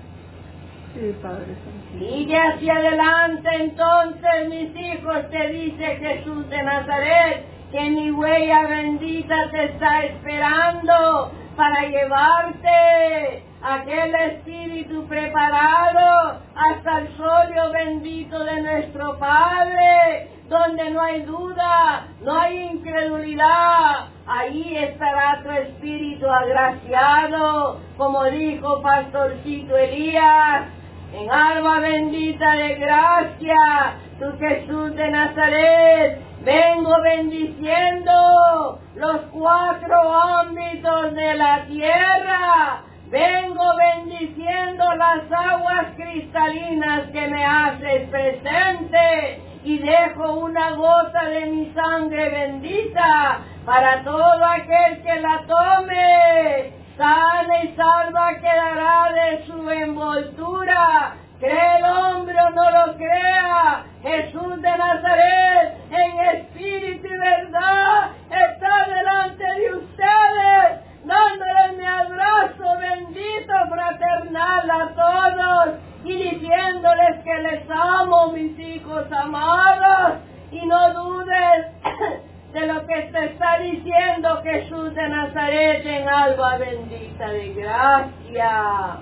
Sí, 0.94 1.14
Padre. 1.22 1.54
Sigue 1.98 2.38
hacia 2.38 2.74
adelante 2.74 3.48
entonces, 3.54 4.48
mis 4.48 4.74
hijos, 4.74 5.30
te 5.30 5.48
dice 5.48 5.96
Jesús 5.96 6.48
de 6.48 6.62
Nazaret, 6.62 7.44
que 7.70 7.90
mi 7.90 8.10
huella 8.10 8.66
bendita 8.66 9.50
te 9.50 9.64
está 9.64 10.04
esperando 10.04 11.32
para 11.56 11.88
llevarte 11.88 13.42
aquel 13.62 14.14
espíritu 14.14 15.06
preparado 15.06 16.40
hasta 16.54 17.00
el 17.00 17.16
solio 17.16 17.70
bendito 17.72 18.38
de 18.44 18.62
nuestro 18.62 19.18
Padre, 19.18 20.28
donde 20.48 20.90
no 20.90 21.02
hay 21.02 21.22
duda, 21.22 22.06
no 22.22 22.40
hay 22.40 22.58
incredulidad. 22.58 24.08
Ahí 24.26 24.76
estará 24.76 25.42
tu 25.42 25.50
espíritu 25.50 26.26
agraciado, 26.28 27.80
como 27.96 28.24
dijo 28.24 28.82
Pastorcito 28.82 29.76
Elías, 29.76 30.66
en 31.12 31.30
alma 31.30 31.80
bendita 31.80 32.52
de 32.52 32.74
gracia, 32.76 33.96
tu 34.18 34.38
Jesús 34.38 34.94
de 34.94 35.10
Nazaret, 35.10 36.20
vengo 36.44 37.00
bendiciendo 37.02 38.80
los 38.96 39.20
cuatro 39.32 40.12
ámbitos 40.12 41.14
de 41.14 41.34
la 41.34 41.64
tierra, 41.66 42.82
vengo 43.08 43.64
bendiciendo 43.76 44.84
las 44.94 45.22
aguas 45.30 45.86
cristalinas 45.96 47.10
que 47.12 47.26
me 47.28 47.44
haces 47.44 48.08
presente 48.10 49.45
y 49.66 49.78
dejo 49.78 50.32
una 50.34 50.76
gota 50.76 51.24
de 51.24 51.46
mi 51.46 51.72
sangre 51.74 52.30
bendita 52.30 53.40
para 53.64 54.04
todo 54.04 54.44
aquel 54.44 55.02
que 55.02 55.20
la 55.20 55.42
tome. 55.44 56.72
Sana 56.96 57.64
y 57.64 57.74
salva 57.74 58.36
quedará 58.36 59.12
de 59.12 59.44
su 59.44 59.68
envoltura. 59.68 61.16
Cree 61.40 61.78
el 61.78 61.84
hombre 61.84 62.36
o 62.40 62.50
no 62.50 62.70
lo 62.70 62.96
crea. 62.96 63.86
Jesús 64.02 64.62
de 64.62 64.78
Nazaret, 64.78 65.74
en 65.90 66.20
espíritu 66.36 67.08
y 67.08 67.18
verdad, 67.18 68.10
está 68.30 68.86
delante 68.86 69.44
de 69.44 69.74
ustedes, 69.74 70.80
dándoles 71.04 71.76
mi 71.76 71.84
abrazo 71.84 72.78
bendito 72.78 73.52
fraternal 73.68 74.70
a 74.70 74.94
todos 74.94 75.74
y 76.06 76.14
diciéndoles 76.14 77.24
que 77.24 77.34
les 77.42 77.68
amo, 77.68 78.32
mis 78.32 78.58
hijos 78.58 79.10
amados, 79.10 80.18
y 80.52 80.64
no 80.64 80.94
dudes 80.94 81.66
de 82.52 82.66
lo 82.66 82.86
que 82.86 83.02
te 83.12 83.24
está 83.26 83.58
diciendo 83.58 84.40
Jesús 84.44 84.94
de 84.94 85.08
Nazaret 85.08 85.84
en 85.84 86.08
alba 86.08 86.58
bendita 86.58 87.28
de 87.28 87.52
gracia. 87.54 88.98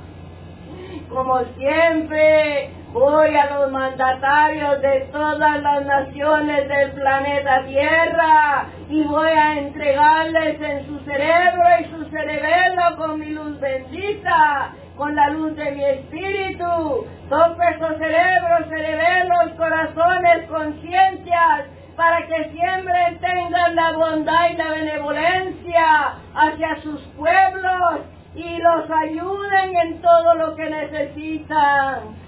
Como 1.11 1.45
siempre, 1.57 2.71
voy 2.95 3.35
a 3.35 3.51
los 3.51 3.73
mandatarios 3.73 4.81
de 4.81 5.09
todas 5.11 5.61
las 5.61 5.85
naciones 5.85 6.69
del 6.69 6.93
planeta 6.93 7.65
Tierra 7.67 8.67
y 8.89 9.03
voy 9.03 9.31
a 9.31 9.59
entregarles 9.59 10.61
en 10.61 10.87
su 10.87 11.01
cerebro 11.01 11.65
y 11.81 11.85
su 11.87 12.05
cerebelo 12.11 12.97
con 12.97 13.19
mi 13.19 13.31
luz 13.31 13.59
bendita, 13.59 14.77
con 14.97 15.17
la 15.17 15.29
luz 15.31 15.57
de 15.57 15.73
mi 15.73 15.85
espíritu. 15.85 17.05
Toque 17.29 17.69
esos 17.75 17.99
cerebros, 17.99 18.69
cerebelos, 18.69 19.51
corazones, 19.57 20.49
conciencias, 20.49 21.67
para 21.97 22.25
que 22.29 22.51
siempre 22.51 23.19
tengan 23.21 23.75
la 23.75 23.91
bondad 23.91 24.51
y 24.51 24.57
la 24.57 24.71
benevolencia 24.71 26.15
hacia 26.33 26.81
sus 26.83 27.01
pueblos 27.17 28.03
y 28.37 28.57
los 28.59 28.89
ayuden 28.89 29.77
en 29.83 30.01
todo 30.01 30.35
lo 30.37 30.55
que 30.55 30.71
necesitan. 30.71 32.23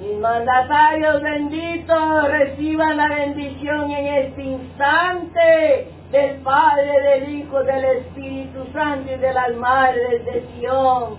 Mis 0.00 0.16
mandatarios 0.20 1.20
benditos 1.22 2.28
reciban 2.28 2.98
la 2.98 3.08
bendición 3.08 3.90
en 3.90 4.06
este 4.26 4.42
instante 4.44 5.92
del 6.12 6.36
Padre, 6.42 7.00
del 7.00 7.34
Hijo, 7.36 7.64
del 7.64 7.84
Espíritu 7.84 8.64
Santo 8.72 9.12
y 9.12 9.16
de 9.16 9.32
las 9.32 9.54
Madres 9.56 10.24
de 10.24 10.46
Sion. 10.54 11.16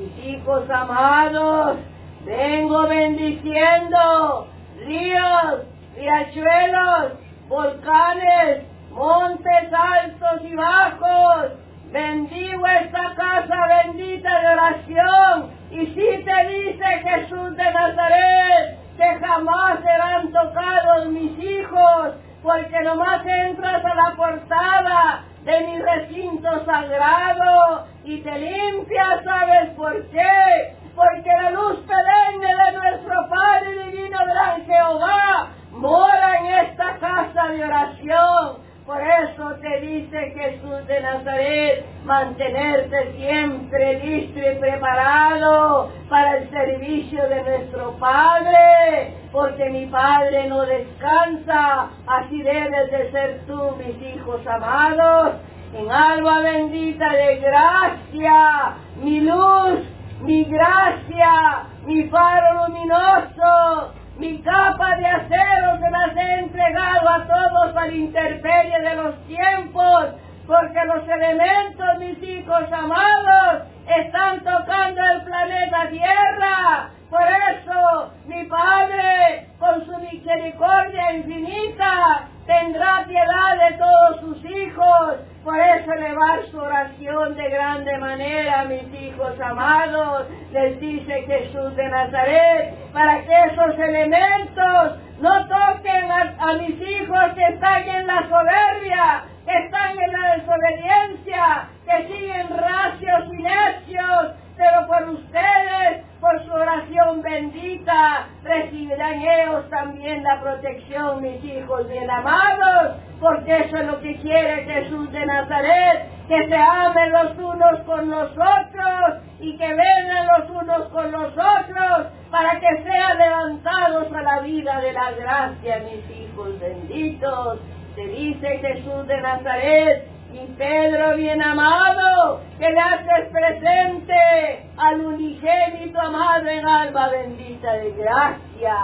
Mis 0.00 0.24
hijos 0.26 0.68
amados, 0.70 1.76
vengo 2.24 2.88
bendiciendo 2.88 4.46
ríos, 4.86 5.66
riachuelos, 5.94 7.12
volcanes, 7.50 8.62
montes 8.92 9.72
altos 9.72 10.40
y 10.50 10.54
bajos. 10.54 11.52
Bendigo 11.92 12.66
esta 12.66 13.14
casa 13.14 13.84
bendita 13.84 14.40
de 14.40 14.48
oración. 14.48 15.61
Y 15.72 15.86
si 15.86 16.24
te 16.24 16.46
dice 16.48 16.84
Jesús 16.84 17.56
de 17.56 17.64
Nazaret 17.64 18.78
que 18.94 19.18
jamás 19.20 19.80
serán 19.82 20.30
tocados 20.30 21.06
mis 21.08 21.38
hijos, 21.38 22.14
porque 22.42 22.78
nomás 22.82 23.24
entras 23.24 23.82
a 23.82 23.94
la 23.94 24.14
portada 24.14 25.24
de 25.44 25.60
mi 25.66 25.78
recinto 25.80 26.64
sagrado 26.66 27.86
y 28.04 28.20
te 28.20 28.38
limpias, 28.38 29.24
¿sabes 29.24 29.70
por 29.70 29.94
qué? 30.10 30.76
Porque 30.94 31.30
la 31.42 31.50
luz 31.52 31.78
perenne 31.86 32.54
de 32.54 32.72
nuestro 32.78 33.28
Padre 33.30 33.84
Divino 33.86 34.18
Gran 34.26 34.66
Jehová 34.66 35.48
mora 35.70 36.36
en 36.36 36.46
esta 36.66 36.98
casa 36.98 37.46
de 37.48 37.64
oración. 37.64 38.71
Por 38.92 39.00
eso 39.00 39.54
te 39.62 39.80
dice 39.80 40.34
Jesús 40.36 40.86
de 40.86 41.00
Nazaret, 41.00 41.86
mantenerte 42.04 43.14
siempre 43.16 44.04
listo 44.04 44.38
y 44.38 44.54
preparado 44.56 45.90
para 46.10 46.36
el 46.36 46.50
servicio 46.50 47.26
de 47.26 47.42
nuestro 47.42 47.92
Padre, 47.92 49.14
porque 49.32 49.70
mi 49.70 49.86
Padre 49.86 50.46
no 50.46 50.66
descansa, 50.66 51.88
así 52.06 52.42
debes 52.42 52.90
de 52.90 53.10
ser 53.12 53.40
tú, 53.46 53.76
mis 53.78 54.14
hijos 54.14 54.46
amados, 54.46 55.36
en 55.72 55.90
alma 55.90 56.40
bendita 56.40 57.10
de 57.14 57.36
gracia, 57.36 58.76
mi 58.96 59.20
luz, 59.20 59.86
mi 60.20 60.44
gracia, 60.44 61.64
mi 61.86 62.10
faro 62.10 62.66
luminoso, 62.66 63.94
mi 64.18 64.38
capa 64.42 64.96
de 64.96 65.06
acero 65.06 65.78
se 65.78 65.90
las 65.90 66.16
he 66.16 66.40
entregado 66.40 67.08
a 67.08 67.26
todos 67.26 67.76
al 67.76 67.94
interperie 67.94 68.80
de 68.80 68.94
los 68.96 69.26
tiempos, 69.26 70.06
porque 70.46 70.84
los 70.86 71.08
elementos, 71.08 71.98
mis 71.98 72.22
hijos 72.22 72.72
amados, 72.72 73.62
están 73.86 74.40
tocando 74.40 75.00
el 75.12 75.22
planeta 75.22 75.88
Tierra. 75.90 76.90
Por 77.10 77.20
eso, 77.22 78.12
mi 78.26 78.44
Padre, 78.44 79.48
con 79.58 79.84
su 79.84 79.98
misericordia 79.98 81.12
infinita, 81.12 82.28
tendrá 82.46 83.04
piedad 83.06 83.68
de 83.68 83.76
todos 83.76 84.20
sus 84.20 84.44
hijos. 84.50 85.16
Por 85.44 85.58
eso 85.58 85.92
elevar 85.92 86.46
su 86.50 86.58
oración 86.58 87.36
de 87.36 87.50
grande 87.50 87.98
manera, 87.98 88.64
mis 88.64 89.00
hijos 89.00 89.38
amados, 89.40 90.26
les 90.52 90.80
dice 90.80 91.22
Jesús 91.22 91.76
de 91.76 91.88
Nazaret, 91.88 92.74
para 92.92 93.22
que 93.24 93.34
esos 93.52 93.78
elementos 93.78 94.98
no 95.20 95.46
toquen 95.48 96.10
a, 96.10 96.34
a 96.38 96.52
mis 96.54 96.80
hijos 96.80 97.24
que 97.34 97.44
están 97.44 97.88
en 97.88 98.06
la 98.06 98.22
soberbia, 98.28 99.24
están 99.46 99.98
en 99.98 100.12
la 100.12 100.36
desobediencia, 100.36 101.68
que 101.84 102.06
siguen 102.06 102.48
racios 102.48 103.32
y 103.32 103.42
necios, 103.42 104.32
pero 104.56 104.86
por 104.86 105.08
ustedes, 105.10 106.04
por 106.20 106.44
su 106.44 106.52
oración 106.52 107.22
bendita, 107.22 108.28
recibirán 108.44 109.20
ellos 109.20 109.68
también 109.70 110.22
la 110.22 110.40
protección, 110.40 111.20
mis 111.20 111.42
hijos 111.44 111.88
bien 111.88 112.08
amados, 112.10 112.96
porque 113.20 113.56
eso 113.56 113.76
es 113.76 113.86
lo 113.86 114.00
que 114.00 114.16
quiere 114.20 114.64
Jesús 114.64 115.10
de 115.10 115.26
Nazaret, 115.26 116.08
que 116.28 116.48
se 116.48 116.56
amen 116.56 117.12
los 117.12 117.38
unos 117.38 117.80
con 117.86 118.10
los 118.10 118.30
otros 118.32 119.22
y 119.40 119.56
que 119.56 119.68
vengan 119.68 120.26
los 120.38 120.50
unos 120.50 120.88
con 120.88 121.10
los 121.10 121.32
otros 121.32 122.06
para 122.30 122.60
que 122.60 122.82
sean 122.84 123.18
levantados 123.18 124.12
a 124.12 124.22
la 124.22 124.40
vida 124.40 124.80
de 124.80 124.92
la 124.92 125.10
gracia, 125.12 125.82
mis 125.90 126.16
hijos 126.16 126.60
benditos. 126.60 127.58
Se 127.94 128.06
dice 128.06 128.58
Jesús 128.58 129.06
de 129.06 129.20
Nazaret, 129.20 130.08
y 130.32 130.46
Pedro 130.56 131.16
bien 131.16 131.42
amado, 131.42 132.40
que 132.58 132.70
le 132.70 132.80
haces 132.80 133.28
presente 133.30 134.66
al 134.78 135.00
unigénito 135.00 136.00
amado 136.00 136.48
en 136.48 136.66
alma 136.66 137.08
bendita 137.08 137.72
de 137.74 137.92
gracia. 137.92 138.76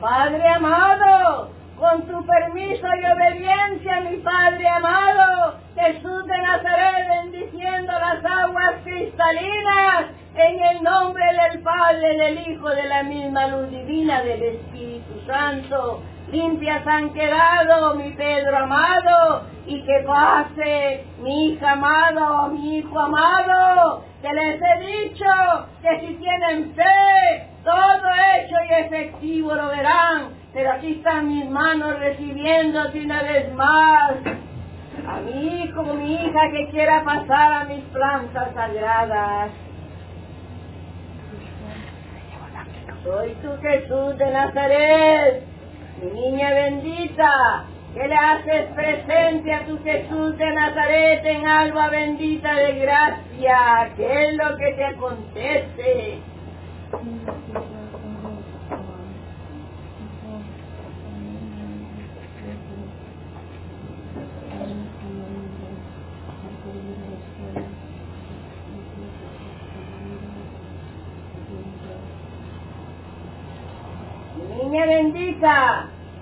Padre 0.00 0.48
amado, 0.48 1.50
con 1.82 2.06
tu 2.06 2.24
permiso 2.24 2.86
y 2.86 3.04
obediencia, 3.04 4.00
mi 4.08 4.18
Padre 4.18 4.68
amado, 4.68 5.56
Jesús 5.74 6.26
de 6.26 6.38
Nazaret, 6.38 7.08
bendiciendo 7.08 7.92
las 7.92 8.24
aguas 8.24 8.74
cristalinas, 8.84 10.04
en 10.36 10.60
el 10.60 10.82
nombre 10.84 11.24
del 11.24 11.60
Padre, 11.60 12.18
del 12.18 12.48
Hijo, 12.48 12.68
de 12.68 12.84
la 12.84 13.02
misma 13.02 13.48
luz 13.48 13.68
divina, 13.70 14.22
del 14.22 14.42
Espíritu 14.44 15.26
Santo. 15.26 16.02
Limpias 16.30 16.86
han 16.86 17.12
quedado, 17.12 17.96
mi 17.96 18.12
Pedro 18.12 18.58
amado, 18.58 19.42
y 19.66 19.82
que 19.82 20.04
pase, 20.06 21.04
mi 21.18 21.48
hija 21.48 21.72
amado, 21.72 22.46
mi 22.50 22.78
hijo 22.78 22.96
amado, 22.96 24.04
que 24.22 24.32
les 24.32 24.60
he 24.62 24.86
dicho 24.86 25.24
que 25.82 25.98
si 25.98 26.14
tienen 26.14 26.74
fe, 26.76 27.48
todo 27.64 28.08
hecho 28.36 28.54
y 28.70 28.72
efectivo 28.84 29.52
lo 29.52 29.66
verán. 29.66 30.41
Pero 30.54 30.70
aquí 30.70 30.92
están 30.92 31.28
mis 31.28 31.48
manos 31.48 31.98
recibiéndote 31.98 33.00
una 33.00 33.22
vez 33.22 33.52
más 33.54 34.12
a 35.06 35.20
mi 35.20 35.62
hijo, 35.62 35.82
mi 35.82 36.14
hija 36.14 36.50
que 36.52 36.68
quiera 36.70 37.02
pasar 37.04 37.52
a 37.52 37.64
mis 37.64 37.82
plantas 37.84 38.52
sagradas. 38.54 39.50
Soy 43.02 43.34
tu 43.42 43.56
Jesús 43.62 44.18
de 44.18 44.30
Nazaret, 44.30 45.42
mi 46.02 46.20
niña 46.20 46.50
bendita, 46.50 47.64
que 47.94 48.06
le 48.06 48.14
haces 48.14 48.66
presente 48.74 49.54
a 49.54 49.66
tu 49.66 49.82
Jesús 49.82 50.36
de 50.36 50.52
Nazaret 50.52 51.24
en 51.24 51.46
alma 51.46 51.88
bendita 51.88 52.54
de 52.54 52.78
gracia. 52.78 53.90
¿Qué 53.96 54.24
es 54.24 54.34
lo 54.34 54.56
que 54.56 54.72
te 54.74 54.84
acontece? 54.84 56.18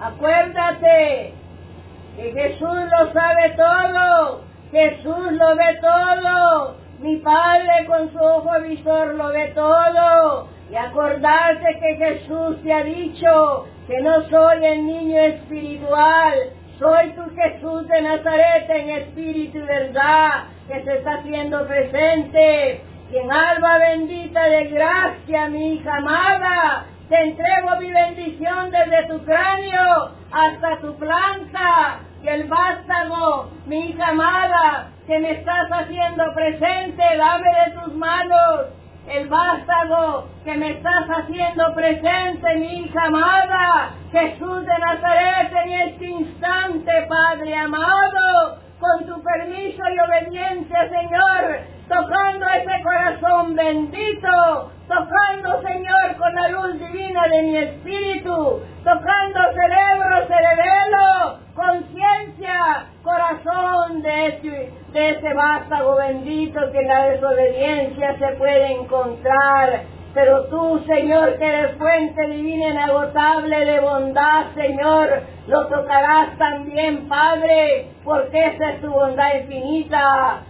Acuérdate 0.00 1.34
que 2.16 2.32
Jesús 2.32 2.78
lo 2.98 3.12
sabe 3.12 3.50
todo, 3.56 4.42
Jesús 4.70 5.32
lo 5.32 5.56
ve 5.56 5.78
todo, 5.80 6.76
mi 7.00 7.16
Padre 7.16 7.86
con 7.86 8.12
su 8.12 8.18
ojo 8.18 8.60
visor 8.62 9.14
lo 9.14 9.28
ve 9.28 9.52
todo. 9.54 10.48
Y 10.70 10.76
acordarte 10.76 11.80
que 11.80 11.96
Jesús 11.96 12.62
te 12.62 12.72
ha 12.72 12.84
dicho 12.84 13.66
que 13.88 14.00
no 14.02 14.22
soy 14.28 14.64
el 14.64 14.86
niño 14.86 15.18
espiritual, 15.18 16.34
soy 16.78 17.10
tu 17.10 17.22
Jesús 17.34 17.88
de 17.88 18.02
Nazaret 18.02 18.70
en 18.70 18.90
espíritu 18.90 19.58
y 19.58 19.62
verdad, 19.62 20.44
que 20.68 20.84
se 20.84 20.98
está 20.98 21.14
haciendo 21.14 21.66
presente. 21.66 22.82
Y 23.10 23.16
en 23.16 23.32
alma 23.32 23.78
bendita 23.78 24.44
de 24.44 24.66
gracia, 24.66 25.48
mi 25.48 25.74
hija 25.74 25.96
amada, 25.96 26.86
te 27.11 27.20
entrego 27.20 27.76
mi 27.80 27.92
bendición 27.92 28.70
desde 28.70 29.08
tu 29.08 29.24
cráneo 29.24 30.12
hasta 30.30 30.76
tu 30.80 30.94
planta 30.94 31.98
y 32.22 32.28
el 32.28 32.44
vástago, 32.44 33.50
mi 33.66 33.90
hija 33.90 34.11
amada, 34.11 34.92
que 35.08 35.18
me 35.18 35.32
estás 35.32 35.68
haciendo 35.72 36.32
presente, 36.32 37.02
dame 37.16 37.48
de 37.66 37.80
tus 37.80 37.94
manos 37.96 38.66
el 39.08 39.28
vástago 39.28 40.28
que 40.44 40.54
me 40.54 40.70
estás 40.70 41.08
haciendo 41.08 41.74
presente, 41.74 42.56
mi 42.58 42.82
hija 42.82 43.06
amada, 43.06 43.90
Jesús 44.12 44.64
de 44.64 44.78
Nazaret, 44.78 45.52
en 45.64 45.72
este 45.88 46.06
instante, 46.06 46.92
Padre 47.08 47.56
amado, 47.56 48.58
con 48.80 49.06
tu 49.06 49.22
permiso 49.22 49.82
y 49.88 50.00
obediencia, 50.00 50.88
Señor, 50.88 51.60
tocando 51.86 52.46
ese 52.48 52.82
corazón 52.82 53.54
bendito, 53.54 54.72
tocando, 54.88 55.62
Señor, 55.62 56.16
con 56.16 56.34
la 56.34 56.48
luz 56.48 56.80
divina 56.80 57.28
de 57.28 57.42
mi 57.42 57.56
espíritu, 57.58 58.60
tocando 58.82 59.40
cerebro, 59.52 60.26
cerebelo, 60.26 61.38
conciencia, 61.54 62.86
corazón, 63.02 64.02
de 64.02 64.26
ese, 64.28 64.72
de 64.92 65.10
ese 65.10 65.34
vástago 65.34 65.96
bendito 65.96 66.60
que 66.72 66.78
en 66.78 66.88
la 66.88 67.04
desobediencia 67.10 68.18
se 68.18 68.36
puede 68.36 68.72
encontrar. 68.72 69.82
Pero 70.12 70.46
tú, 70.46 70.82
Señor, 70.88 71.38
que 71.38 71.46
eres 71.46 71.76
fuente 71.76 72.26
divina 72.26 72.70
inagotable 72.70 73.64
de 73.64 73.80
bondad, 73.80 74.46
Señor, 74.54 75.22
lo 75.46 75.66
tocarás 75.68 76.36
también, 76.36 77.08
Padre, 77.08 77.92
porque 78.02 78.46
esa 78.46 78.70
es 78.70 78.80
tu 78.80 78.90
bondad 78.90 79.34
infinita. 79.36 80.42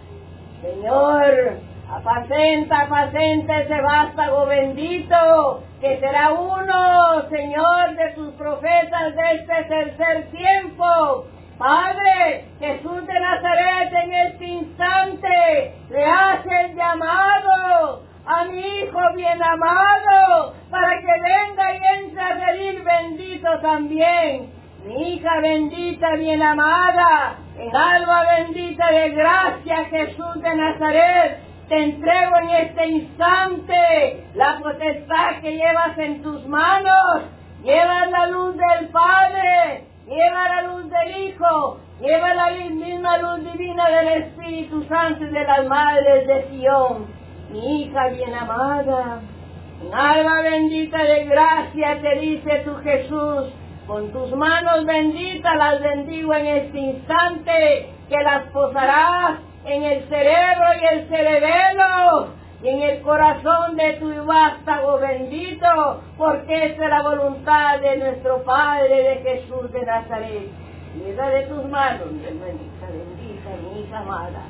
Señor, 0.63 1.59
apacenta, 1.91 2.81
apacenta 2.81 3.59
ese 3.59 3.81
vástago 3.81 4.47
bendito, 4.47 5.63
que 5.79 5.99
será 5.99 6.31
uno, 6.31 7.29
Señor, 7.29 7.95
de 7.97 8.11
tus 8.15 8.33
profetas 8.33 9.15
de 9.15 9.31
este 9.31 9.63
tercer 9.65 10.31
tiempo. 10.31 11.25
Padre, 11.59 12.45
Jesús 12.59 13.05
de 13.05 13.19
Nazaret 13.19 13.93
en 13.93 14.11
este 14.11 14.45
instante 14.45 15.75
le 15.91 16.03
hace 16.03 16.61
el 16.61 16.75
llamado 16.75 18.10
a 18.25 18.45
mi 18.45 18.59
hijo 18.59 18.99
bien 19.15 19.41
amado 19.43 20.53
para 20.69 20.99
que 20.99 21.07
venga 21.07 21.75
y 21.75 21.99
entre 21.99 22.21
a 22.21 22.45
pedir 22.45 22.83
bendito 22.83 23.59
también. 23.61 24.51
Mi 24.85 25.13
hija 25.13 25.39
bendita, 25.41 26.15
bien 26.15 26.41
amada, 26.41 27.35
en 27.57 27.75
alma 27.75 28.23
bendita 28.23 28.91
de 28.91 29.09
gracia, 29.11 29.85
Jesús 29.85 30.41
de 30.41 30.55
Nazaret, 30.55 31.39
te 31.69 31.83
entrego 31.83 32.37
en 32.37 32.49
este 32.49 32.87
instante 32.87 34.25
la 34.33 34.59
potestad 34.59 35.39
que 35.41 35.55
llevas 35.55 35.97
en 35.97 36.21
tus 36.21 36.45
manos. 36.47 37.23
Llevas 37.63 38.09
la 38.09 38.25
luz 38.27 38.57
del 38.57 38.89
Padre, 38.89 39.85
lleva 40.07 40.49
la 40.49 40.61
luz 40.63 40.89
del 40.89 41.17
Hijo, 41.27 41.79
lleva 42.01 42.33
la 42.33 42.49
misma 42.49 43.17
luz 43.19 43.53
divina 43.53 43.87
del 43.89 44.07
Espíritu 44.23 44.83
Santo 44.85 45.23
y 45.23 45.27
de 45.27 45.43
las 45.43 45.65
madres 45.67 46.27
de 46.27 46.49
Sion. 46.49 47.20
Mi 47.51 47.81
hija 47.81 48.07
bien 48.07 48.33
amada, 48.33 49.19
alma 49.91 50.41
bendita 50.41 51.03
de 51.03 51.25
gracia 51.25 52.01
te 52.01 52.19
dice 52.19 52.61
tu 52.63 52.75
Jesús, 52.77 53.51
con 53.87 54.09
tus 54.13 54.31
manos 54.35 54.85
benditas 54.85 55.57
las 55.57 55.81
bendigo 55.81 56.33
en 56.33 56.45
este 56.45 56.79
instante, 56.79 57.89
que 58.07 58.23
las 58.23 58.43
posarás 58.51 59.39
en 59.65 59.83
el 59.83 60.07
cerebro 60.07 60.65
y 60.81 60.95
el 60.95 61.09
cerebelo 61.09 62.29
y 62.63 62.69
en 62.69 62.81
el 62.83 63.01
corazón 63.01 63.75
de 63.75 63.93
tu 63.93 64.25
vástago 64.25 64.99
bendito, 64.99 66.01
porque 66.17 66.67
esa 66.67 66.83
es 66.85 66.89
la 66.89 67.01
voluntad 67.01 67.81
de 67.81 67.97
nuestro 67.97 68.43
Padre 68.43 69.03
de 69.03 69.15
Jesús 69.23 69.71
de 69.73 69.85
Nazaret. 69.85 70.49
Mira 70.95 71.29
de 71.29 71.41
tus 71.47 71.65
manos, 71.65 72.11
mi 72.11 72.23
hermanita 72.23 72.87
bendita, 72.87 73.49
mi 73.61 73.81
hija 73.81 73.99
amada. 73.99 74.43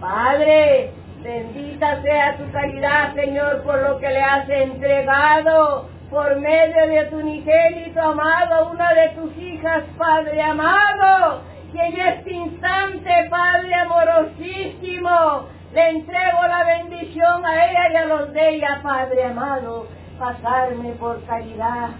Padre, 0.00 0.92
bendita 1.22 2.02
sea 2.02 2.36
tu 2.36 2.50
caridad, 2.52 3.14
Señor, 3.14 3.62
por 3.62 3.80
lo 3.82 3.98
que 3.98 4.08
le 4.08 4.22
has 4.22 4.48
entregado 4.48 5.88
por 6.10 6.36
medio 6.36 6.86
de 6.86 7.04
tu 7.10 7.16
unigénito 7.18 8.00
amado, 8.00 8.70
una 8.70 8.94
de 8.94 9.08
tus 9.10 9.36
hijas, 9.36 9.84
Padre 9.96 10.42
amado, 10.42 11.42
y 11.72 11.78
en 11.78 12.00
este 12.00 12.32
instante, 12.32 13.10
Padre 13.28 13.74
amorosísimo, 13.74 15.48
le 15.74 15.88
entrego 15.90 16.46
la 16.46 16.64
bendición 16.64 17.44
a 17.44 17.66
ella 17.66 17.92
y 17.92 17.96
a 17.96 18.06
los 18.06 18.32
de 18.32 18.48
ella, 18.48 18.80
Padre 18.82 19.24
amado, 19.24 19.86
pasarme 20.18 20.92
por 20.92 21.22
caridad. 21.26 21.90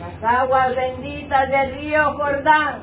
Las 0.00 0.40
aguas 0.40 0.74
benditas 0.74 1.48
del 1.50 1.74
río 1.74 2.14
Jordán. 2.14 2.80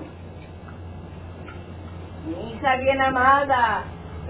Mi 2.28 2.54
hija 2.54 2.76
bien 2.76 3.02
amada, 3.02 3.84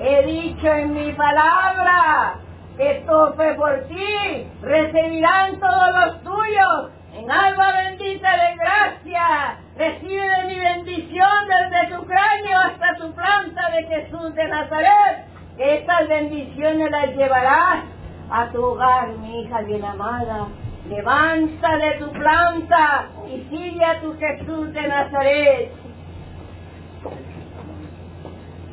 he 0.03 0.23
dicho 0.25 0.67
en 0.67 0.93
mi 0.93 1.13
palabra 1.13 2.35
que 2.77 3.03
tope 3.05 3.53
por 3.55 3.83
ti, 3.87 4.47
recibirán 4.61 5.59
todos 5.59 5.95
los 6.05 6.23
tuyos 6.23 6.91
en 7.13 7.29
alma 7.29 7.71
bendita 7.83 8.31
de 8.31 8.55
gracia, 8.55 9.57
recibe 9.77 10.45
mi 10.47 10.59
bendición 10.59 11.29
desde 11.47 11.95
tu 11.95 12.05
cráneo 12.05 12.59
hasta 12.59 12.95
tu 12.95 13.13
planta 13.13 13.69
de 13.75 13.83
Jesús 13.83 14.33
de 14.33 14.47
Nazaret. 14.47 15.25
Estas 15.57 16.07
bendiciones 16.07 16.89
las 16.89 17.15
llevarás 17.15 17.83
a 18.31 18.47
tu 18.47 18.63
hogar, 18.63 19.09
mi 19.19 19.41
hija 19.41 19.61
bien 19.61 19.83
amada. 19.83 20.47
Levanta 20.89 21.77
de 21.77 21.91
tu 21.99 22.11
planta 22.11 23.09
y 23.27 23.41
sigue 23.49 23.85
a 23.85 24.01
tu 24.01 24.17
Jesús 24.17 24.73
de 24.73 24.87
Nazaret. 24.87 25.71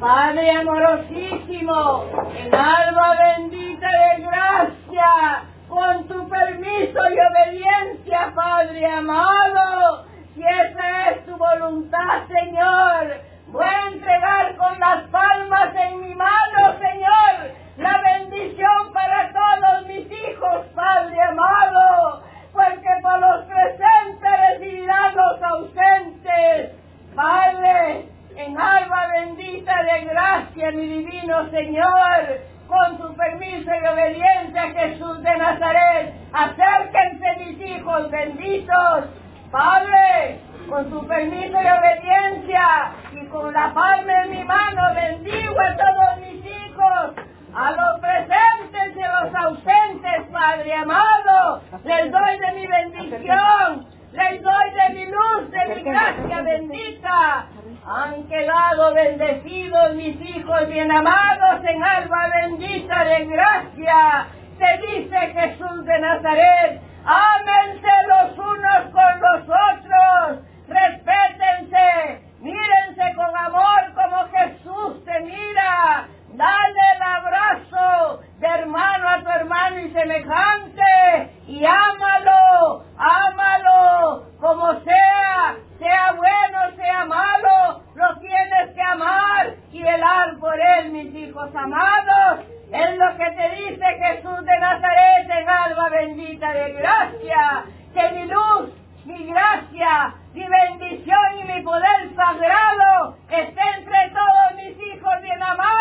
Padre 0.01 0.49
amorosísimo, 0.53 2.05
en 2.37 2.55
alma 2.55 3.17
bendita 3.19 3.89
de 3.89 4.23
gracia, 4.23 5.43
con 5.69 6.07
tu 6.07 6.29
permiso 6.29 7.01
y 7.11 7.19
obediencia, 7.19 8.33
Padre 8.33 8.87
amado, 8.87 10.07
si 10.35 10.43
esa 10.43 11.11
es 11.11 11.27
tu 11.27 11.37
voluntad, 11.37 12.29
Señor, 12.29 13.23
voy 13.49 13.65
a 13.65 13.89
entregar 13.89 14.57
con 14.57 14.79
las 14.79 15.03
palmas 15.11 15.75
en 15.75 16.01
mi 16.01 16.15
mano, 16.15 16.79
Señor, 16.79 17.51
la 17.79 18.01
bendición 18.01 18.93
para 18.93 19.33
todos 19.33 19.87
mis 19.89 20.07
hijos, 20.13 20.65
Padre 20.77 21.21
amado, 21.23 22.23
porque 22.53 22.89
por 23.03 23.19
los 23.19 23.47
presentes 23.47 24.41
recibirán 24.49 25.17
los 25.17 25.43
ausentes. 25.43 26.73
Padre, 27.17 28.07
en 28.39 28.57
alma 28.57 29.07
bendita 29.17 29.83
de 29.83 30.05
gracia, 30.05 30.71
mi 30.71 30.87
divino 30.87 31.51
Señor, 31.51 32.39
con 32.69 32.97
su 32.99 33.17
permiso 33.17 33.71
y 33.75 33.87
obediencia 33.87 34.71
Jesús 34.71 35.23
de 35.25 35.37
Nazaret. 35.37 36.15
Acérquense 36.33 37.37
mis 37.39 37.61
hijos 37.67 38.11
benditos. 38.13 39.07
Padre, 39.51 40.41
con 40.69 40.89
su 40.89 41.05
permiso 41.09 41.59
y 41.61 41.67
obediencia 41.67 42.93
y 43.13 43.27
con 43.27 43.53
la 43.53 43.75
palma 43.75 44.23
en 44.23 44.31
mi 44.31 44.45
mano 44.45 44.95
bendigo 44.95 45.57
a 45.61 45.77
todos 45.77 46.19
mis 46.21 46.45
hijos, 46.45 47.15
a 47.55 47.71
los 47.73 48.01
presentes 48.01 48.97
y 48.97 49.03
a 49.03 49.21
los 49.21 49.35
ausentes, 49.35 50.27
Padre 50.31 50.75
amado. 50.75 51.63
Les 51.83 52.13
doy 52.13 52.39
de 52.39 52.53
mi 52.53 52.67
bendición, 52.69 53.87
les 54.13 54.43
doy 54.43 54.71
de 54.71 54.95
mi 54.95 55.07
luz, 55.07 55.51
de 55.51 55.75
mi 55.75 55.83
gracia 55.83 56.43
bendita. 56.43 57.47
Han 57.91 58.23
quedado 58.25 58.93
bendecidos 58.93 59.95
mis 59.95 60.21
hijos 60.21 60.69
bien 60.69 60.93
amados 60.93 61.65
en 61.65 61.83
alma 61.83 62.29
bendita 62.43 63.03
de 63.05 63.25
gracia. 63.25 64.27
Te 64.59 64.87
dice 64.87 65.17
Jesús 65.17 65.87
de 65.87 65.99
Nazaret, 65.99 66.83
ámense 67.07 67.89
los 68.09 68.39
unos 68.39 68.93
con 68.93 69.21
los 69.21 69.43
otros, 69.43 70.45
respétense, 70.69 72.21
mírense 72.41 73.15
con 73.17 73.35
amor 73.35 73.95
como 73.95 74.29
Jesús 74.37 75.05
te 75.07 75.21
mira. 75.21 76.09
Dale 76.39 76.81
el 76.95 77.03
abrazo 77.03 78.21
de 78.39 78.47
hermano 78.47 79.09
a 79.09 79.21
tu 79.25 79.29
hermano 79.29 79.81
y 79.81 79.91
semejante 79.91 81.33
y 81.49 81.65
ámalo, 81.65 82.85
ámalo 82.97 84.23
como 84.39 84.73
sea, 84.85 85.57
sea 85.81 86.13
bueno, 86.13 86.77
sea 86.77 87.05
malo, 87.07 87.83
lo 87.97 88.21
tienes 88.21 88.73
que 88.73 88.81
amar 88.81 89.57
y 89.73 89.83
velar 89.83 90.39
por 90.39 90.55
él, 90.61 90.93
mis 90.93 91.13
hijos 91.13 91.53
amados. 91.57 92.47
Es 92.71 92.97
lo 92.97 93.17
que 93.17 93.31
te 93.33 93.49
dice 93.57 93.85
Jesús 93.85 94.45
de 94.45 94.59
Nazaret 94.61 95.29
en 95.29 95.49
alma 95.49 95.89
bendita 95.89 96.53
de 96.53 96.73
gracia, 96.75 97.65
que 97.93 98.09
mi 98.11 98.27
luz, 98.27 98.71
mi 99.07 99.27
gracia, 99.27 100.15
mi 100.35 100.47
bendición 100.47 101.39
y 101.41 101.53
mi 101.53 101.63
poder 101.63 102.15
sagrado 102.15 103.17
esté 103.29 103.61
entre 103.77 104.11
todos 104.11 104.55
mis 104.55 104.87
hijos 104.87 105.23
bien 105.23 105.43
amados 105.43 105.78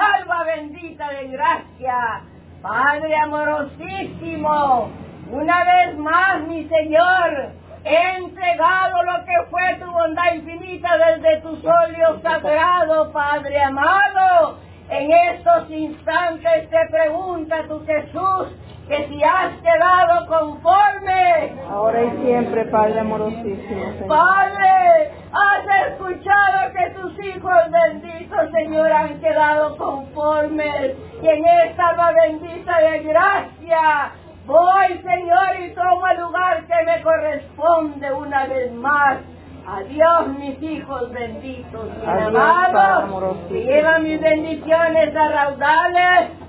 alma 0.00 0.44
bendita 0.44 1.10
de 1.10 1.28
gracia. 1.28 2.22
Padre 2.62 3.14
amorosísimo, 3.22 4.90
una 5.30 5.64
vez 5.64 5.96
más, 5.98 6.40
mi 6.48 6.68
Señor, 6.68 7.52
he 7.84 8.16
entregado 8.16 9.02
lo 9.04 9.24
que 9.24 9.50
fue 9.50 9.74
tu 9.80 9.90
bondad 9.90 10.34
infinita 10.34 10.96
desde 10.98 11.40
tu 11.40 11.56
solio 11.56 12.20
sagrado, 12.22 13.12
Padre 13.12 13.62
amado. 13.62 14.58
En 14.90 15.10
estos 15.10 15.70
instantes 15.70 16.70
te 16.70 16.86
pregunta 16.90 17.62
tu 17.68 17.84
Jesús 17.84 18.48
que 18.88 19.06
si 19.08 19.22
has 19.22 19.52
quedado 19.60 20.26
conforme. 20.26 21.52
Ahora 21.70 22.02
y 22.04 22.24
siempre, 22.24 22.64
Padre 22.66 23.00
amorosísimo. 23.00 23.92
Señor. 23.98 24.08
Padre, 24.08 25.10
has 25.32 25.88
escuchado 25.88 26.72
que 26.72 26.90
tus 26.90 27.24
hijos 27.24 27.58
benditos, 27.70 28.50
Señor, 28.50 28.90
han 28.90 29.20
quedado 29.20 29.76
conformes. 29.76 30.96
Y 31.22 31.28
en 31.28 31.44
esta 31.46 31.88
alma 31.88 32.12
bendita 32.12 32.78
de 32.78 32.98
gracia, 33.00 34.12
voy, 34.46 34.88
Señor, 35.02 35.60
y 35.60 35.74
tomo 35.74 36.06
el 36.06 36.20
lugar 36.20 36.64
que 36.66 36.84
me 36.86 37.02
corresponde 37.02 38.12
una 38.12 38.46
vez 38.46 38.72
más. 38.72 39.18
Adiós, 39.66 40.28
mis 40.28 40.62
hijos 40.62 41.12
benditos, 41.12 41.90
mis 41.94 42.08
amados. 42.08 43.36
Que 43.50 43.64
llevan 43.64 44.02
mis 44.02 44.18
bendiciones 44.18 45.14
a 45.14 45.28
raudales. 45.28 46.47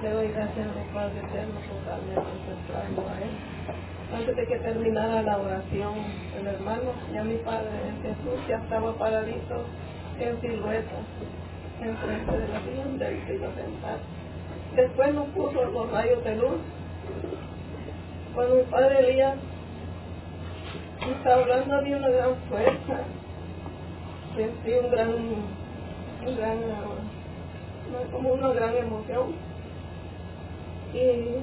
Te 0.00 0.10
doy 0.10 0.28
gracias, 0.28 0.66
oh 0.68 0.94
Padre 0.94 1.18
eterno, 1.18 1.58
por 1.68 1.84
darme 1.86 2.12
a 2.12 3.22
él. 3.22 3.30
Antes 4.14 4.36
de 4.36 4.46
que 4.46 4.58
terminara 4.58 5.22
la 5.22 5.38
oración, 5.38 5.94
el 6.38 6.46
hermano, 6.46 6.92
ya 7.12 7.24
mi 7.24 7.36
Padre 7.36 7.70
Jesús 8.02 8.46
ya 8.46 8.56
estaba 8.58 8.92
paradito 8.94 9.64
en 10.20 10.40
silueta, 10.40 10.96
enfrente 11.80 12.32
de 12.38 12.48
la 12.48 12.60
silla 12.60 12.84
donde 12.84 13.08
él 13.08 13.22
se 13.26 13.34
iba 13.36 13.48
a 13.48 13.54
sentar. 13.54 13.98
Después 14.76 15.14
nos 15.14 15.28
puso 15.28 15.64
los 15.64 15.90
rayos 15.90 16.22
de 16.24 16.36
luz. 16.36 16.56
Cuando 18.34 18.54
mi 18.56 18.62
Padre 18.64 18.98
Elías 18.98 19.36
estaba 21.10 21.42
hablando 21.42 21.74
había 21.74 21.96
una 21.96 22.08
gran 22.08 22.34
fuerza, 22.50 23.04
sentí 24.36 24.72
un 24.72 24.90
gran, 24.90 25.08
un 25.08 26.36
gran, 26.36 26.58
como 28.12 28.32
una 28.34 28.52
gran 28.52 28.76
emoción. 28.76 29.45
Y 30.96 31.42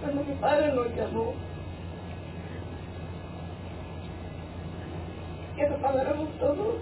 cuando 0.00 0.22
mi 0.22 0.34
padre 0.36 0.72
nos 0.72 0.94
llamó, 0.94 1.34
que 5.56 5.68
nos 5.68 5.80
pagáramos 5.80 6.28
todos, 6.38 6.76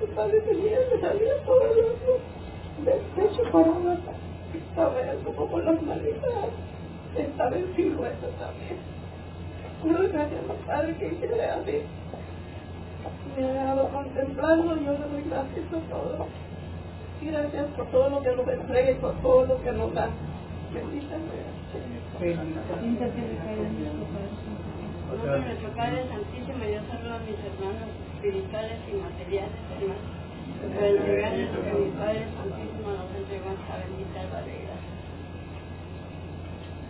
mi 0.00 0.06
padre 0.14 0.40
tenía 0.40 0.88
que 0.88 1.00
salir 1.00 1.28
todo 1.44 1.62
el 1.62 1.76
mundo 1.76 2.20
del 2.86 3.00
pecho 3.14 3.42
para 3.52 3.66
abajo. 3.66 4.14
Estaba 4.54 4.94
como 5.24 5.46
con 5.50 5.64
las 5.66 5.82
manitas, 5.82 6.32
estaba 7.18 7.56
en 7.56 7.76
silueta 7.76 8.28
también. 8.38 8.78
Le 9.84 10.08
gracias 10.08 10.40
a 10.40 10.52
mi 10.54 10.66
padre 10.66 10.96
que 10.96 11.06
hiciera 11.06 11.54
así. 11.56 11.82
Me 13.36 13.44
ha 13.44 13.52
dejado 13.52 13.88
contemplando, 13.90 14.76
yo 14.76 14.92
le 14.92 14.98
doy 14.98 15.24
gracias 15.28 15.66
a 15.66 15.90
todos. 15.90 16.49
Gracias 17.22 17.66
por 17.76 17.86
todo 17.90 18.08
lo 18.08 18.22
que 18.22 18.34
nos 18.34 18.48
entrega 18.48 18.90
y 18.90 18.94
por 18.94 19.14
todo 19.20 19.46
lo 19.46 19.62
que 19.62 19.72
nos 19.72 19.92
da. 19.94 20.08
Bendita 20.72 21.16
sea. 21.16 21.60
Por 25.10 25.18
otro, 25.18 25.38
nuestro 25.38 25.70
Padre 25.70 26.06
Santísimo, 26.08 26.64
yo 26.64 26.80
saludo 26.88 27.14
a 27.14 27.18
mis 27.20 27.36
hermanos 27.44 27.88
espirituales 28.14 28.78
y 28.88 28.92
materiales, 28.96 29.52
hermanos. 29.74 30.20
Para 30.74 30.88
entregarles 30.88 31.52
lo 31.52 31.62
que 31.62 31.72
mi 31.72 31.90
Padre 31.92 32.26
Santísimo 32.36 32.88
nos 32.88 33.10
entregó 33.16 33.48
en 33.50 33.58
esta 33.60 33.76
bendita 33.84 34.20
albareira. 34.20 34.76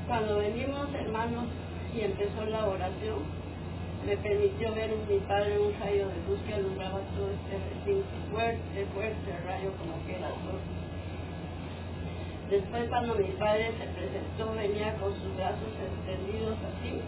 Cuando 0.06 0.38
venimos, 0.38 0.94
hermanos, 0.94 1.46
y 1.94 2.00
empezó 2.02 2.44
la 2.46 2.66
oración, 2.66 3.18
me 4.06 4.16
permitió 4.16 4.74
ver 4.74 4.90
en 4.92 5.08
mi 5.08 5.18
Padre 5.20 5.58
un 5.58 5.72
rayo 5.78 6.08
de 6.08 6.16
luz 6.28 6.40
que 6.46 6.54
alumbraba 6.54 7.00
todo 7.14 7.28
este 7.30 7.58
recinto. 7.58 8.08
Fuerte, 8.30 8.86
fuerte 8.94 9.36
rayo 9.46 9.70
como 9.78 10.04
que 10.06 10.16
era 10.16 10.28
sol. 10.28 10.60
Después 12.50 12.88
cuando 12.88 13.14
mi 13.14 13.28
padre 13.38 13.70
se 13.78 13.86
presentó 13.94 14.52
venía 14.56 14.94
con 14.96 15.14
sus 15.14 15.36
brazos 15.36 15.70
extendidos 15.86 16.56
así, 16.58 17.00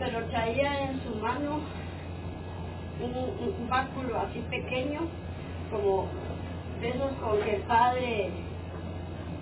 pero 0.00 0.24
traía 0.26 0.90
en 0.90 1.00
su 1.02 1.14
mano 1.20 1.60
un- 3.00 3.46
un 3.46 3.68
báculo 3.68 4.18
así 4.18 4.40
pequeño, 4.50 5.02
como 5.70 6.08
de 6.80 6.88
esos 6.88 7.12
con 7.22 7.40
que 7.40 7.54
el 7.54 7.62
padre 7.62 8.30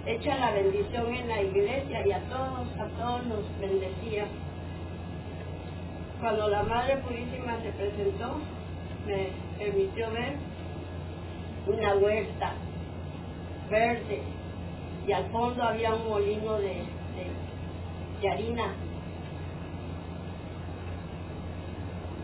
echa 0.04 0.36
la 0.36 0.50
bendición 0.50 1.14
en 1.14 1.28
la 1.28 1.40
iglesia 1.40 2.06
y 2.06 2.12
a 2.12 2.20
todos, 2.28 2.68
a 2.78 2.88
todos 2.98 3.26
nos 3.26 3.58
bendecía. 3.58 4.26
Cuando 6.26 6.48
la 6.48 6.64
Madre 6.64 6.96
Purísima 6.96 7.56
se 7.62 7.70
presentó, 7.70 8.38
me 9.06 9.28
permitió 9.56 10.10
ver 10.10 10.34
una 11.68 11.94
huerta 11.94 12.52
verde 13.70 14.22
y 15.06 15.12
al 15.12 15.30
fondo 15.30 15.62
había 15.62 15.94
un 15.94 16.08
molino 16.08 16.58
de, 16.58 16.82
harina. 18.28 18.74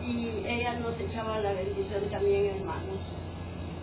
Y 0.05 0.47
ella 0.47 0.79
nos 0.79 0.99
echaba 0.99 1.39
la 1.39 1.53
bendición 1.53 2.03
también 2.11 2.57
hermanos. 2.57 2.99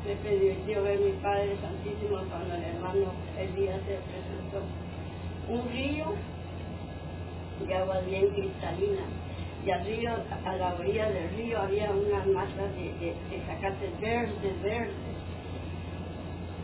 Me 0.06 0.16
permitió 0.16 0.82
ver 0.82 1.00
mi 1.00 1.12
Padre 1.12 1.56
Santísimo 1.62 2.18
cuando 2.28 2.56
el 2.56 2.64
hermano 2.64 3.14
Elías 3.38 3.80
se 3.86 3.96
presentó. 4.04 4.60
Un 5.48 5.66
río 5.72 6.12
de 7.66 7.74
agua 7.74 8.00
bien 8.00 8.28
cristalina 8.28 9.04
y 9.64 9.70
al 9.70 9.84
río, 9.84 10.10
a 10.44 10.56
la 10.56 10.74
orilla 10.74 11.10
del 11.10 11.30
río 11.36 11.60
había 11.60 11.90
unas 11.90 12.26
matas 12.28 12.74
de, 12.74 12.92
de, 12.94 13.14
de 13.30 13.42
zacates 13.46 14.00
verdes, 14.00 14.62
verdes 14.62 15.10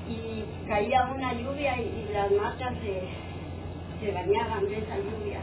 y 0.09 0.45
caía 0.69 1.11
una 1.13 1.33
lluvia 1.33 1.81
y, 1.81 2.09
las 2.13 2.31
matas 2.31 2.75
se, 2.81 3.03
se 4.01 4.13
bañaban 4.13 4.65
de 4.69 4.79
esa 4.79 4.97
lluvia. 4.97 5.41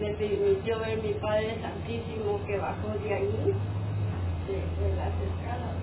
Me 0.00 0.10
permitió 0.14 0.78
ver 0.80 1.02
mi 1.02 1.12
Padre 1.14 1.56
Santísimo 1.60 2.40
que 2.46 2.58
bajó 2.58 2.88
de 3.02 3.14
ahí, 3.14 3.54
de, 4.46 4.96
las 4.96 5.12
escalas, 5.26 5.76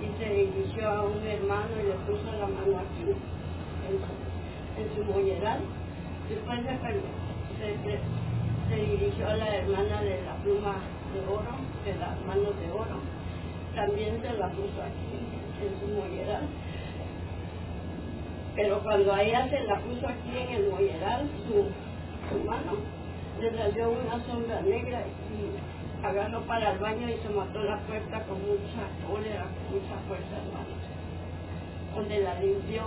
y 0.00 0.22
se 0.22 0.30
dirigió 0.30 0.88
a 0.88 1.02
un 1.02 1.26
hermano 1.26 1.70
y 1.82 1.86
le 1.88 1.94
puso 2.06 2.30
la 2.38 2.46
mano 2.46 2.78
aquí, 2.78 3.10
en 3.88 3.98
su, 3.98 4.12
en 4.80 4.94
su 4.94 5.12
molleral. 5.12 5.60
Después 6.28 6.60
se, 6.60 8.19
se- 8.70 8.76
dirigió 8.76 9.28
a 9.28 9.36
la 9.36 9.56
hermana 9.56 10.02
de 10.02 10.22
la 10.24 10.36
pluma 10.36 10.76
de 11.14 11.20
oro, 11.28 11.56
de 11.84 11.94
las 11.96 12.20
manos 12.26 12.58
de 12.60 12.72
oro. 12.72 13.00
También 13.76 14.22
se 14.22 14.32
la 14.34 14.48
puso 14.50 14.82
aquí, 14.82 15.18
en 15.62 15.80
su 15.80 15.88
molleral. 15.96 16.48
Pero 18.56 18.82
cuando 18.82 19.14
a 19.14 19.22
ella 19.22 19.48
se 19.50 19.60
la 19.64 19.80
puso 19.80 20.08
aquí 20.08 20.38
en 20.38 20.50
el 20.50 20.70
molleral, 20.70 21.28
su, 21.48 22.36
mano, 22.46 22.72
le 23.40 23.56
salió 23.56 23.90
una 23.90 24.24
sombra 24.26 24.62
negra 24.62 25.04
y 25.06 26.04
agarró 26.06 26.42
para 26.46 26.72
el 26.72 26.78
baño 26.80 27.08
y 27.10 27.18
se 27.22 27.30
mató 27.30 27.62
la 27.64 27.78
puerta 27.86 28.24
con 28.24 28.40
mucha 28.42 28.84
cólera, 29.08 29.44
con 29.44 29.80
mucha 29.80 29.96
fuerza, 30.08 30.36
hermanos. 30.38 30.80
Donde 31.94 32.20
la 32.20 32.40
limpió. 32.40 32.84